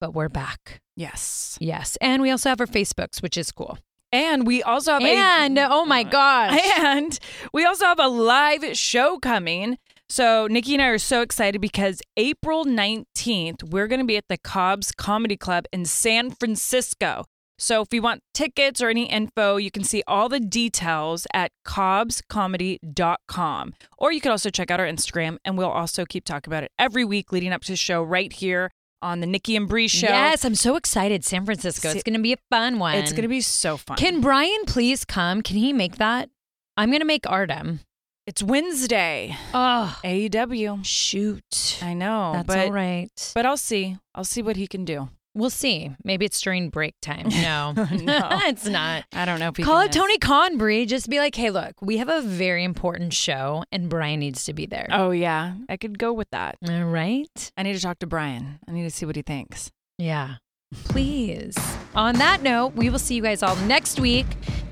but 0.00 0.12
we're 0.12 0.28
back. 0.28 0.80
Yes. 0.96 1.56
Yes. 1.60 1.96
And 2.00 2.22
we 2.22 2.30
also 2.30 2.48
have 2.48 2.60
our 2.60 2.66
Facebooks, 2.66 3.22
which 3.22 3.36
is 3.36 3.52
cool. 3.52 3.78
And 4.12 4.46
we 4.46 4.62
also 4.62 4.92
have 4.92 5.02
And 5.02 5.58
a 5.58 5.68
oh 5.70 5.84
my 5.84 6.02
gosh. 6.04 6.60
And 6.78 7.18
we 7.52 7.64
also 7.64 7.86
have 7.86 8.00
a 8.00 8.08
live 8.08 8.76
show 8.76 9.18
coming. 9.18 9.78
So 10.08 10.46
Nikki 10.46 10.74
and 10.74 10.82
I 10.82 10.86
are 10.86 10.98
so 10.98 11.20
excited 11.20 11.60
because 11.60 12.00
April 12.16 12.64
19th, 12.64 13.64
we're 13.64 13.88
going 13.88 14.00
to 14.00 14.06
be 14.06 14.16
at 14.16 14.28
the 14.28 14.38
Cobb's 14.38 14.92
Comedy 14.92 15.36
Club 15.36 15.64
in 15.72 15.84
San 15.84 16.30
Francisco. 16.30 17.24
So 17.58 17.80
if 17.80 17.92
you 17.92 18.02
want 18.02 18.22
tickets 18.34 18.82
or 18.82 18.90
any 18.90 19.06
info, 19.06 19.56
you 19.56 19.70
can 19.70 19.82
see 19.82 20.02
all 20.06 20.28
the 20.28 20.40
details 20.40 21.26
at 21.32 21.52
cobbscomedy.com. 21.66 23.74
Or 23.98 24.12
you 24.12 24.20
can 24.20 24.30
also 24.30 24.50
check 24.50 24.70
out 24.70 24.78
our 24.78 24.86
Instagram 24.86 25.38
and 25.44 25.56
we'll 25.56 25.70
also 25.70 26.04
keep 26.04 26.24
talking 26.24 26.52
about 26.52 26.64
it 26.64 26.72
every 26.78 27.04
week 27.04 27.32
leading 27.32 27.52
up 27.52 27.62
to 27.62 27.72
the 27.72 27.76
show 27.76 28.02
right 28.02 28.32
here 28.32 28.70
on 29.02 29.20
the 29.20 29.26
Nikki 29.26 29.56
and 29.56 29.68
Brie 29.68 29.88
show. 29.88 30.06
Yes, 30.08 30.44
I'm 30.44 30.54
so 30.54 30.76
excited. 30.76 31.24
San 31.24 31.44
Francisco. 31.44 31.90
It's 31.90 32.02
going 32.02 32.14
to 32.16 32.22
be 32.22 32.32
a 32.32 32.38
fun 32.50 32.78
one. 32.78 32.96
It's 32.96 33.12
going 33.12 33.22
to 33.22 33.28
be 33.28 33.40
so 33.40 33.76
fun. 33.76 33.96
Can 33.96 34.20
Bryan 34.20 34.64
please 34.66 35.04
come? 35.04 35.42
Can 35.42 35.56
he 35.56 35.72
make 35.72 35.96
that? 35.96 36.28
I'm 36.76 36.90
going 36.90 37.00
to 37.00 37.06
make 37.06 37.28
Artem. 37.28 37.80
it's 38.26 38.42
Wednesday. 38.42 39.36
Oh, 39.54 39.98
AEW. 40.04 40.84
shoot. 40.84 41.78
I 41.82 41.94
know, 41.94 42.32
That's 42.34 42.46
but 42.46 42.58
all 42.66 42.72
right. 42.72 43.32
but 43.34 43.46
I'll 43.46 43.56
see. 43.56 43.96
I'll 44.14 44.24
see 44.24 44.42
what 44.42 44.56
he 44.56 44.66
can 44.66 44.84
do. 44.84 45.08
We'll 45.36 45.50
see. 45.50 45.90
Maybe 46.02 46.24
it's 46.24 46.40
during 46.40 46.70
break 46.70 46.94
time. 47.02 47.28
No, 47.46 47.72
No. 47.76 47.86
it's 48.46 48.66
not. 48.66 49.04
I 49.12 49.26
don't 49.26 49.38
know 49.38 49.48
if 49.48 49.56
he 49.56 49.62
Call 49.62 49.80
can 49.82 49.90
it 49.90 49.92
Tony 49.92 50.16
Conbury. 50.18 50.86
Just 50.86 51.10
be 51.10 51.18
like, 51.18 51.34
hey, 51.34 51.50
look, 51.50 51.74
we 51.82 51.98
have 51.98 52.08
a 52.08 52.22
very 52.22 52.64
important 52.64 53.12
show 53.12 53.62
and 53.70 53.90
Bryan 53.90 54.20
needs 54.20 54.44
to 54.44 54.54
be 54.54 54.64
there. 54.64 54.88
Oh 54.90 55.10
yeah, 55.10 55.54
I 55.68 55.76
could 55.76 55.98
go 55.98 56.12
with 56.14 56.30
that. 56.30 56.56
All 56.68 56.84
right. 56.84 57.52
I 57.56 57.62
need 57.62 57.74
to 57.74 57.80
talk 57.80 57.98
to 57.98 58.06
Bryan. 58.06 58.58
I 58.66 58.72
need 58.72 58.84
to 58.84 58.90
see 58.90 59.04
what 59.04 59.14
he 59.16 59.22
thinks. 59.22 59.70
Yeah. 59.98 60.36
Please. 60.84 61.56
On 61.94 62.14
that 62.16 62.42
note, 62.42 62.74
we 62.74 62.88
will 62.88 62.98
see 62.98 63.14
you 63.14 63.22
guys 63.22 63.42
all 63.42 63.56
next 63.56 64.00
week. 64.00 64.26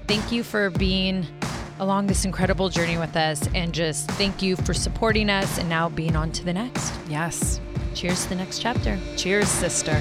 Thank 0.08 0.32
you 0.32 0.42
for 0.42 0.70
being 0.70 1.26
along 1.78 2.06
this 2.06 2.24
incredible 2.24 2.70
journey 2.70 2.96
with 2.96 3.16
us 3.16 3.46
and 3.54 3.72
just 3.74 4.10
thank 4.12 4.40
you 4.40 4.56
for 4.56 4.72
supporting 4.72 5.28
us 5.28 5.58
and 5.58 5.68
now 5.68 5.88
being 5.90 6.16
on 6.16 6.32
to 6.32 6.44
the 6.44 6.52
next. 6.52 6.94
Yes. 7.08 7.60
Cheers 7.94 8.24
to 8.24 8.28
the 8.30 8.36
next 8.36 8.60
chapter. 8.60 8.98
Cheers, 9.16 9.48
sister. 9.48 10.00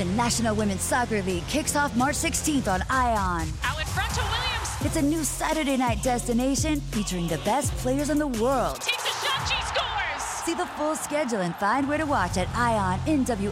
The 0.00 0.06
National 0.06 0.56
Women's 0.56 0.80
Soccer 0.80 1.20
League 1.24 1.46
kicks 1.46 1.76
off 1.76 1.94
March 1.94 2.14
16th 2.14 2.68
on 2.68 2.80
ION. 2.88 3.46
Out 3.62 3.78
in 3.78 3.86
front 3.86 4.10
to 4.14 4.22
Williams. 4.22 4.70
It's 4.82 4.96
a 4.96 5.02
new 5.02 5.22
Saturday 5.24 5.76
night 5.76 6.02
destination 6.02 6.80
featuring 6.80 7.28
the 7.28 7.36
best 7.44 7.70
players 7.76 8.08
in 8.08 8.18
the 8.18 8.26
world. 8.26 8.80
Takes 8.80 9.04
a 9.04 9.08
shot, 9.26 9.46
she 9.46 9.60
scores. 9.66 10.22
See 10.22 10.54
the 10.54 10.64
full 10.78 10.96
schedule 10.96 11.42
and 11.42 11.54
find 11.56 11.86
where 11.86 11.98
to 11.98 12.06
watch 12.06 12.38
at 12.38 12.48
IONNWSL.com. 12.54 13.50